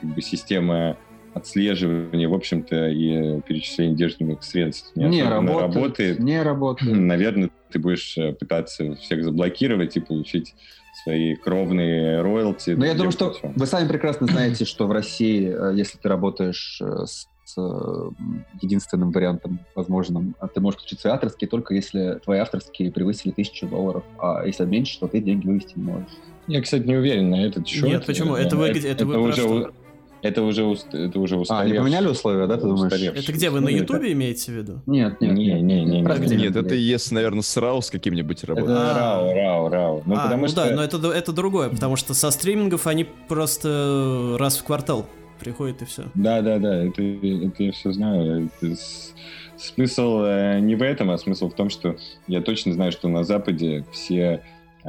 как 0.00 0.14
бы 0.14 0.22
система 0.22 0.96
отслеживания, 1.34 2.28
в 2.28 2.34
общем-то, 2.34 2.88
и 2.88 3.40
перечисления 3.42 3.94
денежных 3.94 4.42
средств 4.42 4.92
не, 4.94 5.04
не 5.04 5.22
работает, 5.22 5.74
работает. 5.74 6.18
Не 6.20 6.42
работает. 6.42 6.96
Наверное, 6.96 7.50
ты 7.70 7.78
будешь 7.78 8.16
э, 8.18 8.32
пытаться 8.32 8.94
всех 8.96 9.24
заблокировать 9.24 9.96
и 9.96 10.00
получить 10.00 10.54
свои 11.02 11.34
кровные 11.34 12.22
роялти. 12.22 12.70
Но 12.70 12.86
я 12.86 12.94
думаю, 12.94 13.12
что 13.12 13.32
все. 13.32 13.52
вы 13.54 13.66
сами 13.66 13.88
прекрасно 13.88 14.26
знаете, 14.26 14.64
что 14.64 14.86
в 14.86 14.92
России, 14.92 15.54
э, 15.54 15.76
если 15.76 15.98
ты 15.98 16.08
работаешь 16.08 16.80
э, 16.80 17.04
с 17.06 17.28
единственным 18.60 19.12
вариантом 19.12 19.60
возможным, 19.76 20.34
а 20.40 20.48
ты 20.48 20.60
можешь 20.60 20.80
включить 20.80 20.98
свои 20.98 21.12
авторские, 21.12 21.48
только 21.48 21.74
если 21.74 22.18
твои 22.24 22.40
авторские 22.40 22.90
превысили 22.90 23.30
тысячу 23.30 23.68
долларов, 23.68 24.02
а 24.18 24.44
если 24.44 24.64
меньше, 24.64 24.98
то 24.98 25.06
ты 25.06 25.20
деньги 25.20 25.46
вывести 25.46 25.74
не 25.76 25.84
можешь. 25.84 26.10
Я, 26.48 26.60
кстати, 26.60 26.82
не 26.84 26.96
уверен 26.96 27.30
на 27.30 27.46
этот 27.46 27.68
счет. 27.68 27.84
Нет, 27.84 28.04
почему? 28.04 28.34
Это 28.34 28.56
вы, 28.56 28.68
это, 28.68 28.88
это 28.88 29.06
вы 29.06 29.18
уже, 29.20 29.70
это 30.28 30.42
уже, 30.42 30.62
это 30.92 31.18
уже 31.18 31.36
устаревшее. 31.36 31.58
А, 31.58 31.60
они 31.60 31.74
поменяли 31.78 32.08
условия, 32.08 32.46
да, 32.46 32.56
ты 32.56 32.62
думаешь? 32.62 32.92
Это 32.92 33.32
где, 33.32 33.50
вы 33.50 33.60
на 33.60 33.68
Ютубе 33.68 34.12
имеете 34.12 34.52
в 34.52 34.54
виду? 34.54 34.82
Нет, 34.86 35.20
нет, 35.20 35.32
не, 35.32 35.52
не, 35.54 35.84
не, 35.84 36.00
не, 36.00 36.36
нет, 36.36 36.56
это 36.56 36.74
если, 36.74 37.14
наверное, 37.14 37.42
с 37.42 37.56
RAW 37.56 37.80
с 37.82 37.90
каким-нибудь 37.90 38.44
работает. 38.44 38.70
Это 38.70 38.98
RAW, 38.98 39.34
RAW, 39.34 39.70
RAW. 39.70 40.02
Ну, 40.06 40.14
а, 40.16 40.24
потому 40.24 40.42
ну 40.42 40.48
что... 40.48 40.64
да, 40.64 40.74
но 40.74 40.82
это, 40.82 41.10
это 41.10 41.32
другое, 41.32 41.68
потому 41.70 41.96
что 41.96 42.14
со 42.14 42.30
стримингов 42.30 42.86
они 42.86 43.06
просто 43.28 44.36
раз 44.38 44.58
в 44.58 44.64
квартал 44.64 45.06
приходят 45.40 45.82
и 45.82 45.84
все. 45.84 46.04
Да, 46.14 46.42
да, 46.42 46.58
да, 46.58 46.84
это, 46.84 47.02
это 47.02 47.62
я 47.62 47.72
все 47.72 47.92
знаю. 47.92 48.50
Это 48.60 48.76
смысл 49.56 50.22
э, 50.22 50.60
не 50.60 50.74
в 50.74 50.82
этом, 50.82 51.10
а 51.10 51.18
смысл 51.18 51.48
в 51.50 51.54
том, 51.54 51.70
что 51.70 51.96
я 52.26 52.40
точно 52.40 52.72
знаю, 52.72 52.92
что 52.92 53.08
на 53.08 53.24
Западе 53.24 53.84
все 53.92 54.42
э, 54.84 54.88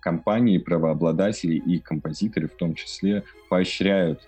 компании, 0.00 0.58
правообладатели 0.58 1.56
и 1.56 1.78
композиторы 1.78 2.48
в 2.48 2.56
том 2.56 2.74
числе 2.74 3.24
поощряют 3.48 4.20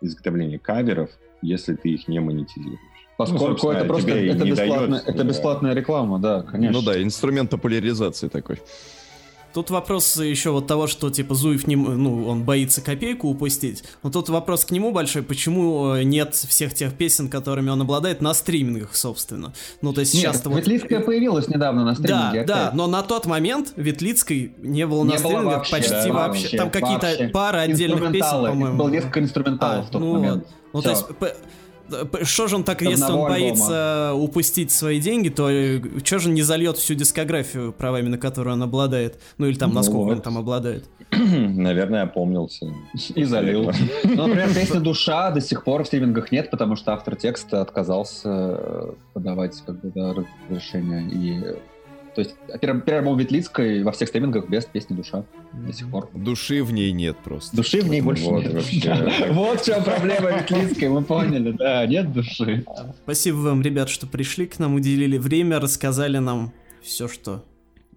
изготовления 0.00 0.58
каверов, 0.58 1.10
если 1.42 1.74
ты 1.74 1.90
их 1.90 2.08
не 2.08 2.20
монетизируешь. 2.20 2.80
Поскольку 3.16 3.66
ну, 3.66 3.72
это 3.72 3.84
просто 3.84 4.10
это, 4.10 4.44
бесплатная, 4.44 4.88
дает, 4.88 5.08
это 5.08 5.24
бесплатная 5.24 5.74
реклама, 5.74 6.18
да, 6.18 6.42
конечно. 6.42 6.80
Ну 6.80 6.84
да, 6.84 7.00
инструмент 7.00 7.50
популяризации 7.50 8.28
такой. 8.28 8.60
Тут 9.54 9.70
вопрос 9.70 10.16
еще 10.16 10.50
вот 10.50 10.66
того, 10.66 10.86
что 10.86 11.10
типа 11.10 11.34
Зуев 11.34 11.66
не, 11.66 11.76
ну, 11.76 12.26
он 12.26 12.42
боится 12.42 12.80
копейку 12.80 13.28
упустить. 13.28 13.84
Но 14.02 14.10
тут 14.10 14.28
вопрос 14.28 14.64
к 14.64 14.70
нему 14.70 14.92
большой, 14.92 15.22
почему 15.22 15.94
э, 15.94 16.04
нет 16.04 16.34
всех 16.34 16.74
тех 16.74 16.94
песен, 16.94 17.28
которыми 17.28 17.70
он 17.70 17.80
обладает 17.80 18.20
на 18.22 18.34
стримингах, 18.34 18.96
собственно. 18.96 19.52
Ну, 19.82 19.92
то 19.92 20.00
есть 20.00 20.14
нет, 20.14 20.40
вот... 20.44 20.58
Ветлицкая 20.58 21.00
появилась 21.00 21.48
недавно 21.48 21.84
на 21.84 21.94
стриминге. 21.94 22.44
Да, 22.44 22.70
да, 22.70 22.70
но 22.74 22.86
на 22.86 23.02
тот 23.02 23.26
момент 23.26 23.72
Ветлицкой 23.76 24.54
не 24.58 24.86
было 24.86 25.04
не 25.04 25.12
на 25.12 25.18
стримингах 25.18 25.56
вообще, 25.58 25.72
почти 25.72 25.90
да, 25.90 26.12
вообще. 26.12 26.56
Там 26.56 26.70
какие-то 26.70 27.30
пары 27.32 27.58
отдельных 27.58 28.12
песен, 28.12 28.46
по-моему. 28.46 28.76
Было 28.76 28.88
несколько 28.88 29.20
инструменталов 29.20 29.84
а, 29.84 29.88
в 29.88 29.90
тот 29.90 30.00
ну, 30.00 30.14
момент. 30.14 30.46
Ну, 30.72 30.80
Все. 30.80 30.88
то 30.88 30.96
есть 30.96 31.36
что 32.22 32.48
же 32.48 32.56
он 32.56 32.64
так, 32.64 32.82
если 32.82 33.04
он 33.04 33.28
боится 33.28 34.10
альбома. 34.10 34.24
упустить 34.24 34.70
свои 34.70 35.00
деньги, 35.00 35.28
то 35.28 35.50
э, 35.50 35.80
что 36.04 36.18
же 36.18 36.30
не 36.30 36.42
зальет 36.42 36.76
всю 36.78 36.94
дискографию 36.94 37.72
правами, 37.72 38.08
на 38.08 38.18
которую 38.18 38.54
он 38.54 38.62
обладает? 38.62 39.20
Ну 39.38 39.46
или 39.46 39.56
там, 39.56 39.70
ну, 39.70 39.76
насколько 39.76 40.04
вот. 40.04 40.12
он 40.16 40.20
там 40.20 40.38
обладает? 40.38 40.84
Наверное, 41.10 42.02
опомнился. 42.02 42.72
И 43.14 43.24
залил. 43.24 43.70
Ну, 44.04 44.26
например, 44.26 44.54
песня 44.54 44.80
«Душа» 44.92 45.30
до 45.30 45.40
сих 45.40 45.64
пор 45.64 45.84
в 45.84 45.86
стримингах 45.86 46.32
нет, 46.32 46.50
потому 46.50 46.76
что 46.76 46.92
автор 46.92 47.16
текста 47.16 47.60
отказался 47.60 48.28
э, 48.28 48.92
подавать 49.12 49.62
как 49.64 49.80
бы, 49.80 49.92
да, 49.94 50.14
разрешение. 50.48 51.08
И 51.10 51.56
то 52.14 52.20
есть 52.20 52.34
первый, 52.60 52.82
первый 52.82 52.98
альбом 52.98 53.18
Ветлицкой 53.18 53.82
во 53.82 53.92
всех 53.92 54.08
стримингах 54.08 54.48
без 54.48 54.64
песни 54.64 54.94
«Душа» 54.94 55.24
до 55.52 55.72
сих 55.72 55.90
пор. 55.90 56.10
Души 56.12 56.62
в 56.62 56.72
ней 56.72 56.92
нет 56.92 57.16
просто. 57.18 57.56
Души 57.56 57.80
в 57.80 57.88
ней 57.88 58.00
больше 58.00 58.24
вот, 58.24 58.42
нет. 58.42 58.52
Вообще. 58.52 59.28
Вот 59.32 59.60
в 59.60 59.64
чем 59.64 59.82
проблема 59.82 60.30
Ветлицкой, 60.38 60.88
мы 60.88 61.02
поняли, 61.02 61.52
да, 61.52 61.86
нет 61.86 62.12
души. 62.12 62.64
Спасибо 63.04 63.36
вам, 63.36 63.62
ребят, 63.62 63.88
что 63.88 64.06
пришли 64.06 64.46
к 64.46 64.58
нам, 64.58 64.74
уделили 64.74 65.16
время, 65.18 65.60
рассказали 65.60 66.18
нам 66.18 66.52
все, 66.82 67.08
что 67.08 67.44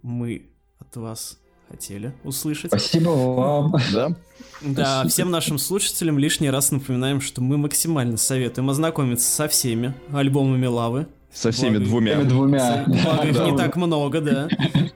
мы 0.02 0.46
от 0.78 0.96
вас 0.96 1.38
хотели 1.68 2.14
услышать. 2.24 2.70
Спасибо 2.70 3.10
вам. 3.10 3.74
Да. 3.92 4.16
Да, 4.62 5.06
всем 5.06 5.30
нашим 5.30 5.58
слушателям 5.58 6.18
лишний 6.18 6.50
раз 6.50 6.70
напоминаем, 6.70 7.20
что 7.20 7.42
мы 7.42 7.58
максимально 7.58 8.16
советуем 8.16 8.70
ознакомиться 8.70 9.28
со 9.28 9.48
всеми 9.48 9.94
альбомами 10.12 10.66
Лавы, 10.66 11.06
со 11.36 11.50
всеми 11.50 11.76
Благо, 11.76 11.84
двумя. 11.84 12.24
двумя. 12.24 12.84
Благо 12.86 13.28
их 13.28 13.38
не 13.38 13.56
так 13.56 13.76
много, 13.76 14.20
да. 14.22 14.48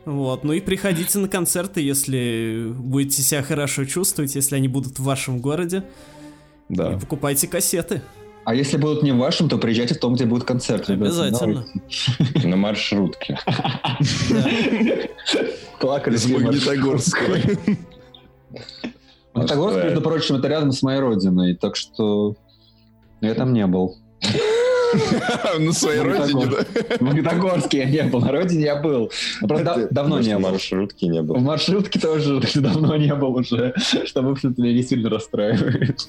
Вот. 0.06 0.42
Ну 0.42 0.54
и 0.54 0.60
приходите 0.60 1.18
на 1.18 1.28
концерты, 1.28 1.82
если 1.82 2.72
будете 2.74 3.20
себя 3.22 3.42
хорошо 3.42 3.84
чувствовать, 3.84 4.34
если 4.34 4.56
они 4.56 4.66
будут 4.66 4.98
в 4.98 5.02
вашем 5.02 5.40
городе. 5.40 5.84
Да. 6.70 6.94
И 6.94 6.98
покупайте 6.98 7.46
кассеты. 7.46 8.00
А 8.44 8.54
если 8.54 8.78
будут 8.78 9.02
не 9.02 9.12
в 9.12 9.18
вашем, 9.18 9.50
то 9.50 9.58
приезжайте 9.58 9.94
в 9.94 9.98
том, 9.98 10.14
где 10.14 10.24
будет 10.24 10.44
концерт. 10.44 10.88
Обязательно. 10.88 11.66
На 12.42 12.56
маршрутке. 12.56 13.38
Плакали 15.78 16.16
с 16.16 16.26
Магнитогорского. 16.26 17.36
Магнитогорск, 19.34 19.84
между 19.84 20.00
прочим, 20.00 20.36
это 20.36 20.48
рядом 20.48 20.72
с 20.72 20.82
моей 20.82 21.00
родиной, 21.00 21.54
так 21.54 21.76
что 21.76 22.34
я 23.20 23.34
там 23.34 23.52
не 23.52 23.66
был. 23.66 23.98
На 25.58 25.72
своей 25.72 26.00
родине, 26.00 26.46
да? 26.46 26.96
В 26.98 27.00
Магнитогорске 27.00 27.78
я 27.78 27.84
не 27.84 28.02
был, 28.04 28.20
на 28.20 28.32
родине 28.32 28.64
я 28.64 28.76
был. 28.76 29.10
Правда, 29.40 29.88
давно 29.90 30.20
не 30.20 30.36
был. 30.36 30.48
В 30.48 30.52
маршрутке 30.52 31.06
не 31.06 31.22
был. 31.22 31.36
В 31.36 31.42
маршрутке 31.42 31.98
тоже 31.98 32.40
давно 32.56 32.96
не 32.96 33.14
был 33.14 33.34
уже, 33.34 33.74
что, 34.04 34.22
в 34.22 34.30
общем-то, 34.30 34.60
меня 34.60 34.74
не 34.74 34.82
сильно 34.82 35.10
расстраивает. 35.10 36.06